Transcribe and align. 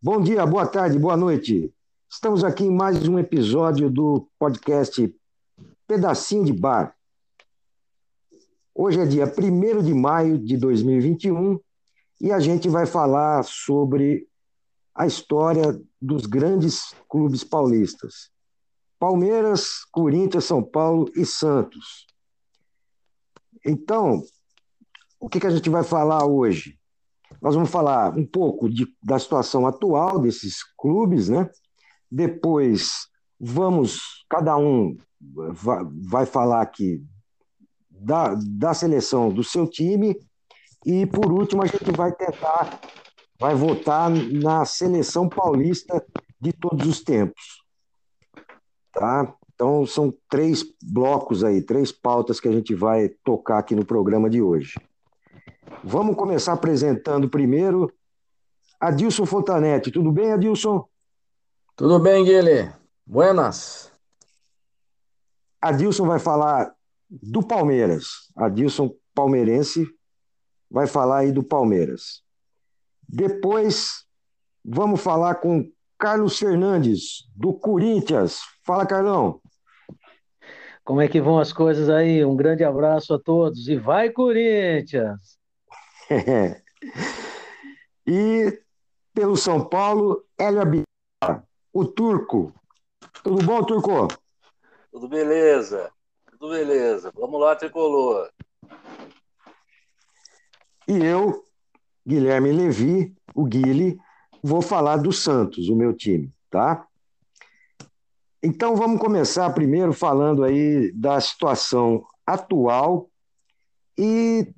Bom 0.00 0.20
dia, 0.20 0.44
boa 0.44 0.66
tarde, 0.66 0.98
boa 0.98 1.16
noite. 1.16 1.72
Estamos 2.08 2.44
aqui 2.44 2.64
em 2.64 2.70
mais 2.70 3.08
um 3.08 3.18
episódio 3.18 3.88
do 3.90 4.28
podcast 4.38 5.12
Pedacinho 5.86 6.44
de 6.44 6.52
Bar. 6.52 6.94
Hoje 8.74 9.00
é 9.00 9.06
dia 9.06 9.24
1 9.24 9.82
de 9.82 9.94
maio 9.94 10.38
de 10.38 10.58
2021 10.58 11.58
e 12.20 12.30
a 12.30 12.38
gente 12.38 12.68
vai 12.68 12.84
falar 12.84 13.42
sobre 13.42 14.28
a 14.94 15.06
história 15.06 15.80
dos 16.00 16.26
grandes 16.26 16.94
clubes 17.08 17.42
paulistas. 17.42 18.30
Palmeiras, 18.98 19.82
Corinthians, 19.90 20.44
São 20.44 20.62
Paulo 20.62 21.10
e 21.16 21.24
Santos. 21.24 22.06
Então, 23.64 24.22
o 25.18 25.26
que, 25.26 25.40
que 25.40 25.46
a 25.46 25.50
gente 25.50 25.70
vai 25.70 25.82
falar 25.82 26.26
hoje? 26.26 26.78
Nós 27.40 27.54
vamos 27.54 27.70
falar 27.70 28.16
um 28.16 28.26
pouco 28.26 28.68
de, 28.68 28.86
da 29.02 29.18
situação 29.18 29.66
atual 29.66 30.18
desses 30.18 30.62
clubes, 30.76 31.28
né? 31.28 31.48
Depois 32.10 33.08
vamos, 33.38 34.24
cada 34.28 34.56
um 34.56 34.96
vai, 35.20 35.84
vai 36.08 36.26
falar 36.26 36.62
aqui 36.62 37.04
da, 37.90 38.34
da 38.34 38.74
seleção 38.74 39.30
do 39.30 39.42
seu 39.42 39.66
time 39.66 40.18
e 40.84 41.06
por 41.06 41.32
último 41.32 41.62
a 41.62 41.66
gente 41.66 41.90
vai 41.92 42.12
tentar, 42.12 42.80
vai 43.38 43.54
votar 43.54 44.10
na 44.10 44.64
seleção 44.64 45.28
paulista 45.28 46.04
de 46.40 46.52
todos 46.52 46.86
os 46.86 47.00
tempos, 47.02 47.64
tá? 48.92 49.34
Então 49.54 49.86
são 49.86 50.12
três 50.28 50.62
blocos 50.82 51.42
aí, 51.42 51.62
três 51.62 51.90
pautas 51.90 52.38
que 52.38 52.46
a 52.46 52.52
gente 52.52 52.74
vai 52.74 53.08
tocar 53.24 53.58
aqui 53.58 53.74
no 53.74 53.86
programa 53.86 54.28
de 54.28 54.42
hoje. 54.42 54.74
Vamos 55.82 56.16
começar 56.16 56.52
apresentando 56.52 57.28
primeiro 57.28 57.92
Adilson 58.80 59.26
Fontanete. 59.26 59.90
Tudo 59.90 60.12
bem, 60.12 60.32
Adilson? 60.32 60.86
Tudo 61.74 61.98
bem, 61.98 62.24
Guilherme. 62.24 62.72
Buenas. 63.06 63.92
Adilson 65.60 66.06
vai 66.06 66.18
falar 66.18 66.74
do 67.08 67.42
Palmeiras. 67.42 68.32
Adilson 68.36 68.94
palmeirense 69.14 69.86
vai 70.70 70.86
falar 70.86 71.18
aí 71.18 71.32
do 71.32 71.42
Palmeiras. 71.42 72.22
Depois 73.08 74.04
vamos 74.64 75.00
falar 75.00 75.36
com 75.36 75.70
Carlos 75.98 76.38
Fernandes, 76.38 77.28
do 77.34 77.54
Corinthians. 77.54 78.40
Fala, 78.64 78.84
Carlão. 78.84 79.40
Como 80.84 81.00
é 81.00 81.08
que 81.08 81.20
vão 81.20 81.38
as 81.38 81.52
coisas 81.52 81.88
aí? 81.88 82.24
Um 82.24 82.36
grande 82.36 82.62
abraço 82.62 83.14
a 83.14 83.18
todos 83.18 83.68
e 83.68 83.76
vai, 83.76 84.10
Corinthians! 84.10 85.38
e 88.06 88.62
pelo 89.12 89.36
São 89.36 89.64
Paulo, 89.64 90.24
Hélio 90.38 90.60
Abidal, 90.60 91.48
o 91.72 91.84
Turco. 91.84 92.52
Tudo 93.22 93.44
bom, 93.44 93.64
Turco? 93.64 94.08
Tudo 94.90 95.08
beleza, 95.08 95.90
tudo 96.30 96.50
beleza. 96.50 97.10
Vamos 97.14 97.40
lá, 97.40 97.56
tricolor. 97.56 98.30
E 100.88 101.04
eu, 101.04 101.44
Guilherme 102.06 102.52
Levi, 102.52 103.14
o 103.34 103.44
Guile, 103.44 103.98
vou 104.42 104.62
falar 104.62 104.98
do 104.98 105.12
Santos, 105.12 105.68
o 105.68 105.74
meu 105.74 105.92
time, 105.92 106.32
tá? 106.48 106.86
Então 108.42 108.76
vamos 108.76 109.00
começar 109.00 109.50
primeiro 109.50 109.92
falando 109.92 110.44
aí 110.44 110.92
da 110.92 111.20
situação 111.20 112.06
atual 112.24 113.10
e 113.98 114.54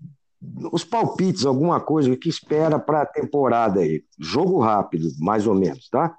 os 0.73 0.85
palpites, 0.85 1.45
alguma 1.45 1.81
coisa 1.81 2.17
que 2.17 2.29
espera 2.29 2.79
para 2.79 3.03
a 3.03 3.07
temporada 3.07 3.81
aí. 3.81 4.05
Jogo 4.19 4.61
rápido, 4.61 5.09
mais 5.19 5.47
ou 5.47 5.55
menos, 5.55 5.89
tá? 5.89 6.15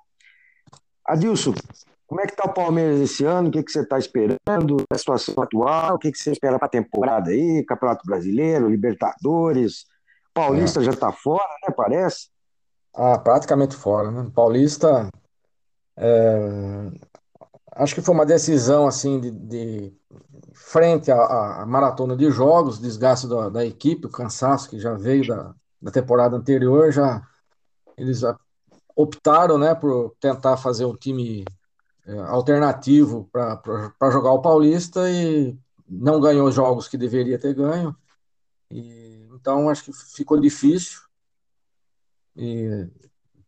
Adilson, 1.05 1.53
como 2.09 2.21
é 2.21 2.25
que 2.25 2.35
tá 2.35 2.49
o 2.49 2.53
Palmeiras 2.53 2.99
esse 2.99 3.23
ano? 3.23 3.49
O 3.49 3.51
que, 3.51 3.63
que 3.63 3.71
você 3.71 3.81
está 3.81 3.97
esperando? 3.97 4.83
A 4.91 4.97
situação 4.97 5.43
atual? 5.43 5.95
O 5.95 5.99
que, 5.99 6.11
que 6.11 6.17
você 6.17 6.31
espera 6.31 6.57
para 6.57 6.65
a 6.65 6.71
temporada 6.71 7.29
aí? 7.29 7.63
Campeonato 7.65 8.05
Brasileiro, 8.05 8.67
Libertadores? 8.67 9.85
Paulista 10.33 10.81
é. 10.81 10.83
já 10.83 10.91
está 10.91 11.11
fora, 11.11 11.47
né? 11.67 11.73
Parece. 11.75 12.29
Ah, 12.95 13.17
praticamente 13.17 13.75
fora, 13.75 14.09
né? 14.09 14.29
Paulista. 14.33 15.07
É... 15.95 16.89
Acho 17.79 17.95
que 17.95 18.01
foi 18.01 18.13
uma 18.13 18.25
decisão 18.25 18.85
assim 18.85 19.21
de, 19.21 19.31
de 19.31 19.93
frente 20.53 21.09
à, 21.09 21.61
à, 21.61 21.65
maratona 21.65 22.13
de 22.13 22.29
jogos, 22.29 22.77
desgaste 22.77 23.25
da, 23.25 23.47
da, 23.47 23.65
equipe, 23.65 24.05
o 24.05 24.11
cansaço 24.11 24.69
que 24.69 24.77
já 24.77 24.95
veio 24.95 25.25
da, 25.25 25.55
da 25.81 25.89
temporada 25.89 26.35
anterior, 26.35 26.91
já 26.91 27.25
eles 27.97 28.21
optaram 28.93 29.57
né, 29.57 29.73
por 29.73 30.13
tentar 30.19 30.57
fazer 30.57 30.83
um 30.83 30.95
time 30.95 31.45
é, 32.05 32.19
alternativo 32.19 33.29
para 33.31 34.11
jogar 34.11 34.33
o 34.33 34.41
Paulista 34.41 35.09
e 35.09 35.57
não 35.87 36.19
ganhou 36.19 36.49
os 36.49 36.55
jogos 36.55 36.89
que 36.89 36.97
deveria 36.97 37.39
ter 37.39 37.53
ganho. 37.53 37.95
E, 38.69 39.25
então 39.33 39.69
acho 39.69 39.85
que 39.85 39.93
ficou 39.93 40.37
difícil 40.37 40.99
e 42.35 42.89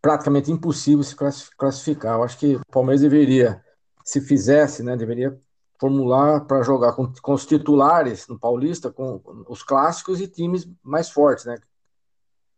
praticamente 0.02 0.50
impossível 0.50 1.04
se 1.04 1.16
classificar. 1.58 2.16
Eu 2.16 2.24
acho 2.24 2.38
que 2.38 2.56
o 2.56 2.62
Palmeiras 2.72 3.02
deveria, 3.02 3.62
se 4.12 4.20
fizesse, 4.20 4.84
né, 4.84 4.98
deveria 4.98 5.40
formular 5.80 6.42
para 6.42 6.62
jogar 6.64 6.92
com, 6.92 7.10
com, 7.22 7.34
os 7.34 7.46
titulares 7.46 8.28
no 8.28 8.38
Paulista, 8.38 8.92
com 8.92 9.22
os 9.48 9.64
clássicos 9.64 10.20
e 10.20 10.28
times 10.28 10.68
mais 10.84 11.10
fortes, 11.10 11.46
né? 11.46 11.58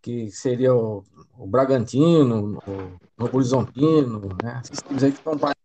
Que 0.02 0.32
seria 0.32 0.74
o, 0.74 1.06
o 1.38 1.46
Bragantino, 1.46 2.60
o 2.68 3.00
Novo 3.16 3.38
Horizontino, 3.38 4.36
né? 4.42 4.62
Esses 4.66 4.82
times 4.82 5.04
aí 5.04 5.12
que 5.12 5.20
estão 5.20 5.36
mais, 5.36 5.56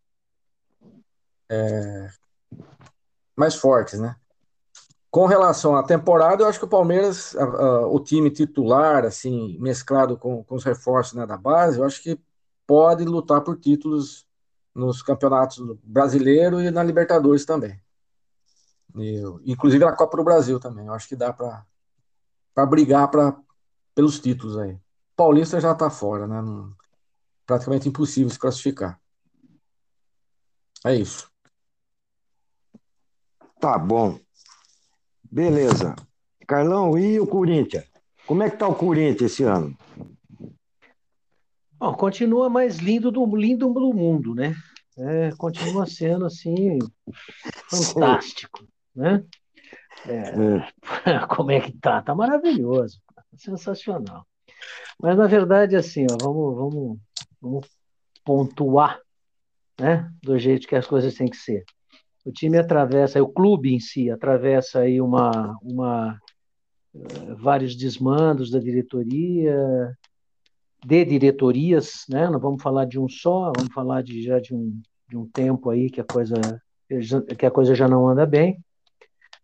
é, 1.49 2.09
mais 3.34 3.55
fortes, 3.55 3.99
né? 3.99 4.15
Com 5.10 5.25
relação 5.25 5.75
à 5.75 5.82
temporada, 5.82 6.43
eu 6.43 6.49
acho 6.49 6.59
que 6.59 6.66
o 6.66 6.69
Palmeiras, 6.69 7.34
a, 7.34 7.44
a, 7.44 7.87
o 7.87 7.99
time 7.99 8.31
titular, 8.31 9.06
assim, 9.06 9.56
mesclado 9.59 10.19
com, 10.19 10.44
com 10.44 10.55
os 10.55 10.65
reforços 10.65 11.15
né, 11.15 11.26
da 11.26 11.38
base, 11.38 11.78
eu 11.78 11.84
acho 11.84 12.03
que 12.03 12.20
pode 12.66 13.06
lutar 13.06 13.41
por 13.41 13.59
títulos 13.59 14.28
nos 14.78 15.03
campeonatos 15.03 15.59
brasileiro 15.83 16.61
e 16.61 16.71
na 16.71 16.83
Libertadores 16.83 17.44
também. 17.44 17.81
E, 18.97 19.22
inclusive 19.44 19.84
na 19.84 19.93
Copa 19.93 20.16
do 20.16 20.25
Brasil 20.25 20.59
também. 20.59 20.87
Eu 20.87 20.94
acho 20.94 21.09
que 21.09 21.16
dá 21.16 21.33
para 21.33 22.66
brigar 22.66 23.11
pra, 23.11 23.37
pelos 23.94 24.19
títulos 24.19 24.56
aí. 24.56 24.78
Paulista 25.17 25.61
já 25.61 25.72
está 25.72 25.91
fora, 25.91 26.27
né? 26.27 26.41
Não, 26.41 26.72
praticamente 27.44 27.88
impossível 27.88 28.31
se 28.31 28.38
classificar. 28.38 29.00
É 30.84 30.94
isso. 30.94 31.28
Tá 33.61 33.77
bom. 33.77 34.19
Beleza. 35.31 35.97
Carlão, 36.47 36.97
e 36.97 37.19
o 37.19 37.27
Corinthians? 37.27 37.84
Como 38.27 38.43
é 38.43 38.50
que 38.50 38.56
tá 38.56 38.69
o 38.69 38.75
Corinthians 38.75 39.33
esse 39.33 39.43
ano? 39.43 39.77
Bom, 41.78 41.94
continua 41.94 42.50
mais 42.50 42.78
lindo 42.78 43.11
do 43.11 43.25
lindo 43.37 43.72
do 43.72 43.94
mundo, 43.94 44.34
né? 44.34 44.55
É, 44.97 45.31
continua 45.39 45.87
sendo 45.87 46.27
assim 46.27 46.78
fantástico, 47.71 48.66
né? 48.94 49.25
É. 50.06 50.33
Como 51.37 51.53
é 51.53 51.61
que 51.61 51.72
tá? 51.72 52.03
Tá 52.03 52.15
maravilhoso, 52.17 53.00
sensacional. 53.37 54.27
Mas 55.00 55.17
na 55.17 55.28
verdade, 55.28 55.77
assim, 55.77 56.05
ó, 56.11 56.17
vamos, 56.21 56.56
vamos, 56.56 56.99
vamos 57.41 57.67
pontuar, 58.25 59.00
né? 59.78 60.11
Do 60.21 60.37
jeito 60.37 60.67
que 60.67 60.75
as 60.75 60.87
coisas 60.87 61.15
têm 61.15 61.31
que 61.31 61.37
ser. 61.37 61.65
O 62.25 62.33
time 62.33 62.59
atravessa, 62.59 63.22
o 63.22 63.33
clube 63.33 63.72
em 63.72 63.78
si 63.78 64.11
atravessa 64.11 64.81
aí 64.81 65.00
uma, 65.00 65.56
uma 65.62 66.21
uh, 66.93 67.37
vários 67.37 67.77
desmandos 67.77 68.50
da 68.50 68.59
diretoria, 68.59 69.97
de 70.84 71.05
diretorias, 71.05 72.05
né? 72.09 72.29
Não 72.31 72.38
vamos 72.38 72.62
falar 72.62 72.85
de 72.85 72.99
um 72.99 73.08
só, 73.08 73.53
vamos 73.56 73.73
falar 73.73 74.03
de, 74.03 74.23
já 74.23 74.38
de 74.38 74.55
um, 74.55 74.81
de 75.08 75.17
um 75.17 75.26
tempo 75.26 75.70
aí 75.70 75.91
que 75.91 76.00
a 76.00 76.05
coisa 76.05 76.35
que 77.38 77.44
a 77.44 77.50
coisa 77.50 77.75
já 77.75 77.87
não 77.87 78.08
anda 78.08 78.25
bem. 78.25 78.58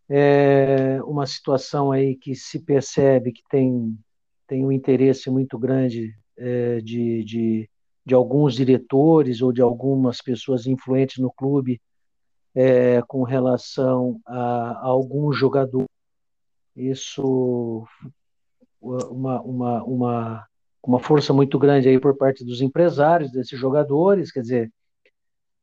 É 0.09 0.99
uma 1.05 1.26
situação 1.26 1.93
aí 1.93 2.17
que 2.17 2.35
se 2.35 2.61
percebe 2.61 3.32
que 3.32 3.43
tem 3.49 3.99
tem 4.47 4.64
um 4.64 4.73
interesse 4.73 5.31
muito 5.31 5.59
grande 5.59 6.14
é, 6.37 6.81
de, 6.81 7.25
de, 7.25 7.70
de 8.05 8.14
alguns 8.14 8.55
diretores 8.55 9.41
ou 9.41 9.53
de 9.53 9.62
algumas 9.62 10.20
pessoas 10.20 10.67
influentes 10.67 11.19
no 11.19 11.32
clube 11.32 11.81
é, 12.55 13.00
com 13.03 13.23
relação 13.23 14.20
a, 14.26 14.37
a 14.37 14.87
algum 14.87 15.32
jogador. 15.32 15.87
Isso 16.76 17.87
uma, 18.81 19.41
uma, 19.41 19.85
uma 19.85 20.47
uma 20.87 21.01
força 21.01 21.33
muito 21.33 21.59
grande 21.59 21.89
aí 21.89 21.99
por 21.99 22.17
parte 22.17 22.45
dos 22.45 22.61
empresários 22.61 23.31
desses 23.33 23.59
jogadores, 23.59 24.31
quer 24.31 24.41
dizer, 24.41 24.73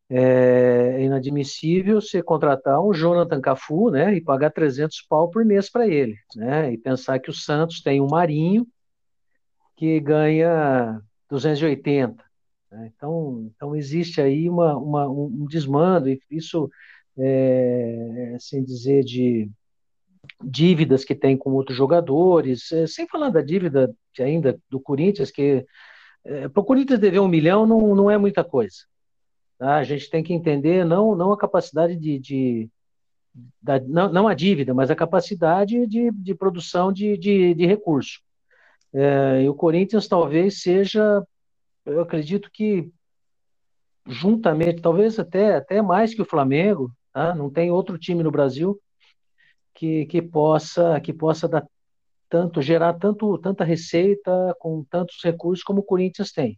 é 0.10 1.04
inadmissível 1.04 2.02
você 2.02 2.22
contratar 2.22 2.82
um 2.82 2.94
Jonathan 2.94 3.40
Cafu, 3.40 3.90
né, 3.90 4.14
e 4.14 4.22
pagar 4.22 4.52
300 4.52 5.02
pau 5.08 5.30
por 5.30 5.46
mês 5.46 5.70
para 5.70 5.88
ele, 5.88 6.16
né, 6.36 6.74
e 6.74 6.78
pensar 6.78 7.20
que 7.20 7.30
o 7.30 7.34
Santos 7.34 7.82
tem 7.82 8.02
um 8.02 8.08
Marinho 8.08 8.68
que 9.78 10.00
ganha 10.00 11.02
280, 11.30 12.24
Né? 12.72 12.92
Então, 12.96 13.50
então 13.56 13.76
existe 13.76 14.22
aí 14.22 14.50
uma, 14.50 14.78
uma, 14.78 15.10
um 15.10 15.46
desmando, 15.50 16.10
e 16.10 16.20
isso, 16.30 16.70
é, 17.18 18.36
sem 18.40 18.64
dizer 18.64 19.04
de 19.04 19.50
dívidas 20.44 21.04
que 21.04 21.16
tem 21.16 21.38
com 21.38 21.52
outros 21.52 21.78
jogadores, 21.78 22.72
é, 22.72 22.88
sem 22.88 23.08
falar 23.08 23.30
da 23.30 23.42
dívida 23.42 23.94
ainda 24.20 24.60
do 24.70 24.80
Corinthians, 24.80 25.32
que 25.32 25.66
é, 26.24 26.48
para 26.48 26.62
o 26.62 26.66
Corinthians 26.66 27.00
dever 27.00 27.20
um 27.20 27.28
milhão 27.28 27.66
não, 27.66 27.96
não 27.96 28.12
é 28.12 28.18
muita 28.18 28.44
coisa. 28.44 28.78
Tá? 29.58 29.78
A 29.78 29.84
gente 29.84 30.10
tem 30.10 30.24
que 30.24 30.34
entender 30.34 30.86
não, 30.86 31.16
não 31.16 31.32
a 31.32 31.38
capacidade 31.38 31.96
de, 31.96 32.20
de 32.20 32.70
da, 33.62 33.80
não, 33.80 34.12
não, 34.12 34.28
a 34.28 34.34
dívida, 34.34 34.74
mas 34.74 34.92
a 34.92 34.96
capacidade 34.96 35.88
de, 35.88 36.12
de 36.12 36.36
produção 36.36 36.92
de, 36.92 37.18
de, 37.18 37.54
de 37.54 37.66
recurso. 37.66 38.22
É, 38.94 39.44
e 39.44 39.50
o 39.50 39.54
Corinthians 39.54 40.08
talvez 40.08 40.62
seja, 40.62 41.26
eu 41.86 42.02
acredito 42.02 42.50
que 42.52 42.92
juntamente, 44.08 44.82
talvez 44.82 45.18
até, 45.20 45.56
até 45.56 45.82
mais 45.82 46.14
que 46.14 46.22
o 46.22 46.26
Flamengo, 46.26 46.92
tá? 47.14 47.34
não 47.36 47.50
tem 47.50 47.72
outro 47.72 47.98
time 47.98 48.24
no 48.24 48.32
Brasil 48.32 48.80
que, 49.82 50.06
que 50.06 50.22
possa 50.22 51.02
que 51.02 51.12
possa 51.12 51.48
dar 51.48 51.68
tanto 52.30 52.62
gerar 52.62 52.94
tanto 52.94 53.36
tanta 53.40 53.64
receita 53.64 54.56
com 54.60 54.84
tantos 54.84 55.18
recursos 55.24 55.64
como 55.64 55.80
o 55.80 55.84
Corinthians 55.84 56.32
tem. 56.32 56.52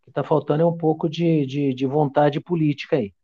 O 0.00 0.04
que 0.06 0.10
está 0.10 0.24
faltando 0.24 0.64
é 0.64 0.66
um 0.66 0.76
pouco 0.76 1.08
de, 1.08 1.46
de, 1.46 1.72
de 1.72 1.86
vontade 1.86 2.40
política 2.40 2.96
aí. 2.96 3.14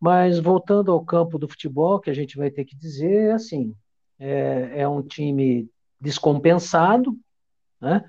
Mas 0.00 0.40
voltando 0.40 0.90
ao 0.90 1.04
campo 1.04 1.38
do 1.38 1.48
futebol, 1.48 2.00
que 2.00 2.10
a 2.10 2.14
gente 2.14 2.36
vai 2.36 2.50
ter 2.50 2.64
que 2.64 2.74
dizer 2.74 3.28
é 3.28 3.32
assim: 3.34 3.76
é, 4.18 4.80
é 4.80 4.88
um 4.88 5.02
time 5.02 5.70
descompensado, 6.00 7.16
né? 7.80 8.04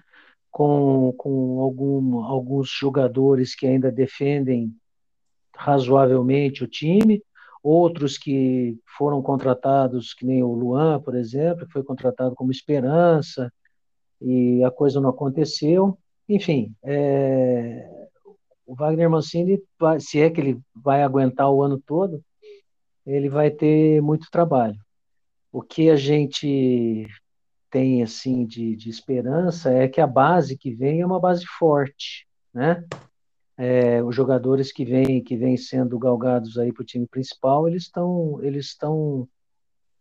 com, 0.50 1.14
com 1.16 1.62
algum, 1.62 2.24
alguns 2.24 2.70
jogadores 2.72 3.54
que 3.54 3.68
ainda 3.68 3.92
defendem 3.92 4.76
razoavelmente 5.56 6.64
o 6.64 6.68
time, 6.68 7.22
outros 7.66 8.16
que 8.16 8.78
foram 8.96 9.24
contratados, 9.24 10.14
que 10.14 10.24
nem 10.24 10.44
o 10.44 10.54
Luan, 10.54 11.02
por 11.02 11.16
exemplo, 11.16 11.66
que 11.66 11.74
foi 11.74 11.84
contratado 11.84 12.36
como 12.36 12.52
esperança, 12.52 13.52
e 14.22 14.64
a 14.64 14.70
coisa 14.70 15.02
não 15.02 15.10
aconteceu. 15.10 15.98
Enfim, 16.30 16.76
é, 16.84 17.90
o 18.68 18.76
Wagner 18.76 19.10
Mancini, 19.10 19.60
se 20.00 20.22
é 20.22 20.30
que 20.30 20.42
ele 20.42 20.62
vai 20.76 21.02
aguentar 21.02 21.50
o 21.52 21.64
ano 21.64 21.82
todo, 21.84 22.24
ele 23.04 23.30
vai 23.30 23.50
ter 23.50 24.00
muito 24.00 24.30
trabalho. 24.30 24.78
O 25.52 25.60
que 25.60 25.90
a 25.90 25.96
gente 25.96 27.08
tem 27.72 28.04
assim 28.04 28.46
de, 28.46 28.76
de 28.76 28.92
esperança 28.92 29.72
é 29.72 29.88
que 29.88 30.00
a 30.00 30.06
base 30.06 30.56
que 30.56 30.72
vem 30.72 31.02
é 31.02 31.06
uma 31.06 31.20
base 31.20 31.46
forte, 31.58 32.28
né? 32.54 32.86
É, 33.58 34.04
os 34.04 34.14
jogadores 34.14 34.72
que 34.72 34.84
vêm 34.84 35.24
que 35.24 35.38
vêm 35.38 35.56
sendo 35.56 35.98
galgados 35.98 36.58
aí 36.58 36.74
para 36.74 36.82
o 36.82 36.86
time 36.86 37.08
principal, 37.08 37.68
eles 37.68 37.84
estão 37.84 38.44
eles 38.44 38.68
estão 38.68 39.28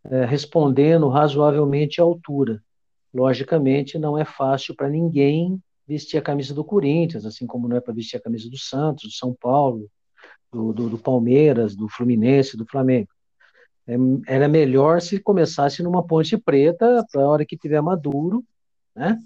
é, 0.05 0.25
respondendo 0.25 1.09
razoavelmente 1.09 2.01
à 2.01 2.05
altura. 2.05 2.63
Logicamente, 3.13 3.99
não 3.99 4.19
é 4.19 4.25
fácil 4.25 4.75
para 4.75 4.91
ninguém 4.91 5.63
vestir 5.87 6.19
a 6.19 6.23
camisa 6.23 6.53
do 6.53 6.65
Corinthians, 6.65 7.25
assim 7.25 7.47
como 7.47 7.69
não 7.69 7.77
é 7.77 7.81
para 7.81 7.95
vestir 7.95 8.17
a 8.17 8.21
camisa 8.21 8.51
do 8.51 8.59
Santos, 8.59 9.05
do 9.05 9.13
São 9.13 9.35
Paulo, 9.41 9.89
do, 10.53 10.73
do, 10.73 10.89
do 10.91 10.99
Palmeiras, 10.99 11.77
do 11.77 11.89
Fluminense, 11.89 12.57
do 12.57 12.67
Flamengo. 12.67 13.09
É, 13.87 13.95
era 14.27 14.49
melhor 14.49 15.01
se 15.01 15.21
começasse 15.21 15.83
numa 15.83 16.05
Ponte 16.05 16.37
Preta, 16.39 17.05
para 17.13 17.23
a 17.23 17.29
hora 17.29 17.45
que 17.47 17.57
tiver 17.57 17.81
maduro, 17.81 18.45
né? 18.95 19.19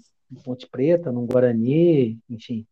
Ponte 0.43 0.67
Preta, 0.67 1.11
num 1.11 1.25
Guarani, 1.25 2.19
enfim. 2.29 2.65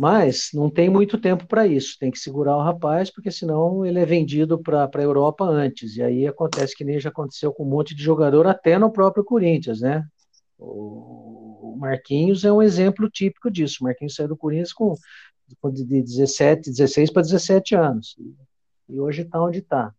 Mas 0.00 0.48
não 0.54 0.70
tem 0.70 0.88
muito 0.88 1.18
tempo 1.18 1.46
para 1.46 1.66
isso, 1.66 1.98
tem 2.00 2.10
que 2.10 2.18
segurar 2.18 2.56
o 2.56 2.62
rapaz, 2.62 3.10
porque 3.10 3.30
senão 3.30 3.84
ele 3.84 3.98
é 3.98 4.06
vendido 4.06 4.58
para 4.58 4.88
a 4.90 5.02
Europa 5.02 5.44
antes. 5.44 5.94
E 5.94 6.02
aí 6.02 6.26
acontece 6.26 6.74
que 6.74 6.82
nem 6.82 6.98
já 6.98 7.10
aconteceu 7.10 7.52
com 7.52 7.64
um 7.64 7.68
monte 7.68 7.94
de 7.94 8.02
jogador, 8.02 8.46
até 8.46 8.78
no 8.78 8.90
próprio 8.90 9.22
Corinthians, 9.22 9.82
né? 9.82 10.02
O 10.58 11.76
Marquinhos 11.78 12.46
é 12.46 12.50
um 12.50 12.62
exemplo 12.62 13.10
típico 13.10 13.50
disso. 13.50 13.76
O 13.82 13.84
Marquinhos 13.84 14.14
saiu 14.14 14.28
do 14.28 14.38
Corinthians 14.38 14.72
com 14.72 14.96
de 15.70 15.84
17, 15.84 16.70
16 16.70 17.10
para 17.12 17.20
17 17.20 17.74
anos. 17.74 18.16
E 18.88 18.98
hoje 18.98 19.20
está 19.20 19.38
onde 19.38 19.58
está. 19.58 19.92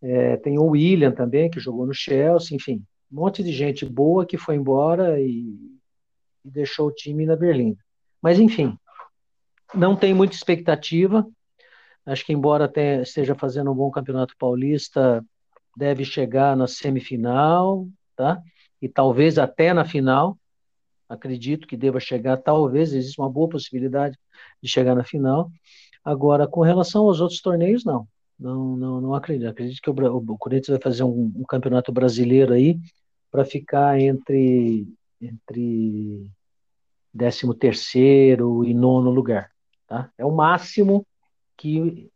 É, 0.00 0.36
tem 0.36 0.56
o 0.56 0.66
William 0.66 1.10
também, 1.10 1.50
que 1.50 1.58
jogou 1.58 1.84
no 1.84 1.92
Chelsea, 1.92 2.56
enfim, 2.56 2.80
um 3.10 3.16
monte 3.16 3.42
de 3.42 3.50
gente 3.50 3.84
boa 3.84 4.24
que 4.24 4.38
foi 4.38 4.54
embora 4.54 5.20
e, 5.20 5.52
e 6.44 6.48
deixou 6.48 6.86
o 6.86 6.94
time 6.94 7.26
na 7.26 7.34
Berlim. 7.34 7.76
Mas, 8.22 8.38
enfim, 8.38 8.78
não 9.74 9.96
tem 9.96 10.14
muita 10.14 10.34
expectativa. 10.34 11.26
Acho 12.04 12.24
que, 12.24 12.32
embora 12.32 12.64
até 12.64 13.02
esteja 13.02 13.34
fazendo 13.34 13.70
um 13.70 13.74
bom 13.74 13.90
campeonato 13.90 14.34
paulista, 14.38 15.24
deve 15.76 16.04
chegar 16.04 16.56
na 16.56 16.66
semifinal, 16.66 17.86
tá? 18.16 18.42
e 18.80 18.88
talvez 18.88 19.38
até 19.38 19.72
na 19.72 19.84
final. 19.84 20.38
Acredito 21.08 21.66
que 21.66 21.76
deva 21.76 21.98
chegar, 21.98 22.36
talvez, 22.36 22.92
existe 22.92 23.20
uma 23.20 23.28
boa 23.28 23.48
possibilidade 23.48 24.16
de 24.62 24.68
chegar 24.70 24.94
na 24.94 25.04
final. 25.04 25.50
Agora, 26.04 26.46
com 26.46 26.62
relação 26.62 27.02
aos 27.02 27.20
outros 27.20 27.40
torneios, 27.40 27.84
não. 27.84 28.06
Não, 28.38 28.76
não, 28.76 29.00
não 29.00 29.14
acredito. 29.14 29.48
Acredito 29.48 29.82
que 29.82 29.90
o, 29.90 30.16
o 30.16 30.38
Corinthians 30.38 30.78
vai 30.78 30.80
fazer 30.80 31.02
um, 31.02 31.32
um 31.36 31.42
campeonato 31.46 31.92
brasileiro 31.92 32.54
aí 32.54 32.78
para 33.30 33.44
ficar 33.44 34.00
entre 34.00 34.86
entre 35.20 36.26
13 37.12 37.54
terceiro 37.58 38.64
e 38.64 38.72
nono 38.72 39.10
lugar. 39.10 39.50
Tá? 39.90 40.08
É 40.16 40.24
o 40.24 40.30
máximo 40.30 41.04
que 41.56 42.08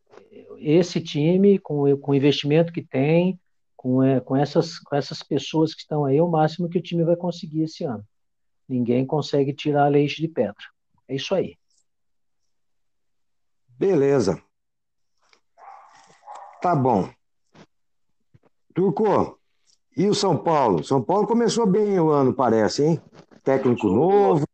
esse 0.58 1.00
time, 1.00 1.58
com, 1.58 1.96
com 1.98 2.12
o 2.12 2.14
investimento 2.14 2.72
que 2.72 2.80
tem, 2.80 3.36
com, 3.76 4.00
é, 4.00 4.20
com, 4.20 4.36
essas, 4.36 4.78
com 4.78 4.94
essas 4.94 5.24
pessoas 5.24 5.74
que 5.74 5.80
estão 5.80 6.04
aí, 6.04 6.16
é 6.16 6.22
o 6.22 6.30
máximo 6.30 6.68
que 6.68 6.78
o 6.78 6.82
time 6.82 7.02
vai 7.02 7.16
conseguir 7.16 7.64
esse 7.64 7.82
ano. 7.82 8.04
Ninguém 8.68 9.04
consegue 9.04 9.52
tirar 9.52 9.88
leite 9.88 10.22
de 10.22 10.28
pedra. 10.28 10.54
É 11.08 11.16
isso 11.16 11.34
aí. 11.34 11.58
Beleza. 13.76 14.40
Tá 16.62 16.76
bom. 16.76 17.10
Turco, 18.72 19.36
e 19.96 20.08
o 20.08 20.14
São 20.14 20.38
Paulo? 20.38 20.84
São 20.84 21.02
Paulo 21.02 21.26
começou 21.26 21.66
bem 21.66 21.98
o 21.98 22.10
ano, 22.10 22.32
parece, 22.32 22.84
hein? 22.84 23.02
Técnico 23.42 23.88
novo. 23.88 24.46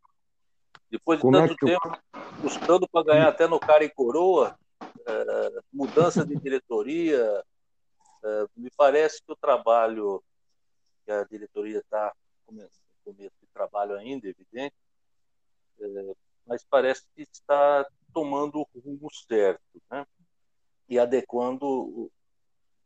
Depois 0.90 1.19
de 1.19 1.23
Como 1.23 1.37
é 1.37 1.46
tanto 1.46 1.69
é 1.69 1.73
tempo, 1.73 1.99
custando 2.40 2.88
para 2.88 3.04
ganhar 3.04 3.28
até 3.28 3.47
no 3.47 3.61
cara 3.61 3.85
e 3.85 3.90
coroa, 3.90 4.59
é, 5.06 5.61
mudança 5.73 6.25
de 6.25 6.37
diretoria, 6.37 7.44
é, 8.25 8.47
me 8.56 8.70
parece 8.76 9.23
que 9.23 9.32
o 9.32 9.37
trabalho 9.37 10.23
que 11.04 11.12
a 11.12 11.25
diretoria 11.25 11.78
está 11.78 12.14
começo 12.47 12.80
de 13.06 13.30
trabalho 13.52 13.97
ainda, 13.97 14.28
evidente, 14.28 14.75
é, 15.80 16.14
mas 16.47 16.64
parece 16.64 17.04
que 17.14 17.23
está 17.23 17.87
tomando 18.12 18.61
o 18.61 18.80
rumo 18.80 19.09
certo, 19.28 19.62
né? 19.90 20.06
E 20.88 20.99
adequando 20.99 22.11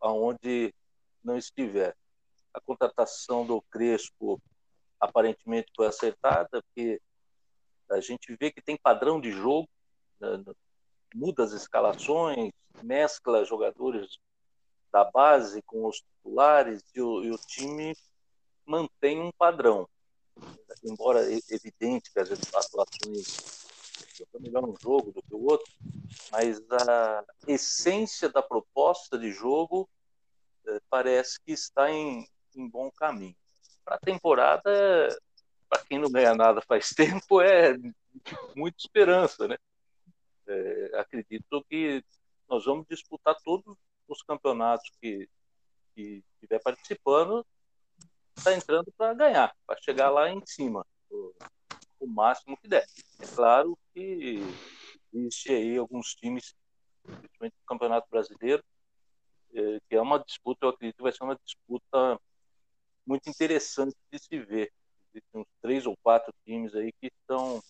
aonde 0.01 0.75
não 1.23 1.37
estiver. 1.37 1.97
A 2.53 2.61
contratação 2.61 3.47
do 3.47 3.63
Crespo 3.63 4.41
aparentemente 5.01 5.73
foi 5.75 5.87
acertada, 5.87 6.63
porque 6.63 7.01
a 7.91 8.01
gente 8.01 8.35
vê 8.37 8.51
que 8.51 8.63
tem 8.63 8.77
padrão 8.77 9.21
de 9.21 9.31
jogo, 9.31 9.69
né? 10.21 10.43
muda 11.15 11.45
as 11.45 11.53
escalações, 11.53 12.53
mescla 12.83 13.45
jogadores 13.45 14.19
da 14.93 15.05
base 15.05 15.63
com 15.63 15.87
os 15.87 15.97
titulares 15.97 16.83
e 16.95 17.01
o, 17.01 17.25
e 17.25 17.31
o 17.31 17.39
time 17.39 17.97
mantém 18.67 19.21
um 19.21 19.33
padrão. 19.33 19.89
Embora 20.85 21.21
evidente 21.51 22.13
que 22.13 22.19
as 22.19 22.31
atuações 22.31 23.65
é 24.35 24.39
melhor 24.39 24.65
um 24.65 24.75
jogo 24.81 25.13
do 25.13 25.23
que 25.23 25.35
o 25.35 25.45
outro, 25.45 25.73
mas 26.31 26.61
a 26.71 27.25
essência 27.47 28.29
da 28.29 28.43
proposta 28.43 29.19
de 29.19 29.31
jogo 29.31 29.89
é, 30.67 30.81
parece 30.89 31.41
que 31.41 31.53
está 31.53 31.91
em, 31.91 32.29
em 32.55 32.69
bom 32.69 32.91
caminho. 32.91 33.37
Para 33.85 33.97
a 33.97 34.01
temporada, 34.01 35.09
para 35.75 35.85
quem 35.85 35.99
não 35.99 36.11
ganha 36.11 36.35
nada 36.35 36.63
faz 36.63 36.91
tempo, 36.95 37.41
é 37.41 37.77
muita 38.55 38.79
esperança, 38.79 39.49
né? 39.49 39.57
É, 40.47 41.01
acredito 41.01 41.65
que 41.69 42.05
nós 42.49 42.65
vamos 42.65 42.87
disputar 42.87 43.35
todos 43.43 43.77
os 44.07 44.23
campeonatos 44.23 44.91
que, 45.01 45.29
que 45.95 46.23
estiver 46.35 46.61
participando, 46.63 47.45
está 48.37 48.53
entrando 48.53 48.93
para 48.97 49.15
ganhar, 49.15 49.55
para 49.67 49.81
chegar 49.81 50.11
lá 50.11 50.31
em 50.31 50.45
cima, 50.47 50.87
o, 51.11 51.35
o, 52.01 52.07
máximo 52.07 52.57
que 52.59 52.69
der. 52.69 52.87
É 53.19 53.27
claro 53.35 53.77
que 53.93 54.41
existe 55.13 55.51
aí 55.51 55.77
alguns 55.77 56.15
times, 56.15 56.55
principalmente 57.03 57.57
no 57.59 57.67
Campeonato 57.67 58.07
Brasileiro, 58.11 58.63
é, 59.55 59.81
que 59.89 59.97
é 59.97 60.01
uma 60.01 60.23
disputa, 60.23 60.67
eu 60.67 60.71
acredito 60.71 60.97
que 60.97 61.03
vai 61.03 61.13
ser 61.13 61.25
uma 61.25 61.39
disputa 61.43 62.21
muito 63.07 63.29
interessante 63.29 63.97
de 64.13 64.19
se 64.19 64.39
ver. 64.39 64.71
Existem 65.15 65.41
uns 65.41 65.47
três 65.63 65.87
ou 65.87 65.97
quatro 66.03 66.35
times 66.45 66.75
aí 66.75 66.93
que 67.01 67.07
estão 67.07 67.63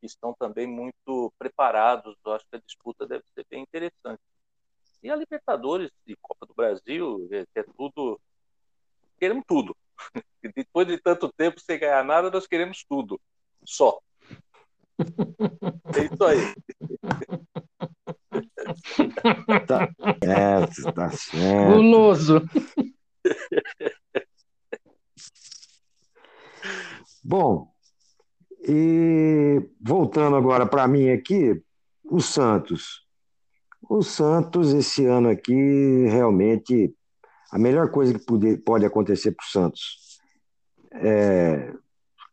que 0.00 0.06
estão 0.06 0.32
também 0.32 0.66
muito 0.66 1.30
preparados. 1.38 2.16
Eu 2.24 2.32
acho 2.32 2.46
que 2.48 2.56
a 2.56 2.60
disputa 2.60 3.06
deve 3.06 3.24
ser 3.34 3.44
bem 3.50 3.62
interessante. 3.62 4.22
E 5.02 5.10
a 5.10 5.16
Libertadores 5.16 5.90
e 6.06 6.16
Copa 6.16 6.46
do 6.46 6.54
Brasil, 6.54 7.28
é, 7.30 7.44
é 7.54 7.62
tudo. 7.76 8.18
Queremos 9.18 9.44
tudo. 9.46 9.76
Depois 10.56 10.86
de 10.86 10.98
tanto 10.98 11.30
tempo 11.32 11.60
sem 11.60 11.78
ganhar 11.78 12.04
nada, 12.04 12.30
nós 12.30 12.46
queremos 12.46 12.84
tudo. 12.88 13.20
Só. 13.64 14.00
É 15.94 16.04
isso 16.04 16.24
aí. 16.24 16.38
Tá 19.66 19.88
certo, 20.24 20.92
tá 20.94 21.10
certo. 21.10 21.74
Guloso. 21.74 22.42
Bom, 27.30 27.70
e 28.66 29.60
voltando 29.78 30.34
agora 30.34 30.64
para 30.64 30.88
mim 30.88 31.10
aqui, 31.10 31.62
o 32.02 32.22
Santos. 32.22 33.06
O 33.86 34.02
Santos, 34.02 34.72
esse 34.72 35.04
ano 35.04 35.28
aqui, 35.28 36.06
realmente, 36.06 36.90
a 37.52 37.58
melhor 37.58 37.90
coisa 37.90 38.18
que 38.18 38.24
pode, 38.24 38.56
pode 38.56 38.86
acontecer 38.86 39.32
para 39.32 39.44
o 39.44 39.46
Santos 39.46 40.18
é 40.90 41.70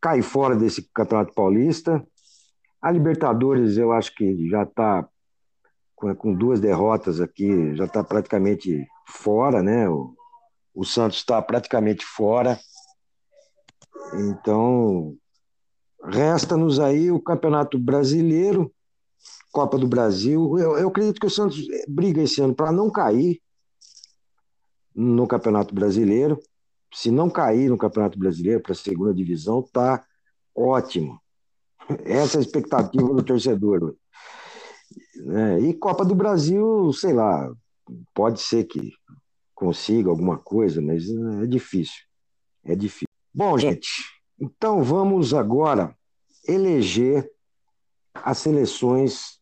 cair 0.01 0.21
fora 0.21 0.55
desse 0.55 0.89
Campeonato 0.93 1.33
Paulista. 1.33 2.01
A 2.81 2.89
Libertadores, 2.89 3.75
eu 3.75 3.91
acho 3.91 4.15
que 4.15 4.47
já 4.47 4.63
está 4.63 5.05
com, 5.93 6.33
duas 6.33 6.61
derrotas 6.61 7.19
aqui, 7.19 7.75
já 7.75 7.83
está 7.83 8.01
praticamente 8.01 8.87
fora, 9.05 9.61
né? 9.61 9.89
O, 9.89 10.15
o 10.73 10.85
Santos 10.85 11.17
está 11.17 11.41
praticamente 11.41 12.05
fora. 12.05 12.57
Então, 14.13 15.17
Resta-nos 16.07 16.79
aí 16.79 17.11
o 17.11 17.19
Campeonato 17.19 17.79
Brasileiro, 17.79 18.71
Copa 19.51 19.77
do 19.77 19.87
Brasil. 19.87 20.57
Eu, 20.59 20.77
eu 20.77 20.87
acredito 20.89 21.19
que 21.19 21.25
o 21.25 21.31
Santos 21.31 21.65
briga 21.87 22.21
esse 22.21 22.41
ano 22.41 22.53
para 22.53 22.71
não 22.71 22.91
cair 22.91 23.41
no 24.93 25.27
Campeonato 25.27 25.73
Brasileiro. 25.73 26.39
Se 26.93 27.09
não 27.09 27.29
cair 27.29 27.69
no 27.69 27.77
Campeonato 27.77 28.19
Brasileiro 28.19 28.61
para 28.61 28.73
a 28.73 28.75
segunda 28.75 29.13
divisão, 29.13 29.63
tá 29.63 30.05
ótimo. 30.55 31.19
Essa 32.03 32.37
é 32.37 32.39
a 32.39 32.41
expectativa 32.41 33.07
do 33.07 33.23
torcedor. 33.23 33.95
É, 35.27 35.59
e 35.59 35.73
Copa 35.73 36.05
do 36.05 36.13
Brasil, 36.13 36.91
sei 36.93 37.13
lá, 37.13 37.51
pode 38.13 38.39
ser 38.41 38.65
que 38.65 38.93
consiga 39.55 40.09
alguma 40.09 40.37
coisa, 40.37 40.81
mas 40.81 41.09
é 41.41 41.47
difícil. 41.47 42.03
É 42.63 42.75
difícil. 42.75 43.14
Bom, 43.37 43.57
gente, 43.57 43.89
então 44.39 44.81
vamos 44.81 45.33
agora 45.33 45.93
eleger 46.47 47.29
as 48.13 48.37
seleções 48.37 49.41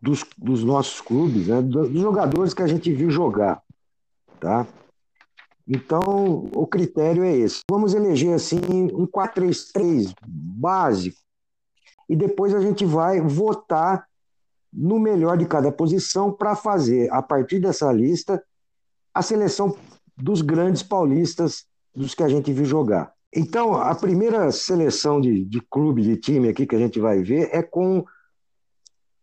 dos, 0.00 0.24
dos 0.36 0.64
nossos 0.64 1.00
clubes, 1.00 1.46
né? 1.46 1.62
dos 1.62 1.92
jogadores 1.92 2.52
que 2.52 2.62
a 2.62 2.66
gente 2.66 2.92
viu 2.92 3.12
jogar, 3.12 3.62
tá? 4.40 4.66
Então, 5.68 6.50
o 6.52 6.66
critério 6.66 7.22
é 7.22 7.32
esse. 7.36 7.60
Vamos 7.70 7.94
eleger 7.94 8.34
assim 8.34 8.58
um 8.92 9.06
4-3-3 9.06 10.12
básico 10.26 11.20
e 12.08 12.16
depois 12.16 12.52
a 12.52 12.60
gente 12.60 12.84
vai 12.84 13.20
votar 13.20 14.04
no 14.72 14.98
melhor 14.98 15.38
de 15.38 15.46
cada 15.46 15.70
posição 15.70 16.32
para 16.32 16.56
fazer, 16.56 17.08
a 17.12 17.22
partir 17.22 17.60
dessa 17.60 17.92
lista, 17.92 18.42
a 19.14 19.22
seleção 19.22 19.76
dos 20.16 20.42
grandes 20.42 20.82
paulistas, 20.82 21.70
dos 21.94 22.14
que 22.14 22.22
a 22.22 22.28
gente 22.28 22.52
viu 22.52 22.64
jogar. 22.64 23.12
Então, 23.34 23.74
a 23.74 23.94
primeira 23.94 24.50
seleção 24.52 25.20
de, 25.20 25.44
de 25.44 25.60
clube, 25.60 26.02
de 26.02 26.16
time 26.16 26.48
aqui 26.48 26.66
que 26.66 26.76
a 26.76 26.78
gente 26.78 27.00
vai 27.00 27.22
ver 27.22 27.48
é 27.52 27.62
com 27.62 28.04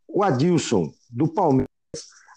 o 0.08 0.24
Adilson, 0.24 0.92
do 1.10 1.28
Palmeiras. 1.28 1.70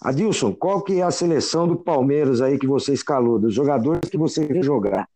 Adilson, 0.03 0.53
qual 0.53 0.83
que 0.83 1.01
é 1.01 1.03
a 1.03 1.11
seleção 1.11 1.67
do 1.67 1.77
Palmeiras 1.77 2.41
aí 2.41 2.59
que 2.59 2.67
você 2.67 2.93
escalou, 2.93 3.39
dos 3.39 3.55
jogadores 3.55 4.11
que 4.11 4.19
você 4.19 4.45
vê 4.47 4.63
jogar? 4.63 5.09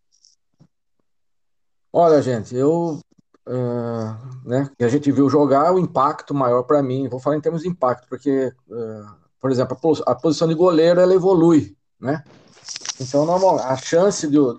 Olha, 1.92 2.22
gente, 2.22 2.54
eu. 2.54 3.00
Uh, 3.48 4.48
né, 4.48 4.68
a 4.80 4.88
gente 4.88 5.12
viu 5.12 5.30
jogar, 5.30 5.72
o 5.72 5.78
impacto 5.78 6.34
maior 6.34 6.64
para 6.64 6.82
mim, 6.82 7.08
vou 7.08 7.20
falar 7.20 7.36
em 7.36 7.40
termos 7.40 7.62
de 7.62 7.68
impacto, 7.68 8.08
porque, 8.08 8.52
uh, 8.68 9.06
por 9.40 9.52
exemplo, 9.52 9.78
a, 10.04 10.14
posição 10.16 10.48
de 10.48 10.54
goleiro 10.54 11.00
ela 11.00 11.14
evolui, 11.14 11.76
né? 12.00 12.24
Então, 12.98 13.26
normal, 13.26 13.58
a 13.58 13.76
chance 13.76 14.26
do, 14.26 14.56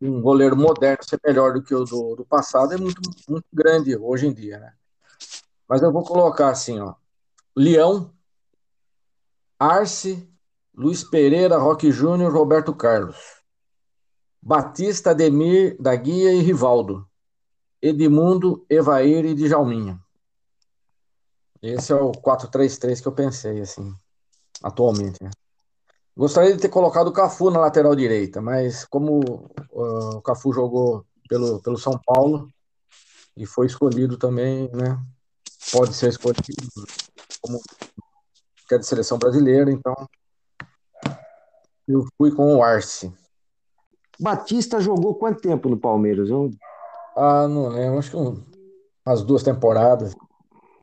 de 0.00 0.08
um 0.08 0.20
goleiro 0.20 0.56
moderno 0.56 1.02
ser 1.02 1.20
melhor 1.24 1.52
do 1.52 1.62
que 1.62 1.74
o 1.74 1.84
do, 1.84 2.16
do 2.16 2.24
passado 2.24 2.72
é 2.72 2.76
muito, 2.76 3.00
muito 3.28 3.46
grande 3.52 3.96
hoje 3.96 4.26
em 4.26 4.32
dia, 4.32 4.58
né? 4.58 4.72
Mas 5.68 5.82
eu 5.82 5.92
vou 5.92 6.04
colocar 6.04 6.50
assim, 6.50 6.78
ó. 6.80 6.94
Leão, 7.56 8.12
Arce, 9.58 10.28
Luiz 10.74 11.02
Pereira, 11.02 11.58
Roque 11.58 11.90
Júnior, 11.90 12.32
Roberto 12.32 12.74
Carlos. 12.74 13.40
Batista, 14.40 15.10
Ademir, 15.10 15.76
da 15.80 15.94
Guia 15.94 16.32
e 16.32 16.40
Rivaldo. 16.40 17.06
Edmundo, 17.82 18.64
Evair 18.70 19.24
e 19.24 19.34
Djalminha. 19.34 20.00
Esse 21.60 21.92
é 21.92 21.96
o 21.96 22.12
4-3-3 22.12 23.02
que 23.02 23.08
eu 23.08 23.12
pensei, 23.12 23.60
assim, 23.60 23.94
atualmente, 24.62 25.22
né? 25.22 25.30
Gostaria 26.20 26.54
de 26.54 26.60
ter 26.60 26.68
colocado 26.68 27.08
o 27.08 27.12
Cafu 27.14 27.50
na 27.50 27.60
lateral 27.60 27.96
direita, 27.96 28.42
mas 28.42 28.84
como 28.84 29.20
uh, 29.70 30.16
o 30.18 30.20
Cafu 30.20 30.52
jogou 30.52 31.02
pelo, 31.26 31.62
pelo 31.62 31.78
São 31.78 31.98
Paulo 32.04 32.52
e 33.34 33.46
foi 33.46 33.64
escolhido 33.64 34.18
também, 34.18 34.70
né? 34.70 35.02
Pode 35.72 35.94
ser 35.94 36.10
escolhido 36.10 36.44
como 37.40 37.58
que 38.68 38.74
é 38.74 38.76
de 38.76 38.84
seleção 38.84 39.18
brasileira, 39.18 39.72
então 39.72 39.94
eu 41.88 42.04
fui 42.18 42.30
com 42.30 42.54
o 42.54 42.62
Arce. 42.62 43.10
Batista 44.20 44.78
jogou 44.78 45.14
quanto 45.14 45.40
tempo 45.40 45.70
no 45.70 45.78
Palmeiras? 45.78 46.28
Eu... 46.28 46.50
Ah, 47.16 47.48
não 47.48 47.68
lembro, 47.68 47.98
acho 47.98 48.10
que 48.10 48.16
um, 48.18 48.44
umas 49.06 49.22
duas 49.22 49.42
temporadas. 49.42 50.14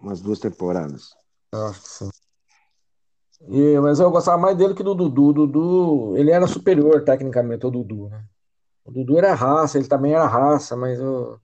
Umas 0.02 0.20
duas 0.20 0.40
temporadas. 0.40 1.12
Eu 1.54 1.68
acho 1.68 1.82
que 1.84 1.90
sim. 1.90 2.10
E, 3.42 3.80
mas 3.80 4.00
eu 4.00 4.10
gostava 4.10 4.38
mais 4.38 4.58
dele 4.58 4.74
que 4.74 4.84
do 4.84 4.96
Dudu. 4.96 5.28
O 5.28 5.34
Dudu, 5.34 6.18
ele 6.18 6.32
era 6.32 6.48
superior 6.48 7.04
tecnicamente 7.04 7.66
ao 7.66 7.72
Dudu, 7.72 8.10
né? 8.10 8.26
O 8.84 8.92
Dudu 8.92 9.18
era 9.18 9.34
raça, 9.34 9.78
ele 9.78 9.88
também 9.88 10.14
era 10.14 10.26
raça, 10.26 10.76
mas 10.76 11.00
eu, 11.00 11.40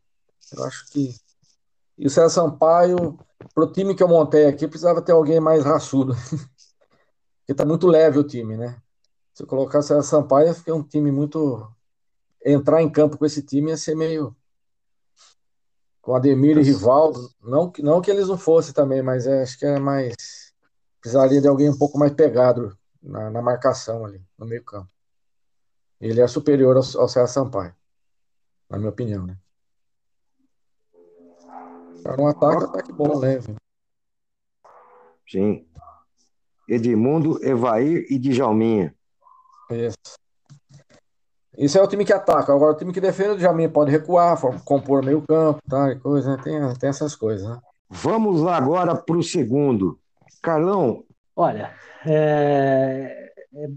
eu 0.56 0.64
acho 0.64 0.90
que. 0.90 1.16
E 1.98 2.08
o 2.08 2.10
César 2.10 2.30
Sampaio, 2.30 3.20
pro 3.54 3.72
time 3.72 3.94
que 3.96 4.02
eu 4.02 4.08
montei 4.08 4.48
aqui, 4.48 4.68
precisava 4.68 5.02
ter 5.02 5.12
alguém 5.12 5.40
mais 5.40 5.64
raçudo. 5.64 6.14
Porque 7.42 7.54
tá 7.54 7.66
muito 7.66 7.88
leve 7.88 8.18
o 8.18 8.24
time, 8.24 8.58
né? 8.58 8.82
Se 9.34 9.44
eu 9.44 9.48
colocar 9.48 9.80
o 9.80 9.84
César 9.84 10.04
Sampaio, 10.04 10.54
fica 10.54 10.74
um 10.74 10.84
time 10.84 11.12
muito. 11.12 11.70
Entrar 12.46 12.82
em 12.82 12.90
campo 12.90 13.18
com 13.18 13.26
esse 13.26 13.42
time 13.42 13.70
ia 13.72 13.78
ser 13.78 13.96
meio. 13.96 14.36
Com 16.02 16.16
Ademir 16.16 16.58
e 16.58 16.64
Rivaldo. 16.64 17.30
Não, 17.42 17.72
não 17.80 18.02
que 18.02 18.12
eles 18.12 18.28
não 18.28 18.38
fossem 18.38 18.74
também, 18.74 19.02
mas 19.02 19.28
é, 19.28 19.44
acho 19.44 19.58
que 19.58 19.66
é 19.66 19.80
mais 19.80 20.14
precisaria 21.04 21.42
de 21.42 21.48
alguém 21.50 21.70
um 21.70 21.78
pouco 21.78 22.00
mais 22.00 22.14
pegado 22.14 22.78
na, 23.02 23.30
na 23.30 23.42
marcação 23.42 24.06
ali, 24.06 24.26
no 24.38 24.46
meio 24.46 24.64
campo. 24.64 24.90
Ele 26.00 26.22
é 26.22 26.28
superior 26.28 26.78
ao, 26.78 27.02
ao 27.02 27.10
César 27.10 27.28
Sampaio, 27.28 27.76
na 28.70 28.78
minha 28.78 28.90
opinião, 28.90 29.28
né? 29.28 29.38
Para 32.02 32.22
um 32.22 32.28
ataque, 32.28 32.64
ataque 32.64 32.94
bom, 32.94 33.18
leve. 33.18 33.54
Sim. 35.30 35.68
Edmundo, 36.68 37.44
Evair 37.46 38.06
e 38.10 38.18
Djalminha. 38.18 38.96
Isso. 39.72 39.98
Isso 41.58 41.78
é 41.78 41.84
o 41.84 41.88
time 41.88 42.06
que 42.06 42.14
ataca. 42.14 42.54
Agora, 42.54 42.74
o 42.74 42.78
time 42.78 42.94
que 42.94 43.02
defende, 43.02 43.32
o 43.32 43.38
Djalminha 43.38 43.70
pode 43.70 43.92
recuar, 43.92 44.40
compor 44.64 45.04
meio 45.04 45.22
campo, 45.22 45.62
tá, 45.70 45.92
e 45.92 46.00
coisa, 46.00 46.36
né? 46.36 46.44
tem, 46.44 46.74
tem 46.76 46.90
essas 46.90 47.14
coisas, 47.14 47.48
né? 47.48 47.62
Vamos 47.90 48.42
lá 48.42 48.56
agora 48.56 48.96
para 48.96 49.18
o 49.18 49.24
segundo. 49.24 50.00
Carlão. 50.44 51.06
Olha, 51.36 51.74
é, 52.06 53.34
é, 53.56 53.70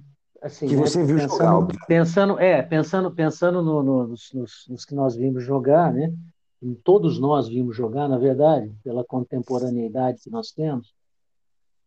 assim, 0.42 0.66
que 0.66 0.76
né, 0.76 0.82
você 0.82 1.02
viu 1.04 1.16
pensando, 1.16 1.38
jogar. 1.38 1.86
Pensando, 1.86 2.40
é, 2.40 2.62
pensando, 2.62 3.10
pensando 3.12 3.62
no, 3.62 3.82
no, 3.82 4.06
nos, 4.08 4.32
nos, 4.34 4.66
nos, 4.68 4.84
que 4.84 4.94
nós 4.94 5.16
vimos 5.16 5.44
jogar, 5.44 5.92
né? 5.94 6.12
Todos 6.82 7.20
nós 7.20 7.48
vimos 7.48 7.76
jogar, 7.76 8.08
na 8.08 8.18
verdade, 8.18 8.74
pela 8.82 9.04
contemporaneidade 9.04 10.20
que 10.20 10.28
nós 10.28 10.50
temos. 10.50 10.92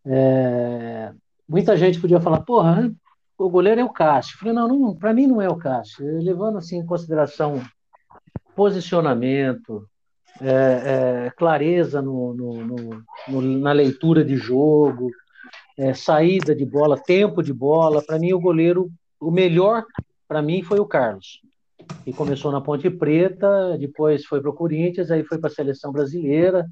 É, 0.05 1.11
muita 1.47 1.75
gente 1.75 1.99
podia 1.99 2.21
falar, 2.21 2.41
porra, 2.41 2.89
o 3.37 3.49
goleiro 3.49 3.81
é 3.81 3.83
o 3.83 3.89
Cássio. 3.89 4.35
Eu 4.35 4.39
falei, 4.39 4.53
não, 4.53 4.67
não 4.67 4.95
para 4.95 5.13
mim 5.13 5.27
não 5.27 5.41
é 5.41 5.49
o 5.49 5.57
Cássio. 5.57 6.05
Levando 6.23 6.57
assim 6.57 6.77
em 6.77 6.85
consideração 6.85 7.61
posicionamento, 8.55 9.87
é, 10.41 11.25
é, 11.25 11.31
clareza 11.35 12.01
no, 12.01 12.33
no, 12.33 13.03
no, 13.27 13.41
na 13.41 13.71
leitura 13.71 14.23
de 14.23 14.35
jogo, 14.35 15.11
é, 15.77 15.93
saída 15.93 16.55
de 16.55 16.65
bola, 16.65 16.97
tempo 16.97 17.41
de 17.41 17.53
bola. 17.53 18.01
Para 18.01 18.19
mim, 18.19 18.33
o 18.33 18.39
goleiro, 18.39 18.91
o 19.19 19.31
melhor 19.31 19.85
para 20.27 20.41
mim 20.41 20.61
foi 20.61 20.79
o 20.79 20.85
Carlos, 20.85 21.41
que 22.03 22.13
começou 22.13 22.51
na 22.51 22.61
Ponte 22.61 22.89
Preta, 22.89 23.77
depois 23.79 24.25
foi 24.25 24.39
para 24.39 24.51
o 24.51 24.53
Corinthians, 24.53 25.09
aí 25.09 25.23
foi 25.23 25.39
para 25.39 25.49
a 25.49 25.53
seleção 25.53 25.91
brasileira, 25.91 26.69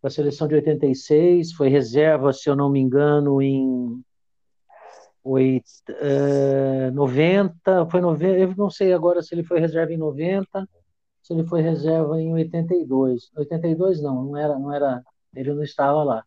para 0.00 0.08
a 0.08 0.10
seleção 0.10 0.46
de 0.46 0.54
86, 0.56 1.52
foi 1.54 1.68
reserva, 1.68 2.32
se 2.32 2.48
eu 2.48 2.54
não 2.54 2.70
me 2.70 2.78
engano, 2.78 3.40
em 3.40 4.00
oit, 5.24 5.64
uh, 5.90 6.92
90, 6.92 7.86
foi 7.90 8.00
90, 8.00 8.38
eu 8.38 8.54
não 8.56 8.70
sei 8.70 8.92
agora 8.92 9.22
se 9.22 9.34
ele 9.34 9.42
foi 9.42 9.58
reserva 9.58 9.92
em 9.92 9.96
90, 9.96 10.68
se 11.28 11.34
ele 11.34 11.46
foi 11.46 11.60
reserva 11.60 12.18
em 12.18 12.32
82. 12.32 13.30
82 13.36 14.00
não, 14.00 14.24
não 14.24 14.36
era, 14.36 14.58
não 14.58 14.72
era, 14.72 15.02
ele 15.34 15.52
não 15.52 15.62
estava 15.62 16.02
lá. 16.02 16.24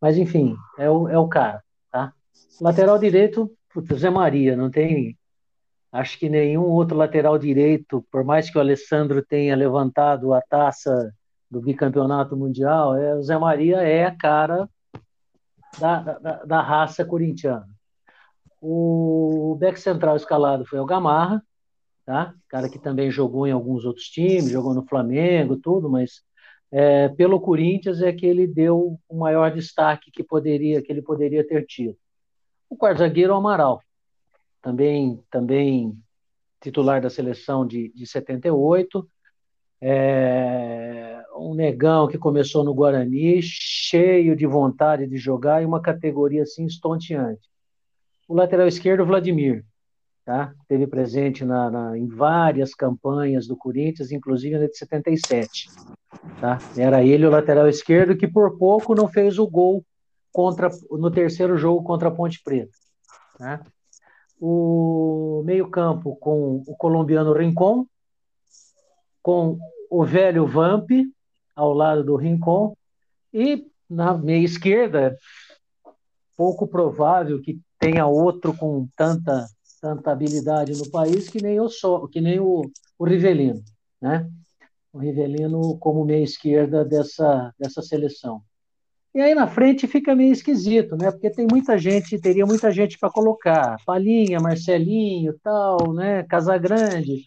Mas 0.00 0.16
enfim, 0.16 0.56
é 0.78 0.88
o, 0.88 1.06
é 1.06 1.18
o 1.18 1.28
cara, 1.28 1.62
tá? 1.92 2.14
Lateral 2.58 2.98
direito, 2.98 3.52
putz, 3.72 4.00
Zé 4.00 4.08
Maria, 4.08 4.56
não 4.56 4.70
tem 4.70 5.18
acho 5.92 6.18
que 6.18 6.30
nenhum 6.30 6.62
outro 6.62 6.96
lateral 6.96 7.38
direito, 7.38 8.04
por 8.10 8.24
mais 8.24 8.48
que 8.50 8.56
o 8.56 8.60
Alessandro 8.60 9.22
tenha 9.22 9.54
levantado 9.54 10.32
a 10.32 10.40
taça 10.40 11.14
do 11.50 11.60
bicampeonato 11.60 12.36
mundial, 12.36 12.94
é, 12.96 13.14
o 13.14 13.22
Zé 13.22 13.36
Maria 13.36 13.78
é 13.82 14.04
a 14.06 14.16
cara 14.16 14.68
da, 15.78 16.00
da, 16.00 16.44
da 16.44 16.60
raça 16.62 17.04
corintiana. 17.04 17.68
O 18.60 19.56
back 19.60 19.78
central 19.78 20.16
escalado 20.16 20.64
foi 20.64 20.78
o 20.78 20.86
Gamarra, 20.86 21.42
tá? 22.08 22.34
cara 22.48 22.70
que 22.70 22.78
também 22.78 23.10
jogou 23.10 23.46
em 23.46 23.52
alguns 23.52 23.84
outros 23.84 24.06
times, 24.06 24.48
jogou 24.48 24.72
no 24.72 24.82
Flamengo, 24.82 25.58
tudo, 25.58 25.90
mas 25.90 26.22
é, 26.72 27.06
pelo 27.10 27.38
Corinthians 27.38 28.00
é 28.00 28.10
que 28.14 28.24
ele 28.24 28.46
deu 28.46 28.98
o 29.06 29.18
maior 29.18 29.52
destaque 29.52 30.10
que 30.10 30.24
poderia 30.24 30.80
que 30.80 30.90
ele 30.90 31.02
poderia 31.02 31.46
ter 31.46 31.66
tido. 31.66 31.94
O 32.66 32.76
quarto 32.76 33.00
zagueiro, 33.00 33.34
o 33.34 33.36
Amaral, 33.36 33.82
também 34.62 35.22
também 35.30 35.98
titular 36.62 37.02
da 37.02 37.10
seleção 37.10 37.66
de, 37.66 37.92
de 37.94 38.06
78, 38.06 39.06
é, 39.82 41.22
um 41.36 41.54
negão 41.54 42.08
que 42.08 42.16
começou 42.16 42.64
no 42.64 42.72
Guarani, 42.72 43.42
cheio 43.42 44.34
de 44.34 44.46
vontade 44.46 45.06
de 45.06 45.18
jogar 45.18 45.62
e 45.62 45.66
uma 45.66 45.82
categoria 45.82 46.44
assim 46.44 46.64
estonteante. 46.64 47.46
O 48.26 48.34
lateral 48.34 48.66
esquerdo, 48.66 49.04
Vladimir, 49.04 49.62
tá? 50.28 50.52
Teve 50.68 50.86
presente 50.86 51.42
na, 51.42 51.70
na, 51.70 51.96
em 51.96 52.06
várias 52.06 52.74
campanhas 52.74 53.46
do 53.46 53.56
Corinthians, 53.56 54.12
inclusive 54.12 54.58
na 54.58 54.66
de 54.66 54.76
77, 54.76 55.70
tá? 56.38 56.58
Era 56.76 57.02
ele 57.02 57.24
o 57.24 57.30
lateral 57.30 57.66
esquerdo 57.66 58.14
que 58.14 58.28
por 58.28 58.58
pouco 58.58 58.94
não 58.94 59.08
fez 59.08 59.38
o 59.38 59.46
gol 59.46 59.82
contra 60.30 60.68
no 60.90 61.10
terceiro 61.10 61.56
jogo 61.56 61.82
contra 61.82 62.08
a 62.08 62.10
Ponte 62.10 62.42
Preta, 62.44 62.76
tá? 63.38 63.62
O 64.38 65.42
meio-campo 65.46 66.14
com 66.16 66.62
o 66.66 66.76
colombiano 66.76 67.32
Rincon, 67.32 67.86
com 69.22 69.58
o 69.90 70.04
velho 70.04 70.46
Vamp 70.46 70.90
ao 71.56 71.72
lado 71.72 72.04
do 72.04 72.16
Rincon 72.16 72.76
e 73.32 73.66
na 73.88 74.12
meia 74.12 74.44
esquerda 74.44 75.16
pouco 76.36 76.68
provável 76.68 77.40
que 77.40 77.58
tenha 77.78 78.06
outro 78.06 78.54
com 78.54 78.86
tanta 78.94 79.46
tanta 79.80 80.10
habilidade 80.12 80.72
no 80.72 80.90
país 80.90 81.28
que 81.28 81.42
nem 81.42 81.60
o 81.60 81.68
so, 81.68 82.08
que 82.08 82.20
nem 82.20 82.38
o, 82.40 82.62
o 82.98 83.04
Rivelino, 83.04 83.62
né? 84.00 84.28
O 84.92 84.98
Rivelino 84.98 85.78
como 85.78 86.04
meia 86.04 86.24
esquerda 86.24 86.84
dessa 86.84 87.54
dessa 87.58 87.82
seleção. 87.82 88.42
E 89.14 89.20
aí 89.20 89.34
na 89.34 89.46
frente 89.46 89.86
fica 89.86 90.14
meio 90.14 90.32
esquisito, 90.32 90.96
né? 90.96 91.10
Porque 91.10 91.30
tem 91.30 91.46
muita 91.50 91.78
gente, 91.78 92.20
teria 92.20 92.44
muita 92.44 92.70
gente 92.70 92.98
para 92.98 93.10
colocar, 93.10 93.76
Palinha, 93.84 94.38
Marcelinho, 94.38 95.34
tal, 95.42 95.92
né? 95.92 96.22
Casagrande 96.24 97.24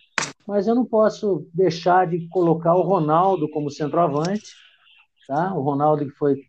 mas 0.47 0.67
eu 0.67 0.75
não 0.75 0.85
posso 0.85 1.47
deixar 1.53 2.07
de 2.07 2.27
colocar 2.27 2.75
o 2.75 2.81
Ronaldo 2.81 3.49
como 3.49 3.69
centroavante, 3.69 4.53
tá? 5.27 5.53
O 5.53 5.61
Ronaldo 5.61 6.05
que 6.05 6.11
foi 6.11 6.41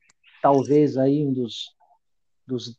talvez 0.43 0.97
aí 0.97 1.25
um 1.25 1.33
dos, 1.33 1.71
dos 2.47 2.77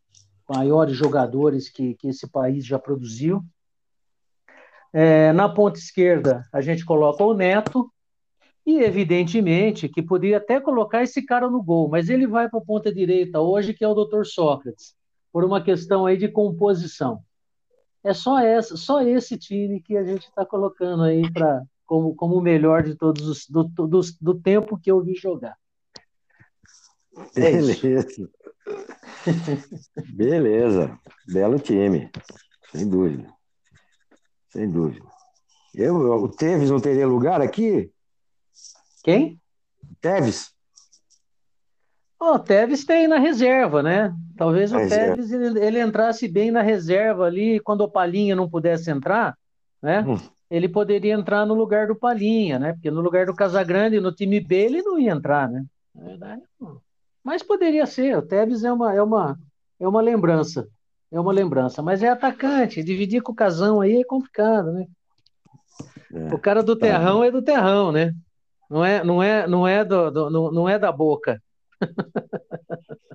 maiores 0.50 0.96
jogadores 0.96 1.70
que, 1.70 1.96
que 1.96 2.08
esse 2.08 2.28
país 2.28 2.66
já 2.66 2.78
produziu. 2.78 3.44
É, 4.92 5.32
na 5.34 5.50
ponta 5.50 5.80
esquerda 5.80 6.48
a 6.54 6.62
gente 6.62 6.86
coloca 6.86 7.24
o 7.24 7.34
Neto 7.34 7.92
e 8.66 8.80
evidentemente 8.80 9.90
que 9.90 10.02
poderia 10.02 10.38
até 10.38 10.62
colocar 10.62 11.02
esse 11.02 11.26
cara 11.26 11.50
no 11.50 11.62
gol, 11.62 11.90
mas 11.90 12.10
ele 12.10 12.28
vai 12.28 12.48
para 12.48 12.60
a 12.60 12.64
ponta 12.64 12.94
direita 12.94 13.40
hoje 13.40 13.74
que 13.74 13.84
é 13.84 13.88
o 13.88 13.96
Dr. 13.96 14.24
Sócrates 14.24 14.96
por 15.32 15.44
uma 15.44 15.64
questão 15.64 16.06
aí 16.06 16.16
de 16.16 16.28
composição. 16.28 17.24
É 18.04 18.14
só 18.14 18.40
essa, 18.40 18.78
só 18.78 19.02
esse 19.02 19.38
time 19.38 19.82
que 19.82 19.98
a 19.98 20.04
gente 20.04 20.28
está 20.28 20.46
colocando 20.46 21.04
aí 21.04 21.32
para 21.32 21.64
como, 21.86 22.16
como 22.16 22.36
o 22.36 22.42
melhor 22.42 22.84
de 22.84 22.96
todos 22.96 23.28
os 23.28 23.48
do, 23.48 23.64
do, 23.64 24.02
do 24.22 24.36
tempo 24.42 24.78
que 24.78 24.92
eu 24.92 25.02
vi 25.02 25.16
jogar. 25.16 25.58
É 27.36 27.52
Beleza. 27.52 28.30
Beleza. 30.14 31.00
Belo 31.28 31.60
time. 31.60 32.10
Sem 32.72 32.88
dúvida. 32.88 33.28
Sem 34.50 34.70
dúvida. 34.70 35.06
Eu, 35.74 35.96
o 35.96 36.30
Teves 36.30 36.70
não 36.70 36.80
teria 36.80 37.08
lugar 37.08 37.42
aqui? 37.42 37.92
Quem? 39.04 39.40
Teves. 40.00 40.54
O 42.20 42.40
Tevez 42.40 42.86
tem 42.86 43.06
na 43.06 43.20
reserva, 43.20 43.84
né? 43.84 44.16
Talvez 44.38 44.72
o 44.72 44.78
reserva. 44.78 45.16
Tevez 45.16 45.32
ele, 45.32 45.60
ele, 45.60 45.82
entrasse 45.82 46.26
bem 46.28 46.52
na 46.52 46.62
reserva 46.62 47.26
ali, 47.26 47.60
quando 47.60 47.82
o 47.82 47.92
Palinha 47.92 48.34
não 48.34 48.50
pudesse 48.50 48.90
entrar, 48.90 49.38
né? 49.82 50.06
Hum. 50.08 50.18
Ele 50.50 50.70
poderia 50.70 51.14
entrar 51.14 51.46
no 51.46 51.54
lugar 51.54 51.88
do 51.88 51.96
Palinha, 51.96 52.58
né? 52.58 52.74
Porque 52.74 52.90
no 52.90 53.02
lugar 53.02 53.26
do 53.26 53.36
Casagrande, 53.36 54.00
no 54.00 54.14
time 54.14 54.40
B, 54.40 54.56
ele 54.56 54.82
não 54.82 54.98
ia 54.98 55.12
entrar, 55.12 55.50
né? 55.50 55.66
Na 55.94 56.04
verdade, 56.06 56.42
não. 56.60 56.80
Mas 57.24 57.42
poderia 57.42 57.86
ser. 57.86 58.18
O 58.18 58.22
Tevez 58.22 58.64
é 58.64 58.72
uma, 58.72 58.94
é 58.94 59.02
uma, 59.02 59.40
é 59.80 59.88
uma 59.88 60.02
lembrança. 60.02 60.68
É 61.12 61.20
uma 61.20 61.32
lembrança. 61.32 61.82
Mas 61.82 62.04
é 62.04 62.10
atacante. 62.10 62.84
Dividir 62.84 63.22
com 63.22 63.32
o 63.32 63.36
Casão 63.36 63.80
aí 63.82 64.02
é 64.02 64.04
complicado, 64.04 64.72
né? 64.72 64.88
É, 66.14 66.34
o 66.34 66.38
cara 66.38 66.62
do 66.62 66.76
tá. 66.76 66.88
terrão 66.88 67.24
é 67.24 67.32
do 67.32 67.42
terrão, 67.42 67.92
né? 67.92 68.14
Não 68.70 68.84
é, 68.84 69.04
não 69.04 69.24
é, 69.24 69.48
não 69.48 69.68
é, 69.68 69.86
do, 69.86 70.12
do 70.12 70.52
não 70.52 70.68
é 70.68 70.78
da 70.78 70.92
boca. 70.92 71.42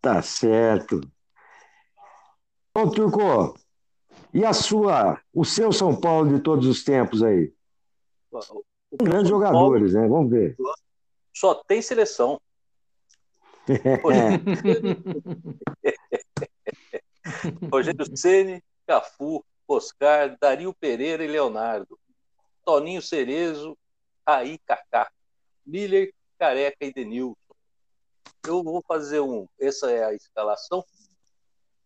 Tá 0.00 0.22
certo. 0.22 0.98
Bom, 2.74 2.88
Turco, 2.88 3.54
e 4.32 4.44
a 4.44 4.52
sua, 4.54 5.20
o 5.32 5.44
seu 5.44 5.72
São 5.72 5.94
Paulo 5.94 6.34
de 6.34 6.42
todos 6.42 6.66
os 6.66 6.82
tempos 6.82 7.22
aí? 7.22 7.52
O 8.32 8.96
Grandes 8.96 9.28
jogadores, 9.28 9.92
Paulo, 9.92 10.02
né? 10.02 10.08
Vamos 10.08 10.30
ver. 10.30 10.56
Só 11.32 11.54
tem 11.54 11.80
seleção. 11.82 12.40
Rogério 17.70 18.16
Ceni, 18.16 18.64
Cafu, 18.86 19.44
Oscar, 19.68 20.36
Dario 20.40 20.74
Pereira 20.74 21.24
e 21.24 21.28
Leonardo. 21.28 21.98
Toninho 22.64 23.00
Cerezo, 23.00 23.78
Aí 24.26 24.58
Kaká. 24.58 25.10
Miller, 25.66 26.12
Careca 26.38 26.84
e 26.84 26.92
Denilson. 26.92 27.36
Eu 28.46 28.62
vou 28.62 28.82
fazer 28.86 29.20
um. 29.20 29.48
Essa 29.58 29.90
é 29.90 30.04
a 30.04 30.14
escalação. 30.14 30.84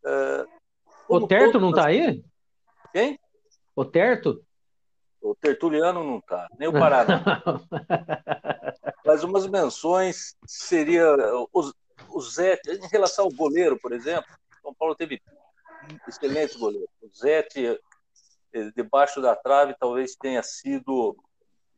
Uh, 0.05 0.47
o 1.09 1.27
Terto 1.27 1.59
não 1.59 1.71
está 1.71 1.87
aí? 1.87 2.23
Quem? 2.93 3.19
O 3.75 3.85
Terto? 3.85 4.45
O 5.21 5.35
Tertuliano 5.35 6.05
não 6.05 6.19
está, 6.19 6.47
nem 6.59 6.69
o 6.69 6.73
Paraná. 6.79 7.25
Mas 9.15 9.23
umas 9.23 9.47
menções 9.47 10.35
seria 10.45 11.07
o, 11.53 11.73
o 12.09 12.21
Zé, 12.21 12.59
em 12.67 12.89
relação 12.89 13.27
ao 13.27 13.31
goleiro, 13.31 13.79
por 13.79 13.93
exemplo, 13.93 14.29
São 14.61 14.75
Paulo 14.75 14.97
teve 14.97 15.23
excelentes 16.09 16.57
goleiros. 16.57 16.91
O 17.01 17.09
Zé, 17.17 17.47
eh, 17.55 17.79
debaixo 18.75 19.23
da 19.23 19.37
trave, 19.37 19.77
talvez 19.79 20.17
tenha 20.17 20.43
sido 20.43 21.17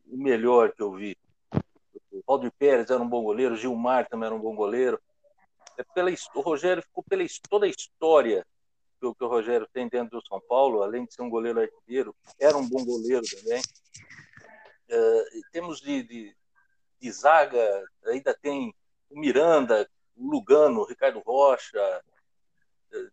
o 0.07 0.17
melhor 0.17 0.71
que 0.73 0.81
eu 0.81 0.91
vi. 0.95 1.15
Valdir 2.25 2.51
Pérez 2.57 2.89
era 2.89 3.03
um 3.03 3.07
bom 3.07 3.21
goleiro, 3.21 3.55
Gilmar 3.55 4.09
também 4.09 4.25
era 4.25 4.35
um 4.35 4.41
bom 4.41 4.55
goleiro. 4.55 4.99
É 5.77 5.83
pela, 5.83 6.09
o 6.33 6.41
Rogério 6.41 6.81
ficou 6.81 7.03
pela 7.03 7.23
toda 7.47 7.67
a 7.67 7.69
história 7.69 8.43
que 8.99 9.05
o, 9.05 9.13
que 9.13 9.23
o 9.23 9.27
Rogério 9.27 9.69
tem 9.71 9.87
dentro 9.87 10.19
do 10.19 10.27
São 10.27 10.41
Paulo, 10.41 10.81
além 10.81 11.05
de 11.05 11.13
ser 11.13 11.21
um 11.21 11.29
goleiro 11.29 11.61
artilheiro, 11.61 12.15
era 12.39 12.57
um 12.57 12.67
bom 12.67 12.83
goleiro 12.83 13.21
também. 13.29 13.61
É, 14.89 15.23
temos 15.51 15.79
de, 15.79 16.01
de, 16.01 16.37
de, 16.99 17.11
zaga, 17.11 17.85
ainda 18.05 18.33
tem 18.33 18.73
o 19.09 19.19
Miranda, 19.19 19.89
o 20.15 20.29
Lugano, 20.29 20.81
o 20.81 20.85
Ricardo 20.85 21.19
Rocha. 21.19 22.03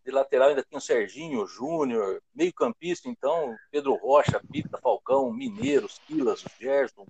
De 0.03 0.11
lateral 0.11 0.49
ainda 0.49 0.63
tem 0.63 0.77
o 0.77 0.81
Serginho, 0.81 1.45
Júnior. 1.45 2.21
Meio 2.33 2.53
campista, 2.53 3.09
então, 3.09 3.55
Pedro 3.71 3.95
Rocha, 3.95 4.41
Pita, 4.51 4.77
Falcão, 4.77 5.31
Mineiros, 5.31 5.99
Silas, 6.07 6.43
Gerson, 6.59 7.05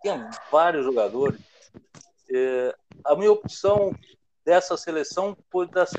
tinha 0.00 0.30
vários 0.50 0.84
jogadores. 0.84 1.40
É, 2.30 2.74
a 3.04 3.14
minha 3.14 3.30
opção 3.30 3.94
dessa 4.44 4.76
seleção 4.76 5.36
foi 5.50 5.68
das, 5.68 5.90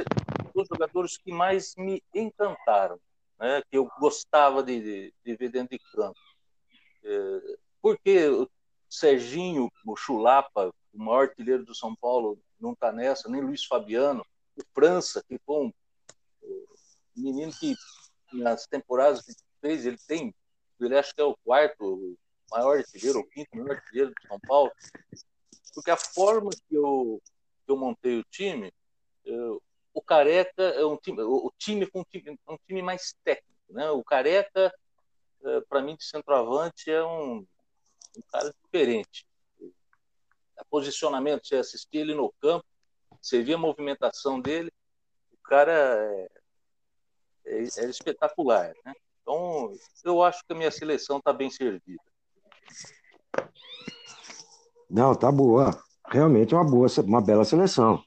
dos 0.53 0.67
jogadores 0.67 1.17
que 1.17 1.31
mais 1.31 1.73
me 1.75 2.03
encantaram, 2.13 2.99
né, 3.39 3.61
que 3.69 3.77
eu 3.77 3.89
gostava 3.99 4.61
de, 4.61 4.81
de, 4.81 5.13
de 5.23 5.35
ver 5.35 5.49
dentro 5.49 5.77
de 5.77 5.83
campo. 5.91 6.19
É, 7.03 7.57
porque 7.81 8.29
Serginho, 8.93 9.71
o 9.85 9.95
Chulapa, 9.95 10.71
o 10.93 10.97
maior 10.97 11.27
artilheiro 11.27 11.65
do 11.65 11.73
São 11.73 11.95
Paulo, 11.95 12.37
não 12.59 12.73
está 12.73 12.91
nessa, 12.91 13.27
nem 13.27 13.41
Luiz 13.41 13.65
Fabiano, 13.65 14.23
o 14.55 14.61
França, 14.73 15.23
que 15.27 15.39
foi 15.45 15.65
um 15.65 15.73
menino 17.15 17.51
que 17.53 17.75
nas 18.31 18.67
temporadas 18.67 19.21
que 19.21 19.33
fez, 19.59 19.85
ele 19.85 19.97
tem, 20.07 20.33
ele 20.79 20.97
acho 20.97 21.13
que 21.13 21.21
é 21.21 21.23
o 21.23 21.37
quarto 21.43 22.15
maior 22.51 22.77
artilheiro, 22.77 23.19
o 23.19 23.29
quinto 23.29 23.55
maior 23.55 23.71
artilheiro 23.71 24.11
do 24.11 24.27
São 24.27 24.39
Paulo, 24.41 24.71
porque 25.73 25.89
a 25.89 25.97
forma 25.97 26.51
que 26.51 26.75
eu, 26.75 27.19
que 27.65 27.71
eu 27.71 27.77
montei 27.77 28.19
o 28.19 28.23
time, 28.25 28.71
eu, 29.25 29.61
o 29.91 30.01
Careca 30.01 30.63
é 30.63 30.85
um 30.85 30.97
time, 30.97 31.21
o, 31.21 31.51
time 31.57 31.87
com 31.87 32.01
um 32.01 32.03
time, 32.03 32.39
um 32.47 32.57
time 32.67 32.81
mais 32.81 33.15
técnico, 33.23 33.73
né? 33.73 33.89
O 33.89 34.03
Careca, 34.03 34.73
é, 35.43 35.61
para 35.61 35.81
mim, 35.81 35.95
de 35.95 36.03
centroavante 36.03 36.91
é 36.91 37.03
um, 37.03 37.45
um 38.17 38.21
cara 38.31 38.53
diferente. 38.63 39.25
Posicionamento, 40.69 41.45
você 41.45 41.57
assistia 41.57 42.01
ele 42.01 42.15
no 42.15 42.33
campo, 42.41 42.65
você 43.21 43.43
via 43.43 43.55
a 43.55 43.59
movimentação 43.59 44.39
dele, 44.39 44.71
o 45.31 45.37
cara 45.43 45.71
é, 45.71 46.27
é, 47.45 47.57
é 47.59 47.85
espetacular, 47.85 48.73
né? 48.85 48.93
Então, 49.21 49.71
eu 50.03 50.23
acho 50.23 50.43
que 50.45 50.53
a 50.53 50.55
minha 50.55 50.71
seleção 50.71 51.17
está 51.17 51.31
bem 51.31 51.49
servida. 51.49 52.01
Não, 54.89 55.15
tá 55.15 55.31
boa. 55.31 55.71
Realmente 56.09 56.53
é 56.53 56.57
uma 56.57 56.69
boa, 56.69 56.87
uma 57.03 57.21
bela 57.21 57.45
seleção. 57.45 58.03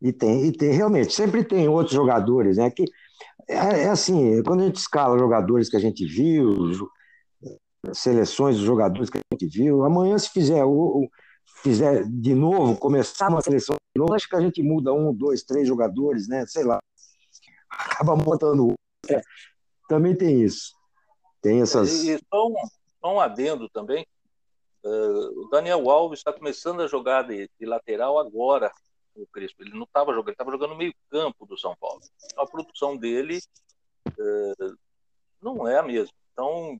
E 0.00 0.12
tem, 0.12 0.46
e 0.46 0.52
tem 0.52 0.72
realmente, 0.72 1.12
sempre 1.12 1.44
tem 1.44 1.68
outros 1.68 1.94
jogadores, 1.94 2.56
né? 2.56 2.70
Que 2.70 2.84
é, 3.48 3.84
é 3.84 3.88
assim, 3.88 4.42
quando 4.42 4.62
a 4.62 4.66
gente 4.66 4.76
escala 4.76 5.18
jogadores 5.18 5.68
que 5.68 5.76
a 5.76 5.80
gente 5.80 6.04
viu, 6.04 6.88
seleções 7.92 8.56
dos 8.56 8.64
jogadores 8.64 9.10
que 9.10 9.18
a 9.18 9.20
gente 9.32 9.46
viu, 9.46 9.84
amanhã 9.84 10.16
se 10.18 10.30
fizer 10.30 10.64
o, 10.64 11.08
fizer 11.64 12.04
de 12.04 12.34
novo, 12.34 12.76
começar 12.76 13.28
uma 13.28 13.40
seleção 13.40 13.76
de 13.94 14.00
novo, 14.00 14.14
acho 14.14 14.28
que 14.28 14.36
a 14.36 14.40
gente 14.40 14.62
muda 14.62 14.92
um, 14.92 15.14
dois, 15.14 15.42
três 15.42 15.66
jogadores, 15.66 16.28
né? 16.28 16.44
Sei 16.46 16.62
lá. 16.62 16.78
Acaba 17.70 18.14
montando. 18.16 18.74
É, 19.08 19.20
também 19.88 20.14
tem 20.14 20.42
isso. 20.42 20.74
Tem 21.40 21.62
essas. 21.62 22.04
E, 22.04 22.14
e 22.14 22.18
só, 22.28 22.46
um, 22.48 22.54
só 23.00 23.14
um 23.14 23.20
adendo 23.20 23.68
também. 23.68 24.06
Uh, 24.84 25.44
o 25.44 25.48
Daniel 25.48 25.88
Alves 25.88 26.20
está 26.20 26.32
começando 26.32 26.82
a 26.82 26.86
jogar 26.86 27.22
de, 27.22 27.48
de, 27.58 27.66
lateral 27.66 28.18
agora, 28.18 28.70
o 29.14 29.26
Crespo. 29.28 29.62
Ele 29.62 29.72
não 29.72 29.84
estava 29.84 30.12
jogando, 30.12 30.28
ele 30.28 30.34
estava 30.34 30.50
jogando 30.50 30.76
meio-campo 30.76 31.46
do 31.46 31.56
São 31.56 31.74
Paulo. 31.76 32.00
A 32.36 32.46
produção 32.46 32.96
dele 32.96 33.40
uh, 34.08 34.76
não 35.40 35.66
é 35.66 35.78
a 35.78 35.82
mesma. 35.82 36.12
Então, 36.32 36.78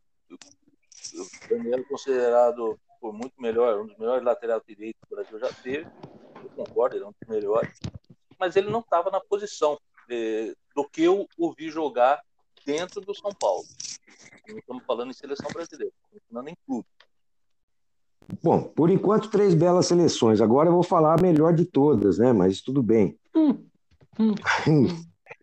o 1.15 1.49
Daniel 1.49 1.81
é 1.81 1.83
considerado 1.85 2.79
por 3.01 3.13
muito 3.13 3.35
melhor, 3.39 3.81
um 3.81 3.87
dos 3.87 3.99
melhores 3.99 4.25
laterais 4.25 4.63
direitos 4.67 5.01
que 5.07 5.13
o 5.13 5.17
Brasil 5.17 5.39
já 5.39 5.53
teve. 5.63 5.87
Eu 6.43 6.51
concordo, 6.57 6.97
ele 6.97 7.05
é 7.05 7.07
um 7.07 7.11
dos 7.11 7.29
melhores. 7.29 7.79
Mas 8.39 8.57
ele 8.57 8.71
não 8.71 8.81
estava 8.81 9.11
na 9.11 9.21
posição 9.21 9.79
de, 10.09 10.57
do 10.75 10.89
que 10.89 11.03
eu 11.03 11.29
ouvi 11.37 11.69
jogar 11.69 12.23
dentro 12.65 13.01
do 13.01 13.15
São 13.15 13.31
Paulo. 13.39 13.65
Não 14.49 14.59
estamos 14.59 14.85
falando 14.85 15.11
em 15.11 15.15
seleção 15.15 15.51
brasileira, 15.53 15.93
estamos 16.05 16.23
falando 16.31 16.49
em 16.49 16.57
clube. 16.67 16.87
Bom, 18.43 18.63
por 18.63 18.89
enquanto, 18.91 19.31
três 19.31 19.55
belas 19.55 19.87
seleções. 19.87 20.41
Agora 20.41 20.69
eu 20.69 20.73
vou 20.73 20.83
falar 20.83 21.19
a 21.19 21.23
melhor 21.23 21.55
de 21.55 21.67
todas, 21.67 22.19
né? 22.19 22.33
Mas 22.33 22.63
tudo 22.63 22.83
bem. 22.83 23.19
Hum, 23.35 23.67
hum, 24.19 24.35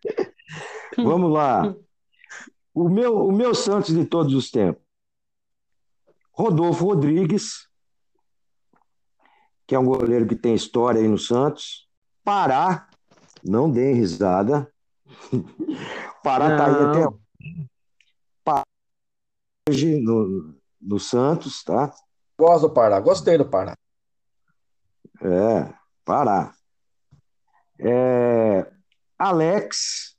Vamos 0.96 1.32
lá. 1.32 1.74
O 2.74 2.88
meu, 2.88 3.26
o 3.26 3.32
meu 3.32 3.54
Santos 3.54 3.94
de 3.94 4.04
todos 4.04 4.34
os 4.34 4.50
tempos. 4.50 4.81
Rodolfo 6.32 6.86
Rodrigues, 6.86 7.68
que 9.66 9.74
é 9.74 9.78
um 9.78 9.84
goleiro 9.84 10.26
que 10.26 10.34
tem 10.34 10.54
história 10.54 11.00
aí 11.00 11.06
no 11.06 11.18
Santos. 11.18 11.88
Pará, 12.24 12.88
não 13.44 13.70
deem 13.70 13.94
risada. 13.94 14.72
Pará 16.24 16.52
está 16.52 16.66
aí 16.66 16.84
até 16.84 17.22
hoje 19.68 20.00
no, 20.00 20.54
no 20.80 20.98
Santos, 20.98 21.62
tá? 21.62 21.94
Gosto 22.38 22.68
do 22.68 22.74
Pará, 22.74 22.98
gostei 22.98 23.38
do 23.38 23.48
Pará. 23.48 23.76
É, 25.20 25.72
Pará. 26.04 26.52
É, 27.78 28.72
Alex, 29.18 30.16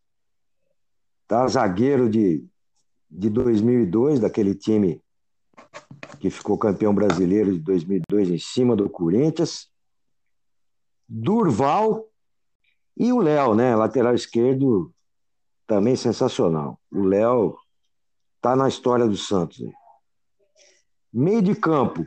tá? 1.28 1.46
zagueiro 1.48 2.10
de, 2.10 2.48
de 3.10 3.30
2002, 3.30 4.22
daquele 4.22 4.56
time 4.56 5.03
que 6.24 6.30
ficou 6.30 6.58
campeão 6.58 6.96
brasileiro 6.96 7.52
de 7.52 7.60
2002 7.60 8.30
em 8.30 8.40
cima 8.40 8.78
do 8.78 8.90
Corinthians. 8.90 9.68
Durval 11.06 12.08
e 12.96 13.12
o 13.12 13.20
Léo, 13.20 13.54
né? 13.54 13.76
Lateral 13.76 14.16
esquerdo, 14.16 14.94
também 15.68 15.98
sensacional. 15.98 16.80
O 16.90 17.04
Léo 17.04 17.58
tá 18.40 18.56
na 18.56 18.70
história 18.70 19.06
do 19.06 19.18
Santos. 19.18 19.60
Né? 19.60 19.74
Meio 21.12 21.42
de 21.42 21.56
campo, 21.56 22.06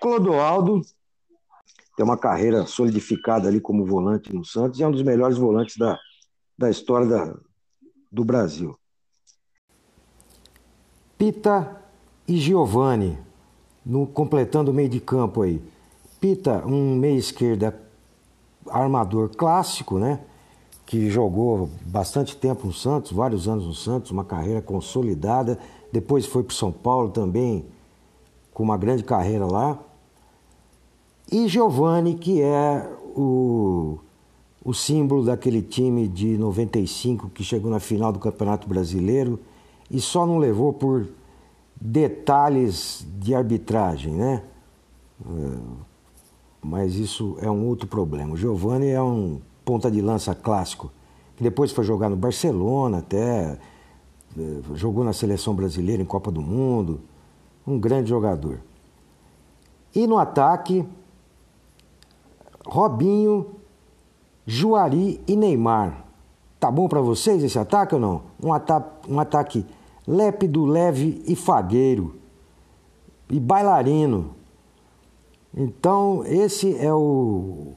Clodoaldo 0.00 0.80
tem 1.98 2.06
uma 2.06 2.16
carreira 2.16 2.64
solidificada 2.64 3.46
ali 3.46 3.60
como 3.60 3.84
volante 3.84 4.34
no 4.34 4.42
Santos 4.42 4.80
e 4.80 4.82
é 4.82 4.88
um 4.88 4.92
dos 4.92 5.02
melhores 5.02 5.36
volantes 5.36 5.76
da, 5.76 5.98
da 6.56 6.70
história 6.70 7.06
da, 7.06 7.38
do 8.10 8.24
Brasil. 8.24 8.74
Pita 11.18 11.78
e 12.28 12.36
Giovani, 12.36 13.18
no, 13.84 14.06
completando 14.06 14.70
o 14.70 14.74
meio 14.74 14.90
de 14.90 15.00
campo 15.00 15.40
aí. 15.40 15.62
Pita, 16.20 16.62
um 16.66 16.94
meia 16.94 17.16
esquerda 17.16 17.74
armador 18.68 19.30
clássico, 19.30 19.98
né? 19.98 20.20
Que 20.84 21.08
jogou 21.08 21.70
bastante 21.86 22.36
tempo 22.36 22.66
no 22.66 22.72
Santos, 22.72 23.12
vários 23.12 23.48
anos 23.48 23.66
no 23.66 23.74
Santos, 23.74 24.10
uma 24.10 24.24
carreira 24.24 24.60
consolidada. 24.60 25.58
Depois 25.90 26.26
foi 26.26 26.42
para 26.42 26.54
São 26.54 26.70
Paulo 26.70 27.08
também, 27.08 27.64
com 28.52 28.62
uma 28.62 28.76
grande 28.76 29.04
carreira 29.04 29.46
lá. 29.46 29.78
E 31.32 31.48
Giovani, 31.48 32.14
que 32.14 32.42
é 32.42 32.90
o, 33.16 33.98
o 34.62 34.74
símbolo 34.74 35.24
daquele 35.24 35.62
time 35.62 36.06
de 36.06 36.36
95 36.36 37.30
que 37.30 37.42
chegou 37.42 37.70
na 37.70 37.80
final 37.80 38.12
do 38.12 38.18
Campeonato 38.18 38.68
Brasileiro 38.68 39.38
e 39.90 40.00
só 40.00 40.26
não 40.26 40.38
levou 40.38 40.72
por 40.72 41.06
detalhes 41.80 43.06
de 43.18 43.34
arbitragem, 43.34 44.12
né? 44.12 44.42
É, 45.24 45.58
mas 46.62 46.96
isso 46.96 47.36
é 47.40 47.50
um 47.50 47.66
outro 47.66 47.86
problema. 47.86 48.34
O 48.34 48.36
Giovani 48.36 48.88
é 48.88 49.02
um 49.02 49.40
ponta 49.64 49.90
de 49.90 50.00
lança 50.00 50.34
clássico, 50.34 50.90
que 51.36 51.42
depois 51.42 51.70
foi 51.70 51.84
jogar 51.84 52.08
no 52.08 52.16
Barcelona 52.16 52.98
até, 52.98 53.58
é, 54.36 54.60
jogou 54.74 55.04
na 55.04 55.12
seleção 55.12 55.54
brasileira 55.54 56.02
em 56.02 56.06
Copa 56.06 56.30
do 56.30 56.42
Mundo, 56.42 57.00
um 57.66 57.78
grande 57.78 58.08
jogador. 58.08 58.60
E 59.94 60.06
no 60.06 60.18
ataque, 60.18 60.84
Robinho, 62.66 63.46
Juari 64.46 65.20
e 65.26 65.36
Neymar. 65.36 66.04
Tá 66.58 66.70
bom 66.70 66.88
para 66.88 67.00
vocês 67.00 67.42
esse 67.42 67.58
ataque 67.58 67.94
ou 67.94 68.00
não? 68.00 68.22
Um, 68.42 68.52
ata 68.52 68.84
um 69.08 69.20
ataque 69.20 69.64
lépido, 70.08 70.64
leve 70.64 71.22
e 71.26 71.36
fagueiro. 71.36 72.16
E 73.28 73.38
bailarino. 73.38 74.30
Então, 75.54 76.24
esse 76.24 76.74
é 76.78 76.92
o, 76.92 77.74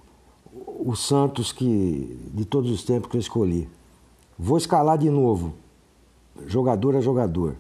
o 0.80 0.96
Santos 0.96 1.52
que 1.52 2.18
de 2.34 2.46
todos 2.46 2.72
os 2.72 2.86
tempos 2.86 3.12
que 3.12 3.18
eu 3.18 3.22
escolhi. 3.22 3.68
Vou 4.40 4.58
escalar 4.58 4.98
de 4.98 5.10
novo, 5.10 5.54
jogador 6.48 6.96
a 6.96 7.02
jogador. 7.02 7.58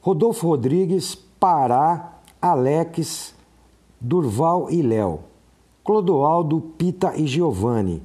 Rodolfo 0.00 0.48
Rodrigues, 0.48 1.14
Pará, 1.14 2.20
Alex, 2.40 3.34
Durval 4.00 4.70
e 4.70 4.80
Léo. 4.80 5.20
Clodoaldo, 5.84 6.60
Pita 6.78 7.14
e 7.16 7.26
Giovanni. 7.26 8.02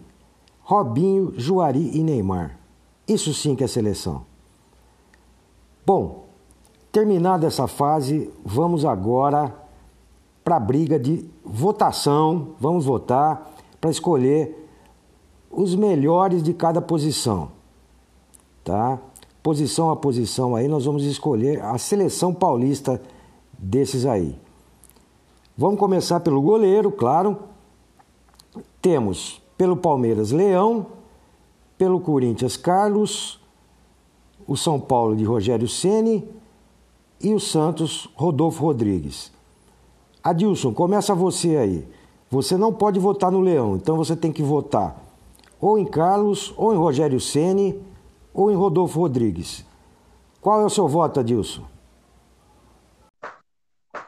Robinho, 0.61 1.33
Juari 1.37 1.97
e 1.97 2.03
Neymar. 2.03 2.59
Isso 3.07 3.33
sim 3.33 3.55
que 3.55 3.63
é 3.63 3.67
seleção. 3.67 4.28
Bom, 5.89 6.25
terminada 6.91 7.47
essa 7.47 7.65
fase, 7.65 8.31
vamos 8.45 8.85
agora 8.85 9.51
para 10.43 10.57
a 10.57 10.59
briga 10.59 10.99
de 10.99 11.27
votação. 11.43 12.49
Vamos 12.59 12.85
votar 12.85 13.55
para 13.81 13.89
escolher 13.89 14.69
os 15.49 15.73
melhores 15.73 16.43
de 16.43 16.53
cada 16.53 16.79
posição. 16.79 17.49
Tá? 18.63 18.99
Posição 19.41 19.89
a 19.89 19.95
posição 19.95 20.55
aí, 20.55 20.67
nós 20.67 20.85
vamos 20.85 21.05
escolher 21.05 21.59
a 21.65 21.75
seleção 21.79 22.35
paulista 22.35 23.01
desses 23.57 24.05
aí. 24.05 24.39
Vamos 25.57 25.79
começar 25.79 26.19
pelo 26.19 26.39
goleiro, 26.39 26.91
claro. 26.91 27.35
Temos 28.79 29.41
pelo 29.57 29.75
Palmeiras 29.75 30.31
Leão, 30.31 30.85
pelo 31.79 31.99
Corinthians 31.99 32.55
Carlos, 32.55 33.38
o 34.49 34.57
São 34.57 34.79
Paulo 34.79 35.15
de 35.15 35.23
Rogério 35.23 35.67
Ceni 35.67 36.27
e 37.21 37.33
o 37.33 37.39
Santos 37.39 38.09
Rodolfo 38.15 38.63
Rodrigues. 38.63 39.31
Adilson, 40.23 40.73
começa 40.73 41.13
você 41.13 41.55
aí. 41.55 41.87
Você 42.31 42.57
não 42.57 42.73
pode 42.73 42.99
votar 42.99 43.31
no 43.31 43.41
Leão, 43.41 43.75
então 43.75 43.95
você 43.95 44.15
tem 44.15 44.31
que 44.31 44.41
votar 44.41 45.05
ou 45.61 45.77
em 45.77 45.85
Carlos, 45.85 46.53
ou 46.57 46.73
em 46.73 46.77
Rogério 46.77 47.19
Ceni, 47.19 47.85
ou 48.33 48.49
em 48.49 48.55
Rodolfo 48.55 48.99
Rodrigues. 48.99 49.65
Qual 50.41 50.61
é 50.61 50.65
o 50.65 50.69
seu 50.69 50.87
voto, 50.87 51.19
Adilson? 51.19 51.67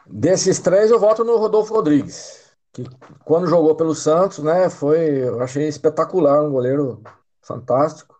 Desses 0.06 0.58
três, 0.58 0.90
eu 0.90 0.98
voto 0.98 1.22
no 1.24 1.36
Rodolfo 1.36 1.74
Rodrigues, 1.74 2.50
que 2.72 2.84
quando 3.24 3.46
jogou 3.46 3.74
pelo 3.74 3.94
Santos, 3.94 4.38
né, 4.38 4.68
foi, 4.70 5.28
eu 5.28 5.40
achei 5.40 5.68
espetacular, 5.68 6.42
um 6.42 6.52
goleiro 6.52 7.02
fantástico. 7.42 8.11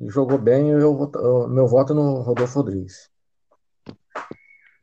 E 0.00 0.08
jogou 0.08 0.38
bem, 0.38 0.70
eu, 0.70 1.10
eu, 1.14 1.48
meu 1.48 1.66
voto 1.66 1.92
é 1.92 1.96
no 1.96 2.22
Rodolfo 2.22 2.60
Rodrigues. 2.60 3.10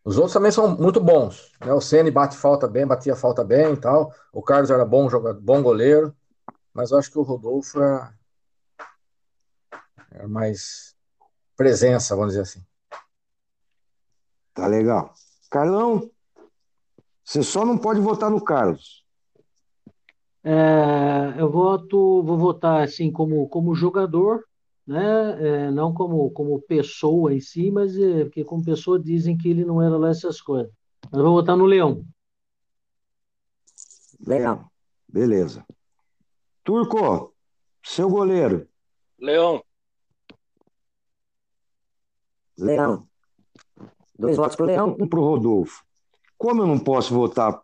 Os 0.04 0.18
outros 0.18 0.34
também 0.34 0.52
são 0.52 0.76
muito 0.78 1.00
bons. 1.00 1.52
Né? 1.60 1.74
O 1.74 1.82
Ceni 1.82 2.10
bate 2.10 2.38
falta 2.38 2.68
bem, 2.68 2.88
batia 2.88 3.16
falta 3.16 3.44
bem 3.44 3.74
e 3.74 3.78
tal. 3.78 4.14
O 4.32 4.42
Carlos 4.42 4.72
era 4.72 4.86
bom 4.86 5.10
jogador, 5.10 5.40
bom 5.42 5.62
goleiro, 5.62 6.16
mas 6.74 6.92
eu 6.92 6.98
acho 6.98 7.12
que 7.12 7.20
o 7.20 7.24
Rodolfo 7.24 7.82
é, 7.82 8.14
é 10.12 10.28
mais 10.28 10.96
presença, 11.56 12.16
vamos 12.16 12.32
dizer 12.32 12.42
assim. 12.42 12.66
Tá 14.54 14.68
legal. 14.68 15.14
Carlão, 15.50 16.10
você 17.24 17.44
só 17.44 17.64
não 17.66 17.78
pode 17.78 18.00
votar 18.00 18.30
no 18.32 18.44
Carlos. 18.44 19.06
É, 20.44 21.36
eu 21.38 21.52
voto, 21.52 22.24
vou 22.24 22.38
votar 22.38 22.82
assim 22.82 23.12
como, 23.12 23.48
como 23.50 23.76
jogador, 23.76 24.44
né? 24.90 25.68
É, 25.68 25.72
não 25.72 25.94
como, 25.94 26.32
como 26.32 26.60
pessoa 26.62 27.32
em 27.32 27.40
si, 27.40 27.70
mas 27.70 27.96
é, 27.96 28.26
porque 28.26 28.44
como 28.44 28.66
pessoa 28.66 29.00
dizem 29.00 29.38
que 29.38 29.48
ele 29.48 29.64
não 29.64 29.80
era 29.80 29.96
lá 29.96 30.10
essas 30.10 30.42
coisas. 30.42 30.72
Mas 31.12 31.20
eu 31.20 31.24
vou 31.24 31.34
votar 31.36 31.56
no 31.56 31.66
Leão. 31.66 32.04
Leão, 34.26 34.68
beleza. 35.08 35.64
Turco, 36.64 37.36
seu 37.84 38.10
goleiro. 38.10 38.68
Leão. 39.20 39.64
Leão. 42.58 43.08
Dois 44.18 44.36
votos 44.36 44.56
para 44.56 44.64
o 44.64 44.68
Leão, 44.68 44.98
um 45.00 45.08
para 45.08 45.20
o 45.20 45.24
Rodolfo. 45.24 45.86
Como 46.36 46.64
eu 46.64 46.68
não 46.68 46.80
posso 46.80 47.14
votar 47.14 47.62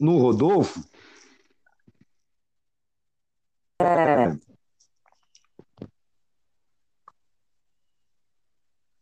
no 0.00 0.16
Rodolfo, 0.18 0.82
é... 3.80 4.47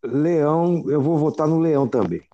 Leão, 0.06 0.88
eu 0.88 1.00
vou 1.00 1.18
votar 1.18 1.46
no 1.46 1.58
Leão 1.58 1.88
também. 1.88 2.26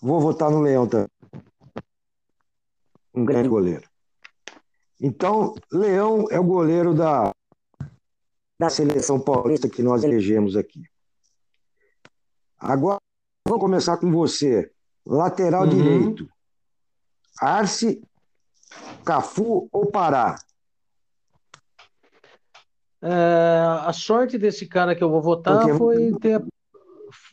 Vou 0.00 0.20
votar 0.20 0.50
no 0.50 0.60
Leão 0.60 0.86
também. 0.86 1.08
Um 3.14 3.24
grande 3.24 3.48
goleiro. 3.48 3.88
Então, 5.00 5.54
Leão 5.72 6.26
é 6.30 6.38
o 6.38 6.44
goleiro 6.44 6.94
da, 6.94 7.32
da 8.58 8.70
seleção 8.70 9.20
paulista 9.20 9.68
que 9.68 9.82
nós 9.82 10.04
elegemos 10.04 10.56
aqui. 10.56 10.82
Agora, 12.58 13.00
vamos 13.46 13.60
começar 13.60 13.96
com 13.96 14.10
você. 14.10 14.70
Lateral 15.04 15.64
uhum. 15.64 15.68
direito. 15.68 16.28
Arce, 17.40 18.02
Cafu 19.04 19.68
ou 19.70 19.86
Pará? 19.90 20.36
É, 23.02 23.10
a 23.84 23.92
sorte 23.92 24.38
desse 24.38 24.66
cara 24.66 24.94
que 24.94 25.04
eu 25.04 25.10
vou 25.10 25.20
votar 25.20 25.58
Porque 25.58 25.74
foi 25.74 26.12
ter. 26.18 26.42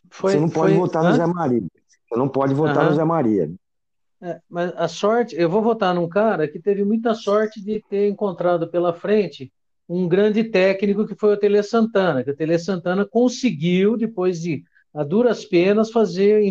Foi, 0.10 0.34
você 0.34 0.40
não 0.40 0.50
pode 0.50 0.74
foi... 0.74 0.80
votar 0.80 1.04
no 1.04 1.14
Zé 1.16 1.26
Maria. 1.26 1.64
Você 2.08 2.20
não 2.20 2.30
pode 2.30 2.54
votar 2.54 2.90
no 2.90 2.96
Zé 2.96 3.04
Maria. 3.04 3.52
É, 4.22 4.40
mas 4.50 4.72
a 4.78 4.88
sorte, 4.88 5.36
eu 5.36 5.50
vou 5.50 5.62
votar 5.62 5.94
num 5.94 6.08
cara 6.08 6.48
que 6.48 6.60
teve 6.60 6.84
muita 6.84 7.14
sorte 7.14 7.62
de 7.62 7.84
ter 7.90 8.08
encontrado 8.08 8.70
pela 8.70 8.94
frente 8.94 9.52
um 9.88 10.08
grande 10.08 10.46
técnico 10.46 11.06
que 11.06 11.16
foi 11.16 11.34
o 11.34 11.38
Tele 11.38 11.62
Santana, 11.62 12.24
que 12.24 12.32
o 12.32 12.36
Tele 12.36 12.58
Santana 12.58 13.06
conseguiu, 13.06 13.98
depois 13.98 14.40
de 14.40 14.64
a 14.94 15.04
duras 15.04 15.44
penas, 15.44 15.92
fazer 15.92 16.42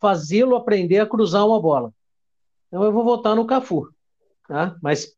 fazê-lo 0.00 0.54
aprender 0.54 1.00
a 1.00 1.06
cruzar 1.06 1.46
uma 1.46 1.60
bola. 1.60 1.92
Então 2.68 2.82
eu 2.82 2.92
vou 2.92 3.04
votar 3.04 3.34
no 3.34 3.46
Cafu, 3.46 3.88
tá? 4.46 4.76
Mas 4.80 5.17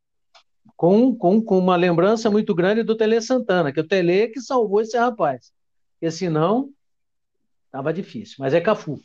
com, 0.76 1.14
com, 1.14 1.42
com 1.42 1.58
uma 1.58 1.76
lembrança 1.76 2.30
muito 2.30 2.54
grande 2.54 2.82
do 2.82 2.96
Tele 2.96 3.20
Santana, 3.20 3.72
que 3.72 3.80
o 3.80 3.86
Tele 3.86 4.28
que 4.28 4.40
salvou 4.40 4.80
esse 4.80 4.96
rapaz. 4.96 5.52
Porque 5.92 6.10
senão 6.10 6.72
estava 7.66 7.92
difícil. 7.92 8.36
Mas 8.38 8.54
é 8.54 8.60
Cafu. 8.60 9.00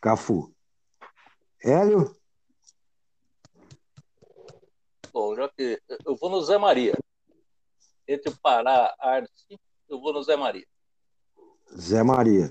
Cafu. 0.00 0.54
Hélio? 1.62 2.14
Bom, 5.12 5.34
já 5.34 5.48
que 5.48 5.80
eu 6.04 6.16
vou 6.16 6.30
no 6.30 6.42
Zé 6.42 6.58
Maria. 6.58 6.96
Entre 8.06 8.30
o 8.30 8.36
Pará, 8.38 8.94
Arce, 8.98 9.58
eu 9.88 10.00
vou 10.00 10.12
no 10.12 10.22
Zé 10.22 10.36
Maria. 10.36 10.66
Zé 11.76 12.02
Maria. 12.02 12.50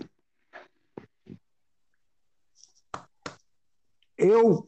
Eu 4.17 4.67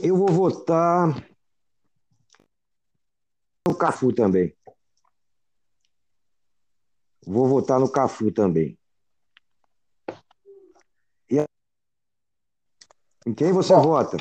eu 0.00 0.16
vou 0.16 0.28
votar 0.28 1.08
no 3.66 3.74
Cafu 3.74 4.12
também. 4.12 4.54
Vou 7.26 7.48
votar 7.48 7.80
no 7.80 7.90
Cafu 7.90 8.30
também. 8.30 8.78
E 11.28 11.44
em 13.26 13.34
quem 13.34 13.52
você 13.52 13.74
Bom, 13.74 13.82
vota? 13.82 14.16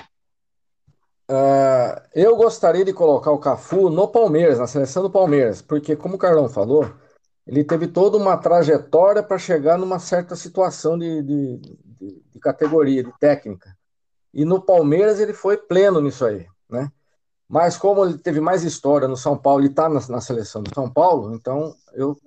Uh, 1.30 2.02
eu 2.14 2.36
gostaria 2.36 2.86
de 2.86 2.94
colocar 2.94 3.32
o 3.32 3.40
Cafu 3.40 3.90
no 3.90 4.08
Palmeiras, 4.08 4.60
na 4.60 4.68
seleção 4.68 5.04
do 5.04 5.12
Palmeiras, 5.12 5.62
porque, 5.62 5.96
como 5.96 6.16
o 6.16 6.20
Carlão 6.20 6.50
falou, 6.50 6.92
ele 7.46 7.64
teve 7.64 7.88
toda 7.88 8.18
uma 8.18 8.38
trajetória 8.38 9.22
para 9.22 9.38
chegar 9.38 9.78
numa 9.78 10.00
certa 10.00 10.36
situação 10.36 10.98
de, 10.98 11.22
de, 11.22 11.58
de, 11.58 12.24
de 12.32 12.40
categoria, 12.40 13.04
de 13.04 13.12
técnica. 13.20 13.76
E 14.36 14.44
no 14.44 14.62
Palmeiras 14.62 15.22
ele 15.22 15.34
foi 15.34 15.56
pleno 15.56 16.02
nisso 16.02 16.26
aí, 16.26 16.46
né? 16.70 16.92
Mas 17.48 17.78
como 17.78 18.04
ele 18.04 18.18
teve 18.18 18.42
mais 18.42 18.66
história 18.66 19.08
no 19.08 19.16
São 19.16 19.38
Paulo 19.38 19.64
e 19.64 19.68
está 19.68 19.88
na, 19.88 20.06
na, 20.10 20.20
seleção 20.20 20.62
do 20.62 20.74
São 20.76 20.92
Paulo, 20.92 21.34
então 21.34 21.74
eu 21.94 22.18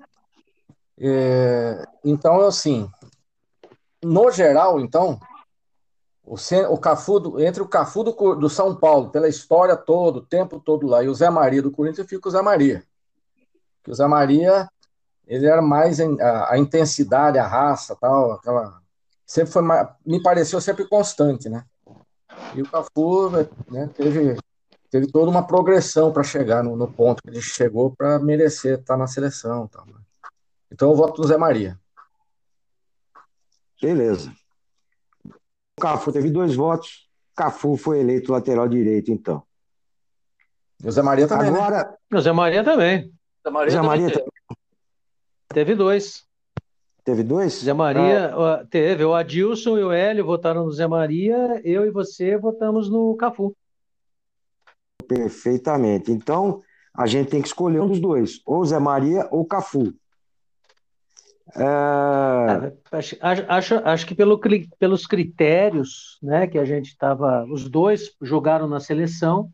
é, 0.99 1.85
então 2.03 2.41
assim, 2.41 2.91
no 4.03 4.31
geral, 4.31 4.81
então 4.81 5.21
o, 6.25 6.37
o 6.71 6.79
Cafu 6.79 7.21
do, 7.21 7.41
entre 7.43 7.63
o 7.63 7.69
Cafu 7.69 8.03
do, 8.03 8.35
do, 8.37 8.49
São 8.49 8.75
Paulo 8.75 9.11
pela 9.11 9.29
história 9.29 9.77
toda, 9.77 10.19
o 10.19 10.27
tempo 10.27 10.59
todo 10.59 10.87
lá 10.87 11.05
e 11.05 11.09
o 11.09 11.15
Zé 11.15 11.29
Maria 11.29 11.61
do 11.61 11.71
Corinthians, 11.71 11.99
eu 11.99 12.09
fico 12.09 12.29
o 12.29 12.33
Zé 12.33 12.41
Maria. 12.41 12.83
O 13.87 13.95
Zé 13.95 14.07
Maria 14.07 14.67
ele 15.27 15.47
era 15.47 15.61
mais 15.61 16.01
a, 16.01 16.53
a 16.53 16.59
intensidade, 16.59 17.39
a 17.39 17.47
raça, 17.47 17.95
tal, 18.01 18.33
aquela 18.33 18.81
sempre 19.27 19.53
foi 19.53 19.63
me 20.07 20.23
pareceu 20.23 20.59
sempre 20.59 20.89
constante, 20.89 21.51
né? 21.51 21.65
E 22.55 22.63
o 22.63 22.71
Cafu 22.71 23.31
né, 23.31 23.89
teve, 23.95 24.37
teve 24.91 25.07
toda 25.11 25.31
uma 25.31 25.47
progressão 25.47 26.13
para 26.13 26.23
chegar 26.23 26.63
no, 26.63 26.77
no, 26.77 26.91
ponto 26.91 27.23
que 27.23 27.31
ele 27.31 27.43
chegou 27.43 27.95
para 27.95 28.19
merecer 28.19 28.79
estar 28.79 28.97
na 28.97 29.07
seleção. 29.07 29.67
Tal, 29.69 29.87
né? 29.87 29.95
Então 30.71 30.91
eu 30.91 30.97
voto 30.97 31.21
no 31.21 31.29
Zé 31.29 31.37
Maria. 31.37 31.79
Beleza. 33.81 34.33
O 35.25 35.81
Cafu 35.81 36.13
teve 36.13 36.31
dois 36.31 36.55
votos. 36.55 37.09
Cafu 37.37 37.77
foi 37.77 38.01
eleito 38.01 38.33
lateral 38.33 38.69
direito, 38.69 39.13
então. 39.13 39.43
E 40.83 40.89
o 40.89 40.93
Zé 40.93 41.03
Maria 41.03 41.29
também. 41.29 41.51
Né? 41.51 41.59
Agora... 41.59 41.85
Né? 42.11 42.19
O 42.19 42.21
Zé 42.21 42.33
Maria 42.33 42.65
também. 42.65 43.13
Zé 43.45 43.51
Maria, 43.51 43.71
Zé 43.71 43.83
Maria 43.83 44.11
também. 44.11 44.33
Teve 45.49 45.75
dois. 45.75 46.28
Teve 47.09 47.23
dois? 47.23 47.63
Zé 47.63 47.73
Maria 47.73 48.35
ah. 48.35 48.67
teve. 48.69 49.03
O 49.03 49.15
Adilson 49.15 49.79
e 49.79 49.83
o 49.83 49.91
Hélio 49.91 50.27
votaram 50.27 50.67
no 50.67 50.71
Zé 50.71 50.87
Maria, 50.87 51.59
eu 51.65 51.87
e 51.87 51.91
você 51.91 52.37
votamos 52.37 52.91
no 52.91 53.17
Cafu. 53.17 53.57
Perfeitamente. 55.09 56.13
Então, 56.13 56.61
a 56.95 57.07
gente 57.07 57.31
tem 57.31 57.41
que 57.41 57.49
escolher 57.49 57.81
um 57.81 57.89
dos 57.89 57.99
dois, 57.99 58.43
ou 58.45 58.63
Zé 58.63 58.79
Maria 58.79 59.27
ou 59.31 59.47
Cafu. 59.47 59.95
É... 61.57 61.65
Ah, 61.65 62.73
acho, 62.93 63.17
acho, 63.23 63.75
acho 63.77 64.07
que 64.07 64.15
pelo, 64.15 64.39
pelos 64.79 65.07
critérios 65.07 66.19
né, 66.23 66.47
que 66.47 66.59
a 66.59 66.65
gente 66.67 66.89
estava. 66.89 67.47
Os 67.47 67.71
dois 67.71 68.15
jogaram 68.21 68.69
na 68.69 68.81
seleção, 68.81 69.51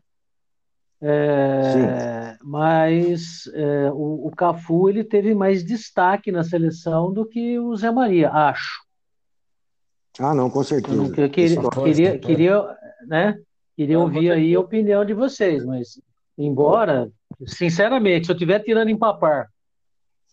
é, 1.01 2.37
mas 2.43 3.47
é, 3.53 3.91
o, 3.91 4.27
o, 4.27 4.31
Cafu 4.35 4.89
ele 4.89 5.03
teve 5.03 5.35
mais 5.35 5.63
destaque 5.63 6.31
na 6.31 6.43
seleção 6.43 7.11
do 7.11 7.25
que 7.25 7.59
o 7.59 7.75
Zé 7.75 7.91
Maria, 7.91 8.31
acho. 8.31 8.83
Ah, 10.19 10.33
não, 10.33 10.49
com 10.49 10.63
certeza. 10.63 10.95
Eu, 10.95 11.13
eu 11.25 11.29
queria, 11.29 11.69
queria, 11.69 12.19
queria, 12.19 12.77
né, 13.07 13.37
queria 13.75 13.99
ouvir 13.99 14.31
aí 14.31 14.55
a 14.55 14.59
opinião 14.59 15.03
de 15.03 15.13
vocês, 15.13 15.65
mas 15.65 16.01
embora, 16.37 17.11
sinceramente, 17.45 18.25
se 18.25 18.31
eu 18.31 18.35
estiver 18.35 18.59
tirando 18.59 18.89
em 18.89 18.97
papar 18.97 19.49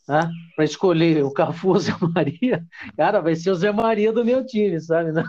né? 0.09 0.31
para 0.55 0.65
escolher 0.65 1.25
o 1.25 1.33
Cafu 1.33 1.69
ou 1.69 1.77
o 1.77 1.81
Zé 1.81 1.93
Maria, 2.15 2.65
cara, 2.97 3.21
vai 3.21 3.35
ser 3.35 3.51
o 3.51 3.55
Zé 3.55 3.73
Maria 3.73 4.13
do 4.13 4.25
meu 4.25 4.45
time, 4.45 4.81
sabe? 4.81 5.13
Não? 5.13 5.25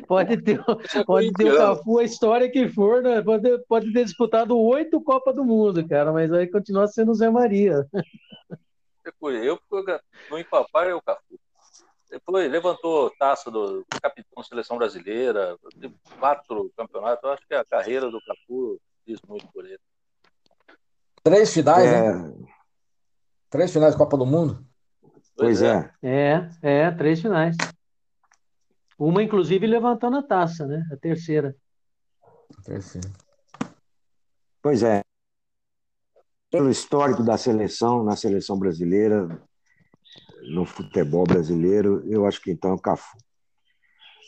Pode 0.00 0.36
ter, 0.42 0.62
pode 1.04 1.32
ter 1.32 1.52
o 1.52 1.56
Cafu 1.56 1.98
a 1.98 2.04
história 2.04 2.50
que 2.50 2.68
for, 2.68 3.02
né? 3.02 3.22
pode, 3.22 3.58
pode 3.66 3.92
ter 3.92 4.04
disputado 4.04 4.58
oito 4.58 5.00
Copa 5.02 5.32
do 5.32 5.44
Mundo, 5.44 5.86
cara, 5.86 6.12
mas 6.12 6.32
aí 6.32 6.46
continua 6.46 6.86
sendo 6.86 7.12
o 7.12 7.14
Zé 7.14 7.30
Maria. 7.30 7.86
Eu, 9.22 9.58
no 10.30 10.38
empapar, 10.38 10.86
é 10.86 10.94
o 10.94 11.00
Cafu. 11.00 11.38
Depois 12.10 12.50
levantou 12.50 13.10
taça 13.18 13.50
do 13.50 13.84
capitão 14.00 14.42
da 14.42 14.42
seleção 14.42 14.78
brasileira, 14.78 15.56
quatro 16.18 16.70
campeonatos. 16.76 17.22
Eu 17.22 17.30
acho 17.30 17.46
que 17.46 17.54
a 17.54 17.64
carreira 17.64 18.10
do 18.10 18.20
Cafu 18.22 18.80
diz 19.06 19.20
muito 19.28 19.46
por 19.52 19.64
ele. 19.66 19.80
Três 21.22 21.52
finais, 21.52 21.86
é... 21.86 22.14
né? 22.14 22.34
Três 23.50 23.72
finais 23.72 23.92
da 23.92 23.98
Copa 23.98 24.16
do 24.16 24.24
Mundo? 24.24 24.64
Pois 25.36 25.62
é. 25.62 25.90
É, 26.02 26.48
é, 26.62 26.90
três 26.90 27.20
finais. 27.20 27.56
Uma, 28.98 29.22
inclusive, 29.22 29.66
levantando 29.66 30.16
a 30.16 30.22
taça, 30.22 30.66
né? 30.66 30.84
A 30.92 30.96
terceira. 30.96 31.54
A 32.58 32.62
terceira. 32.62 33.08
Pois 34.60 34.82
é. 34.82 35.02
Pelo 36.50 36.70
histórico 36.70 37.22
da 37.22 37.36
seleção, 37.36 38.02
na 38.02 38.16
seleção 38.16 38.58
brasileira, 38.58 39.28
no 40.52 40.64
futebol 40.64 41.24
brasileiro, 41.24 42.02
eu 42.06 42.26
acho 42.26 42.40
que 42.40 42.50
então 42.50 42.70
é 42.70 42.74
o 42.74 42.78
Cafu. 42.78 43.16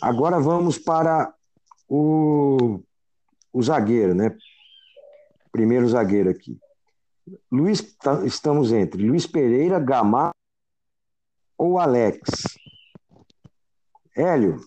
Agora 0.00 0.38
vamos 0.38 0.78
para 0.78 1.34
o, 1.88 2.80
o 3.52 3.62
zagueiro, 3.62 4.14
né? 4.14 4.36
Primeiro 5.50 5.88
zagueiro 5.88 6.30
aqui. 6.30 6.58
Luiz, 7.50 7.80
tá, 7.96 8.24
estamos 8.24 8.72
entre 8.72 9.02
Luiz 9.02 9.26
Pereira, 9.26 9.80
Gamar 9.80 10.30
ou 11.58 11.78
Alex? 11.78 12.20
Hélio. 14.20 14.60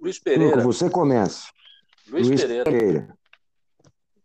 Luiz 0.00 0.18
Pereira. 0.18 0.62
você 0.62 0.90
começa. 0.90 1.48
Luiz, 2.08 2.26
Luiz 2.26 2.40
Pereira. 2.40 2.64
Pereira. 2.64 3.18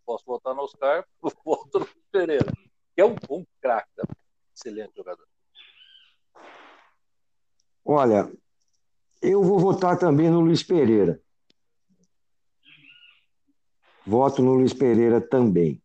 Posso 0.04 0.24
votar 0.26 0.54
no 0.54 0.62
Oscar, 0.62 1.06
voto 1.44 1.78
no 1.78 1.84
Luiz 1.84 2.06
Pereira. 2.10 2.52
Que 2.94 3.02
é 3.02 3.04
um 3.04 3.14
bom 3.14 3.44
craque, 3.60 3.90
excelente 4.54 4.92
jogador. 4.96 5.26
Olha, 7.84 8.32
eu 9.22 9.42
vou 9.42 9.58
votar 9.58 9.98
também 9.98 10.30
no 10.30 10.40
Luiz 10.40 10.62
Pereira. 10.62 11.20
Voto 14.04 14.42
no 14.42 14.54
Luiz 14.54 14.72
Pereira 14.72 15.20
também. 15.20 15.82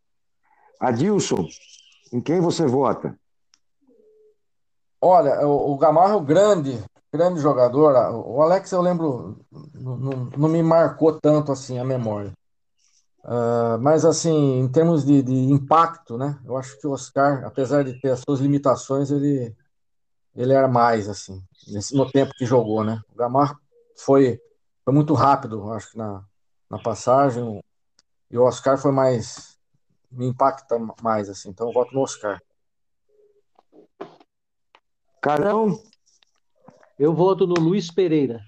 Adilson, 0.79 1.47
em 2.11 2.21
quem 2.21 2.39
você 2.39 2.65
vota? 2.65 3.19
Olha, 4.99 5.45
o, 5.45 5.73
o 5.73 5.77
Gamarra 5.77 6.13
é 6.13 6.15
o 6.15 6.21
grande, 6.21 6.83
grande 7.11 7.39
jogador. 7.39 7.93
O 8.25 8.41
Alex, 8.41 8.71
eu 8.71 8.81
lembro, 8.81 9.39
não, 9.73 10.29
não 10.37 10.49
me 10.49 10.63
marcou 10.63 11.19
tanto 11.19 11.51
assim 11.51 11.79
a 11.79 11.83
memória. 11.83 12.31
Uh, 13.23 13.77
mas, 13.79 14.03
assim, 14.03 14.59
em 14.59 14.67
termos 14.67 15.05
de, 15.05 15.21
de, 15.21 15.33
impacto, 15.33 16.17
né? 16.17 16.39
Eu 16.43 16.57
acho 16.57 16.79
que 16.79 16.87
o 16.87 16.91
Oscar, 16.91 17.45
apesar 17.45 17.83
de 17.83 17.99
ter 17.99 18.09
as 18.09 18.21
suas 18.21 18.39
limitações, 18.39 19.11
ele, 19.11 19.55
ele 20.35 20.53
era 20.53 20.67
mais, 20.67 21.07
assim, 21.07 21.43
nesse, 21.67 21.95
no 21.95 22.09
tempo 22.09 22.33
que 22.33 22.45
jogou, 22.45 22.83
né? 22.83 22.99
O 23.13 23.15
Gamarra 23.15 23.55
foi, 23.95 24.41
foi 24.83 24.93
muito 24.93 25.13
rápido, 25.13 25.71
acho 25.71 25.91
que 25.91 25.97
na, 25.97 26.23
na 26.67 26.79
passagem, 26.79 27.63
e 28.31 28.37
o 28.37 28.43
Oscar 28.43 28.75
foi 28.77 28.91
mais 28.91 29.51
me 30.11 30.27
impacta 30.27 30.77
mais, 31.01 31.29
assim. 31.29 31.49
Então 31.49 31.67
eu 31.67 31.73
voto 31.73 31.93
no 31.93 32.01
Oscar. 32.01 32.41
Carão? 35.21 35.81
Eu 37.01 37.13
voto 37.15 37.47
no 37.47 37.55
Luiz 37.55 37.89
Pereira. 37.89 38.43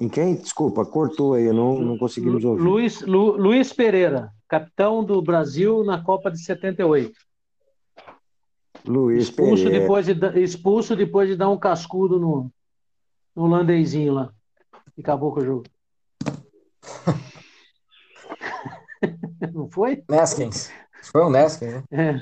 Em 0.00 0.08
quem? 0.08 0.36
Desculpa, 0.36 0.86
cortou 0.86 1.34
aí, 1.34 1.44
eu 1.44 1.52
não, 1.52 1.78
não 1.78 1.98
consegui 1.98 2.30
nos 2.30 2.42
ouvir. 2.42 2.62
Luiz, 2.62 3.02
Lu, 3.02 3.36
Luiz 3.36 3.70
Pereira, 3.70 4.32
capitão 4.48 5.04
do 5.04 5.20
Brasil 5.20 5.84
na 5.84 6.02
Copa 6.02 6.30
de 6.30 6.42
78. 6.42 7.12
Luiz 8.86 9.24
expulso 9.24 9.64
Pereira. 9.64 9.80
Depois 9.80 10.06
de, 10.06 10.14
expulso 10.40 10.96
depois 10.96 11.28
de 11.28 11.36
dar 11.36 11.50
um 11.50 11.58
cascudo 11.58 12.18
no, 12.18 12.50
no 13.34 13.44
holandesinho 13.44 14.14
lá. 14.14 14.32
E 14.96 15.02
acabou 15.02 15.34
com 15.34 15.40
o 15.40 15.44
jogo. 15.44 15.64
Não 19.52 19.68
foi? 19.68 20.02
Neskins. 20.08 20.70
Foi 21.12 21.20
o 21.20 21.28
Neskins, 21.28 21.74
né? 21.74 21.84
É. 21.90 22.12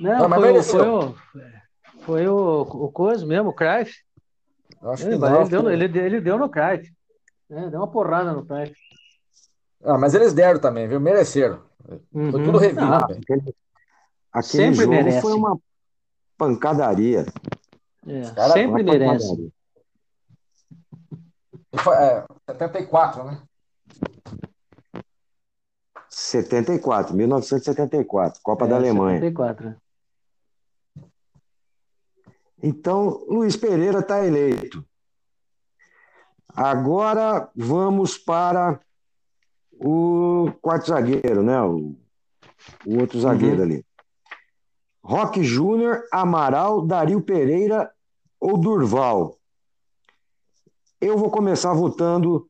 Não, 0.00 0.28
não 0.28 0.40
foi, 0.40 0.62
foi, 0.64 0.88
o, 0.88 1.14
foi 1.30 1.63
o, 2.06 2.62
o 2.62 2.92
coisa 2.92 3.26
mesmo, 3.26 3.50
o 3.50 3.52
Cruyff. 3.52 3.92
Acho 4.82 5.08
que 5.08 5.16
não, 5.16 5.40
ele, 5.40 5.48
deu, 5.48 5.70
ele, 5.70 5.98
ele 5.98 6.20
deu 6.20 6.38
no 6.38 6.48
Cruyff. 6.48 6.92
É, 7.50 7.70
deu 7.70 7.80
uma 7.80 7.90
porrada 7.90 8.32
no 8.32 8.44
Cruyff. 8.44 8.74
Ah, 9.82 9.98
mas 9.98 10.14
eles 10.14 10.32
deram 10.32 10.60
também, 10.60 10.88
viu? 10.88 11.00
Mereceram. 11.00 11.62
Uhum. 12.12 12.30
Foi 12.30 12.44
tudo 12.44 12.58
revido. 12.58 12.82
Ah, 12.82 13.04
aquele, 13.04 13.54
aquele 14.32 14.74
jogo 14.74 14.90
merece. 14.90 15.20
foi 15.20 15.34
uma 15.34 15.58
pancadaria. 16.38 17.26
É, 18.06 18.30
Cara, 18.34 18.52
sempre 18.52 18.82
merece. 18.82 19.52
Foi, 21.76 21.96
é, 21.96 22.24
74, 22.46 23.24
né? 23.24 23.42
74, 26.08 27.14
1974, 27.14 28.40
Copa 28.42 28.64
é, 28.64 28.68
da 28.68 28.76
Alemanha. 28.76 29.20
74. 29.20 29.76
Então, 32.66 33.22
Luiz 33.28 33.58
Pereira 33.58 33.98
está 33.98 34.24
eleito. 34.24 34.82
Agora 36.48 37.50
vamos 37.54 38.16
para 38.16 38.80
o 39.72 40.50
quarto 40.62 40.86
zagueiro, 40.88 41.42
né? 41.42 41.60
O, 41.60 41.94
o 42.86 43.00
outro 43.00 43.20
zagueiro 43.20 43.58
uhum. 43.58 43.62
ali. 43.64 43.86
Roque 45.02 45.44
Júnior, 45.44 46.08
Amaral, 46.10 46.86
Dario 46.86 47.20
Pereira 47.20 47.92
ou 48.40 48.56
Durval? 48.56 49.38
Eu 50.98 51.18
vou 51.18 51.30
começar 51.30 51.74
votando 51.74 52.48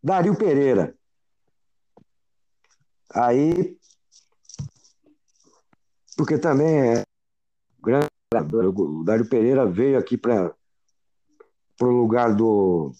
Dario 0.00 0.36
Pereira. 0.36 0.96
Aí, 3.12 3.76
porque 6.16 6.38
também 6.38 6.98
é 6.98 7.11
o 8.40 9.04
Dário 9.04 9.28
Pereira 9.28 9.66
veio 9.66 9.98
aqui 9.98 10.16
para 10.16 10.54
o 11.80 11.86
lugar 11.86 12.34
do, 12.34 12.92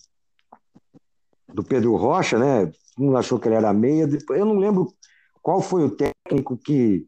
do 1.52 1.62
Pedro 1.62 1.96
Rocha, 1.96 2.38
né? 2.38 2.66
Todo 2.66 3.04
mundo 3.04 3.16
achou 3.16 3.38
que 3.38 3.48
ele 3.48 3.54
era 3.54 3.72
meia. 3.72 4.08
Eu 4.30 4.44
não 4.44 4.58
lembro 4.58 4.92
qual 5.40 5.60
foi 5.60 5.84
o 5.84 5.96
técnico 5.96 6.56
que 6.56 7.06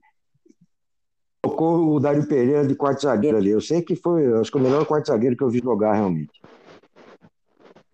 colocou 1.44 1.94
o 1.94 2.00
Dário 2.00 2.26
Pereira 2.26 2.66
de 2.66 2.74
quarto 2.74 3.02
zagueiro 3.02 3.36
ali. 3.36 3.50
Eu 3.50 3.60
sei 3.60 3.82
que 3.82 3.94
foi, 3.94 4.32
acho 4.40 4.50
que 4.50 4.56
o 4.56 4.60
melhor 4.60 4.86
quarto 4.86 5.06
zagueiro 5.08 5.36
que 5.36 5.42
eu 5.42 5.50
vi 5.50 5.60
jogar 5.60 5.94
realmente. 5.94 6.40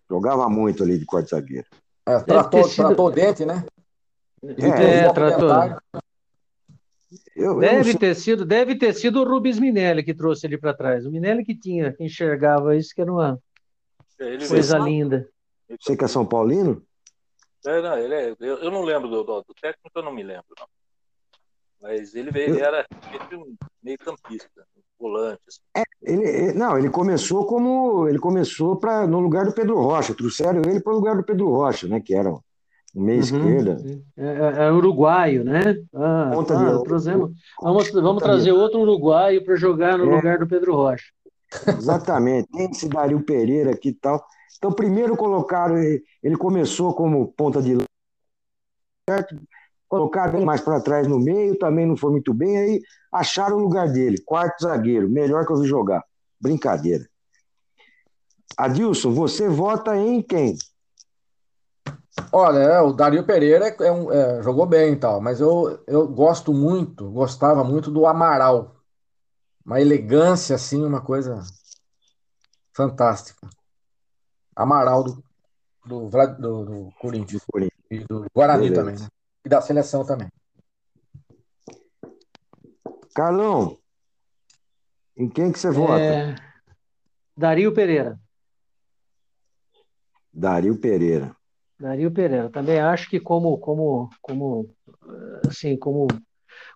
Jogava 0.08 0.48
muito 0.48 0.82
ali 0.82 0.98
de 0.98 1.04
quarto 1.04 1.30
zagueiro. 1.30 1.66
É, 2.06 2.18
tratou, 2.20 2.64
sido... 2.64 2.86
tratou 2.86 3.10
dente, 3.10 3.44
né? 3.44 3.64
É, 4.42 5.04
é 5.04 5.12
tratou. 5.12 5.50
Eu, 7.34 7.58
deve 7.58 7.90
eu 7.90 7.98
ter 7.98 8.14
sido, 8.14 8.44
deve 8.44 8.76
ter 8.76 8.94
sido 8.94 9.20
o 9.20 9.28
Rubens 9.28 9.58
Minelli 9.58 10.04
que 10.04 10.14
trouxe 10.14 10.46
ele 10.46 10.58
para 10.58 10.74
trás. 10.74 11.04
O 11.04 11.10
Minelli 11.10 11.44
que 11.44 11.54
tinha, 11.54 11.92
que 11.92 12.04
enxergava 12.04 12.76
isso 12.76 12.94
que 12.94 13.00
era 13.00 13.12
uma 13.12 13.38
ele 14.18 14.46
coisa 14.46 14.78
linda. 14.78 15.28
Você 15.78 15.96
que 15.96 16.04
é 16.04 16.08
São 16.08 16.26
Paulino? 16.26 16.82
É, 17.66 17.82
não, 17.82 17.98
ele 17.98 18.14
é, 18.14 18.30
eu, 18.40 18.56
eu 18.58 18.70
não 18.70 18.82
lembro 18.82 19.08
do, 19.08 19.22
do, 19.22 19.42
do, 19.42 19.54
técnico, 19.54 19.90
eu 19.94 20.02
não 20.02 20.12
me 20.12 20.22
lembro, 20.22 20.46
não. 20.58 20.66
Mas 21.80 22.14
ele 22.14 22.30
veio, 22.30 22.54
ele 22.54 22.60
era 22.60 22.86
meio 23.82 23.98
campista, 23.98 24.66
volante. 24.98 25.40
Assim. 25.48 25.60
É, 25.76 25.82
ele, 26.02 26.52
não, 26.52 26.78
ele 26.78 26.90
começou 26.90 27.46
como 27.46 28.08
ele 28.08 28.18
começou 28.18 28.76
para 28.76 29.06
no 29.06 29.20
lugar 29.20 29.46
do 29.46 29.52
Pedro 29.52 29.76
Rocha. 29.76 30.14
Trouxeram 30.14 30.62
ele 30.66 30.80
para 30.80 30.92
o 30.92 30.96
lugar 30.96 31.16
do 31.16 31.24
Pedro 31.24 31.48
Rocha, 31.48 31.88
né? 31.88 32.00
Que 32.00 32.14
era 32.14 32.30
meia 32.94 33.16
uhum. 33.16 33.20
esquerda. 33.20 33.76
É, 34.16 34.24
é, 34.24 34.66
é, 34.66 34.72
uruguaio, 34.72 35.44
né? 35.44 35.76
Ah, 35.94 36.30
Ponta 36.34 36.58
ah, 36.58 36.78
de... 36.78 36.84
trazemos, 36.84 37.30
vamos 37.62 37.90
vamos 37.90 38.22
trazer 38.22 38.52
outro 38.52 38.80
uruguaio 38.80 39.44
para 39.44 39.56
jogar 39.56 39.98
no 39.98 40.10
é. 40.10 40.16
lugar 40.16 40.38
do 40.38 40.46
Pedro 40.46 40.74
Rocha. 40.74 41.06
Exatamente. 41.66 42.48
Tem 42.50 42.70
esse 42.70 42.88
Dario 42.88 43.20
Pereira 43.22 43.72
aqui 43.72 43.90
e 43.90 43.94
tal. 43.94 44.24
Então, 44.58 44.72
primeiro 44.72 45.16
colocaram, 45.16 45.76
ele 45.78 46.36
começou 46.36 46.94
como 46.94 47.32
ponta 47.32 47.62
de 47.62 47.78
certo? 49.08 49.40
Colocaram 49.88 50.44
mais 50.44 50.60
para 50.60 50.80
trás 50.80 51.08
no 51.08 51.18
meio, 51.18 51.58
também 51.58 51.86
não 51.86 51.96
foi 51.96 52.12
muito 52.12 52.32
bem, 52.32 52.56
aí 52.56 52.80
acharam 53.12 53.56
o 53.56 53.60
lugar 53.60 53.88
dele, 53.88 54.22
quarto 54.24 54.62
zagueiro, 54.62 55.08
melhor 55.08 55.44
que 55.44 55.52
eu 55.52 55.60
vi 55.60 55.66
jogar. 55.66 56.04
Brincadeira. 56.40 57.08
Adilson, 58.56 59.12
você 59.12 59.48
vota 59.48 59.96
em 59.96 60.22
quem? 60.22 60.56
Olha, 62.32 62.58
é, 62.58 62.80
o 62.80 62.92
Dario 62.92 63.24
Pereira 63.24 63.68
é 63.80 63.90
um, 63.90 64.12
é, 64.12 64.42
jogou 64.42 64.64
bem 64.64 64.92
e 64.92 64.96
tal, 64.96 65.20
mas 65.20 65.40
eu, 65.40 65.82
eu 65.86 66.06
gosto 66.06 66.52
muito, 66.52 67.10
gostava 67.10 67.64
muito 67.64 67.90
do 67.90 68.06
Amaral. 68.06 68.76
Uma 69.64 69.80
elegância, 69.80 70.54
assim, 70.54 70.84
uma 70.84 71.00
coisa 71.00 71.42
fantástica. 72.72 73.48
Amaral 74.54 75.02
do, 75.02 75.22
do, 75.84 76.08
do, 76.08 76.64
do 76.64 76.92
Corinthians. 77.00 77.42
Do 77.42 77.52
Corinthians. 77.52 77.80
E 77.90 77.98
do 78.04 78.26
Guarani 78.34 78.70
Beleza. 78.70 78.80
também, 78.80 79.00
né? 79.00 79.08
E 79.44 79.48
da 79.48 79.60
seleção 79.60 80.04
também. 80.04 80.28
Carlão, 83.12 83.76
em 85.16 85.28
quem 85.28 85.50
que 85.50 85.58
você 85.58 85.70
vota? 85.70 86.00
É... 86.00 86.36
Dario 87.36 87.74
Pereira. 87.74 88.20
Dario 90.32 90.78
Pereira. 90.78 91.36
Dario 91.80 92.10
Pereira. 92.10 92.50
Também 92.50 92.78
acho 92.78 93.08
que 93.08 93.18
como 93.18 93.56
como 93.58 94.10
como 94.20 94.68
assim 95.48 95.76
como 95.76 96.06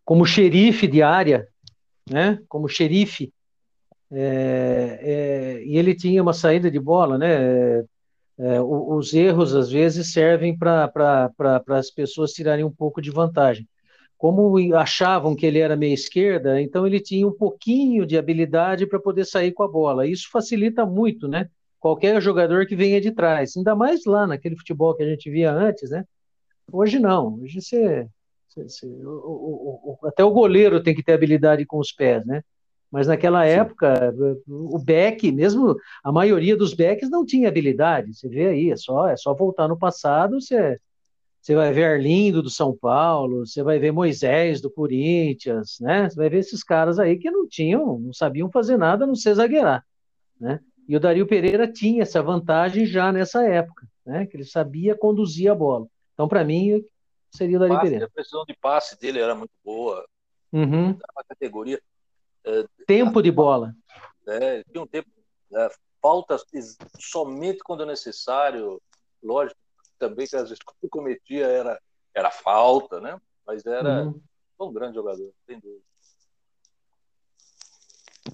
como 0.05 0.25
xerife 0.25 0.87
de 0.87 1.03
área, 1.03 1.47
né? 2.09 2.39
Como 2.49 2.69
xerife 2.69 3.33
é, 4.11 4.99
é, 5.03 5.65
e 5.65 5.77
ele 5.77 5.95
tinha 5.95 6.23
uma 6.23 6.33
saída 6.33 6.71
de 6.71 6.81
bola, 6.81 7.19
né? 7.19 7.85
É, 8.37 8.61
os 8.61 9.15
erros 9.15 9.55
às 9.55 9.71
vezes 9.71 10.13
servem 10.13 10.57
para 10.57 10.91
as 11.69 11.91
pessoas 11.91 12.33
tirarem 12.33 12.65
um 12.65 12.71
pouco 12.71 13.01
de 13.01 13.11
vantagem. 13.11 13.69
Como 14.17 14.75
achavam 14.75 15.37
que 15.37 15.45
ele 15.45 15.59
era 15.59 15.77
meia 15.77 15.95
esquerda, 15.95 16.61
então 16.61 16.87
ele 16.87 16.99
tinha 16.99 17.27
um 17.27 17.33
pouquinho 17.33 18.07
de 18.07 18.17
habilidade 18.17 18.87
para 18.87 18.99
poder 18.99 19.25
sair 19.25 19.53
com 19.53 19.63
a 19.63 19.69
bola. 19.69 20.07
Isso 20.07 20.29
facilita 20.31 20.87
muito, 20.87 21.29
né? 21.29 21.49
Qualquer 21.85 22.19
jogador 22.23 22.65
que 22.65 22.75
venha 22.75 22.99
de 22.99 23.11
trás, 23.11 23.59
ainda 23.59 23.77
mais 23.77 24.07
lá 24.07 24.27
naquele 24.27 24.57
futebol 24.57 24.97
que 24.97 25.03
a 25.03 25.07
gente 25.07 25.31
via 25.31 25.53
antes, 25.53 25.91
né? 25.91 26.03
Hoje 26.73 26.99
não. 26.99 27.35
Hoje 27.35 27.61
você, 27.61 28.09
você, 28.49 28.63
você 28.63 28.87
o, 28.87 29.11
o, 29.11 29.99
o, 30.03 30.07
até 30.07 30.25
o 30.25 30.31
goleiro 30.31 30.83
tem 30.83 30.95
que 30.95 31.03
ter 31.03 31.13
habilidade 31.13 31.67
com 31.67 31.79
os 31.79 31.93
pés, 31.93 32.25
né? 32.25 32.43
Mas 32.91 33.07
naquela 33.07 33.45
Sim. 33.45 33.51
época, 33.51 34.15
o 34.49 34.79
back, 34.79 35.31
mesmo 35.31 35.77
a 36.03 36.11
maioria 36.11 36.57
dos 36.57 36.73
backs 36.73 37.11
não 37.11 37.23
tinha 37.23 37.51
habilidade. 37.51 38.15
Você 38.15 38.31
vê 38.31 38.47
aí, 38.47 38.71
é 38.71 38.77
só, 38.77 39.07
é 39.07 39.17
só 39.19 39.35
voltar 39.35 39.69
no 39.69 39.79
passado, 39.79 40.41
você, 40.41 40.81
você 41.39 41.55
vai 41.55 41.71
ver 41.71 41.85
Arlindo 41.85 42.43
do 42.43 42.49
São 42.49 42.75
Paulo, 42.75 43.45
você 43.45 43.63
vai 43.63 43.79
ver 43.79 43.93
Moisés 43.93 44.59
do 44.63 44.71
Corinthians, 44.71 45.77
né? 45.83 46.09
Você 46.09 46.17
vai 46.17 46.31
ver 46.31 46.39
esses 46.39 46.65
caras 46.65 46.99
aí 46.99 47.19
que 47.19 47.31
não 47.31 47.47
tinham, 47.47 47.99
não 47.99 48.15
sabiam 48.15 48.51
fazer 48.51 48.79
nada 48.79 49.05
a 49.05 49.07
não 49.07 49.15
ser 49.15 49.35
zagueirar, 49.35 49.85
né? 50.41 50.61
E 50.87 50.97
o 50.97 51.01
Dario 51.01 51.27
Pereira 51.27 51.71
tinha 51.71 52.03
essa 52.03 52.23
vantagem 52.23 52.87
já 52.87 53.11
nessa 53.11 53.47
época, 53.47 53.87
né? 54.05 54.27
Que 54.27 54.37
ele 54.37 54.45
sabia 54.45 54.97
conduzir 54.97 55.51
a 55.51 55.55
bola. 55.55 55.87
Então, 56.13 56.29
para 56.29 56.45
mim, 56.45 56.85
seria 57.31 57.57
o 57.57 57.61
Dario 57.61 57.75
passe, 57.75 57.87
Pereira. 57.87 58.07
A 58.07 58.11
precisão 58.11 58.45
de 58.45 58.55
passe 58.55 58.99
dele 59.01 59.21
era 59.21 59.35
muito 59.35 59.53
boa. 59.65 60.07
Uhum. 60.53 60.99
Categoria. 61.29 61.81
É, 62.45 62.65
tempo 62.87 63.23
de 63.23 63.31
bola. 63.31 63.75
É, 64.27 64.63
tinha 64.65 64.83
um 64.83 64.87
tempo. 64.87 65.09
É, 65.53 65.69
falta 66.01 66.37
somente 66.99 67.61
quando 67.65 67.83
é 67.83 67.87
necessário. 67.87 68.81
Lógico, 69.23 69.59
também 69.99 70.27
que 70.27 70.37
às 70.37 70.51
vezes 70.51 70.59
que 70.81 70.89
cometia 70.89 71.47
era, 71.47 71.81
era 72.15 72.31
falta, 72.31 73.01
né? 73.01 73.19
Mas 73.47 73.65
era 73.65 74.05
uhum. 74.05 74.21
um 74.61 74.73
grande 74.73 74.97
jogador, 74.97 75.33
sem 75.47 75.59
dúvida. 75.59 75.83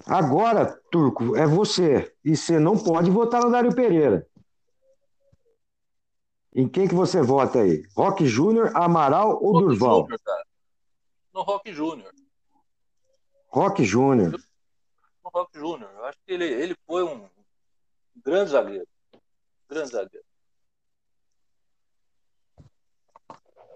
Agora, 0.05 0.79
Turco, 0.91 1.35
é 1.35 1.45
você. 1.45 2.13
E 2.23 2.35
você 2.35 2.59
não 2.59 2.77
pode 2.77 3.11
votar 3.11 3.41
no 3.41 3.51
Dário 3.51 3.75
Pereira. 3.75 4.27
Em 6.53 6.67
quem 6.67 6.87
que 6.87 6.95
você 6.95 7.21
vota 7.21 7.59
aí? 7.61 7.83
Rock 7.95 8.25
Júnior, 8.25 8.75
Amaral 8.75 9.41
ou 9.41 9.53
Rock 9.53 9.65
Durval? 9.65 10.01
Júnior, 10.01 10.19
cara. 10.19 10.45
No 11.33 11.41
Rock 11.43 11.73
Júnior. 11.73 12.13
Rock 13.47 13.85
Júnior. 13.85 14.31
No 15.23 15.29
Rock 15.33 15.57
Júnior. 15.57 15.91
Eu 15.95 16.05
acho 16.05 16.17
que 16.25 16.33
ele, 16.33 16.45
ele 16.45 16.75
foi 16.85 17.03
um 17.03 17.29
grande 18.23 18.51
zagueiro. 18.51 18.87
Grande 19.69 19.91
zagueiro. 19.91 20.25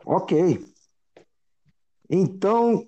Ok. 0.05 0.65
Então, 2.09 2.87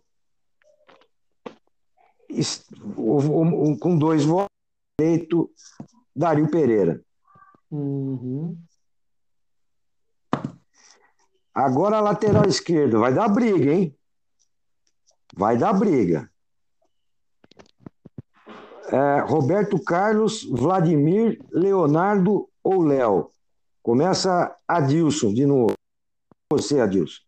com 3.80 3.98
dois 3.98 4.24
votos, 4.26 4.50
eleito 5.00 5.50
Dario 6.16 6.50
Pereira. 6.50 7.02
Uhum. 7.70 8.58
Agora 11.54 11.98
a 11.98 12.02
lateral 12.02 12.46
esquerda. 12.46 13.00
Vai 13.00 13.14
dar 13.14 13.30
briga, 13.30 13.74
hein? 13.74 13.96
Vai 15.36 15.58
dar 15.58 15.74
briga. 15.74 16.30
É, 18.92 19.20
Roberto 19.22 19.84
Carlos, 19.84 20.44
Vladimir, 20.44 21.40
Leonardo 21.52 22.48
ou 22.64 22.82
Léo? 22.82 23.32
Começa 23.84 24.56
Adilson 24.68 25.34
de 25.34 25.46
novo. 25.46 25.74
Você, 26.52 26.80
Adilson. 26.80 27.22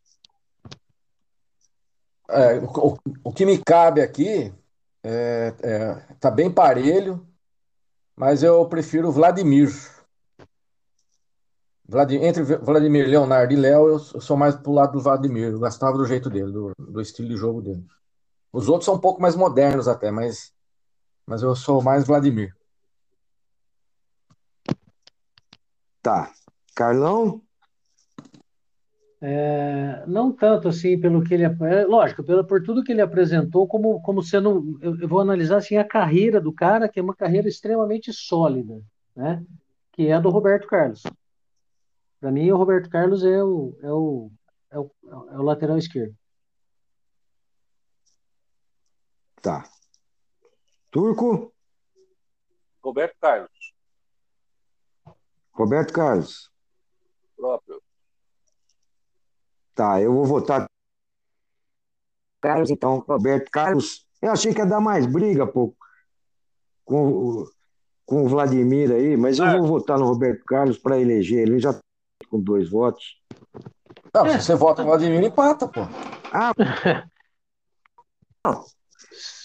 É, 2.29 2.59
o, 2.59 2.97
o, 3.23 3.33
que 3.33 3.45
me 3.45 3.57
cabe 3.57 4.01
aqui 4.01 4.53
é, 5.03 5.55
é, 5.61 5.93
tá 6.19 6.29
bem 6.29 6.51
parelho, 6.51 7.25
mas 8.15 8.43
eu 8.43 8.65
prefiro 8.67 9.11
Vladimir. 9.11 9.69
Vladimir 11.87 12.27
entre 12.27 12.43
Vladimir, 12.43 13.07
Leonardo 13.07 13.53
e 13.53 13.55
Léo, 13.55 13.87
eu, 13.87 13.99
sou 13.99 14.37
mais 14.37 14.55
pro 14.55 14.71
lado 14.71 14.93
do 14.93 15.01
Vladimir. 15.01 15.51
Eu 15.51 15.59
gostava 15.59 15.97
do 15.97 16.05
jeito 16.05 16.29
dele, 16.29 16.51
do, 16.51 16.73
do 16.77 17.01
estilo 17.01 17.27
de 17.27 17.35
jogo 17.35 17.61
dele. 17.61 17.85
Os 18.51 18.67
outros 18.67 18.85
são 18.85 18.95
um 18.95 18.99
pouco 18.99 19.21
mais 19.21 19.35
modernos 19.35 19.87
até, 19.87 20.11
mas, 20.11 20.53
mas 21.25 21.41
eu 21.41 21.55
sou 21.55 21.81
mais 21.81 22.05
Vladimir. 22.05 22.55
Tá. 26.01 26.31
Carlão? 26.75 27.41
É, 29.21 30.05
não 30.07 30.31
tanto 30.31 30.69
assim 30.69 30.97
pelo 30.97 31.21
que 31.21 31.33
ele 31.33 31.43
é, 31.43 31.85
lógico 31.85 32.23
pelo, 32.23 32.45
por 32.45 32.63
tudo 32.63 32.81
que 32.81 32.93
ele 32.93 33.01
apresentou 33.01 33.67
como, 33.67 34.01
como 34.01 34.23
sendo 34.23 34.79
eu, 34.81 34.97
eu, 34.97 35.09
vou 35.09 35.19
analisar 35.19 35.57
assim 35.57 35.75
a 35.75 35.83
carreira 35.83 36.39
do 36.39 36.53
cara 36.53 36.87
que 36.87 37.01
é 37.01 37.03
uma 37.03 37.13
carreira 37.13 37.49
extremamente 37.49 38.13
sólida 38.13 38.81
né 39.13 39.45
que 39.91 40.07
é 40.07 40.13
a 40.13 40.21
do 40.21 40.29
Roberto 40.29 40.67
Carlos. 40.67 41.03
Para 42.21 42.31
mim 42.31 42.49
o 42.49 42.55
Roberto 42.55 42.89
Carlos 42.89 43.25
é 43.25 43.43
o, 43.43 43.77
é 43.81 43.91
o, 43.91 44.31
é 44.71 44.79
o, 44.79 44.91
é 45.03 45.37
o 45.37 45.41
lateral 45.41 45.77
esquerdo. 45.77 46.15
Tá. 49.41 49.69
Turco? 50.89 51.53
Roberto 52.81 53.17
Carlos. 53.19 53.73
Roberto 55.51 55.91
Carlos 55.91 56.49
próprio 57.39 57.81
Tá, 59.79 60.01
eu 60.01 60.11
vou 60.13 60.25
votar. 60.25 60.65
Carlos, 62.41 62.69
então, 62.69 63.01
Roberto 63.07 63.49
Carlos. 63.49 64.05
Eu 64.21 64.33
achei 64.33 64.53
que 64.53 64.59
ia 64.59 64.65
dar 64.65 64.81
mais 64.81 65.05
briga, 65.05 65.47
pô, 65.47 65.73
com, 66.83 67.45
com 68.05 68.25
o 68.25 68.27
Vladimir 68.27 68.91
aí, 68.91 69.15
mas 69.15 69.39
eu 69.39 69.49
vou 69.49 69.65
votar 69.65 69.97
no 69.97 70.03
Roberto 70.03 70.43
Carlos 70.43 70.77
para 70.77 70.99
eleger. 70.99 71.47
Ele 71.47 71.59
já 71.59 71.71
tá 71.71 71.79
com 72.29 72.41
dois 72.41 72.69
votos. 72.69 73.21
Não, 74.13 74.27
se 74.27 74.41
você 74.41 74.55
vota 74.55 74.81
no 74.81 74.89
Vladimir, 74.89 75.23
empata, 75.23 75.65
pô. 75.65 75.79
Ah, 76.33 76.51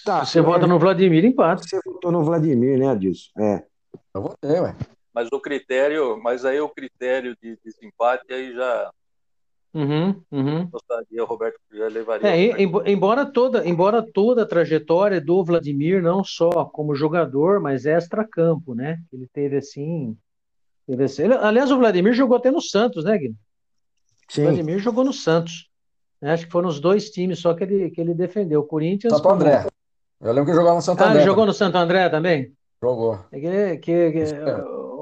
Tá, 0.05 0.25
você 0.25 0.41
vota 0.41 0.67
no 0.67 0.81
Vladimir, 0.81 1.25
empata. 1.25 1.63
Você 1.63 1.79
votou 1.87 2.11
no 2.11 2.25
Vladimir, 2.25 2.77
né, 2.77 2.89
Adilson? 2.89 3.31
É. 3.39 3.65
Eu 4.13 4.21
votei, 4.21 4.59
ué. 4.59 4.75
Mas 5.15 5.29
o 5.33 5.41
critério, 5.41 6.21
mas 6.21 6.45
aí 6.45 6.61
o 6.61 6.69
critério 6.69 7.37
de 7.41 7.57
desempate 7.65 8.35
aí 8.35 8.53
já 8.53 8.91
Uhum, 9.75 10.23
uhum. 10.31 10.69
Gostaria, 10.69 11.23
o 11.23 11.27
Roberto 11.27 11.59
já 11.73 11.89
levaria. 11.89 12.29
É, 12.29 12.63
embora 12.87 13.27
toda, 13.27 13.67
embora 13.69 14.01
toda 14.03 14.43
a 14.43 14.47
trajetória 14.47 15.21
do 15.21 15.45
Vladimir, 15.45 16.01
não 16.01 16.23
só 16.23 16.65
como 16.67 16.95
jogador, 16.95 17.59
mas 17.61 17.85
extra-campo, 17.85 18.73
né? 18.73 19.01
Ele 19.13 19.27
teve 19.33 19.57
assim. 19.57 20.17
Teve 20.87 21.03
assim 21.03 21.25
ele, 21.25 21.35
aliás, 21.35 21.73
o 21.73 21.79
Vladimir 21.79 22.13
jogou 22.13 22.37
até 22.37 22.53
no 22.53 22.61
Santos, 22.61 23.05
né, 23.05 23.19
Guilherme? 23.19 23.37
Sim. 24.29 24.43
O 24.43 24.45
Vladimir 24.45 24.79
jogou 24.79 25.05
no 25.05 25.13
Santos. 25.13 25.69
Né? 26.23 26.33
Acho 26.33 26.47
que 26.47 26.53
foram 26.53 26.69
os 26.69 26.79
dois 26.79 27.11
times 27.11 27.41
só 27.41 27.53
que 27.53 27.65
ele, 27.65 27.91
que 27.91 28.01
ele 28.01 28.15
defendeu. 28.15 28.61
O 28.61 28.67
Corinthians. 28.67 29.13
Santo 29.13 29.29
André. 29.29 29.67
Eu 30.21 30.33
lembro 30.33 30.47
que 30.47 30.57
jogava 30.57 30.77
no 30.77 30.83
Santo 30.83 31.03
ah, 31.03 31.09
André. 31.09 31.23
Ah, 31.23 31.25
jogou 31.25 31.47
no 31.47 31.53
Santo 31.53 31.77
André 31.77 32.09
também? 32.09 32.53
Jogou. 32.81 33.19
É 33.33 33.41
que, 33.41 33.77
que, 33.79 34.13
que 34.13 34.25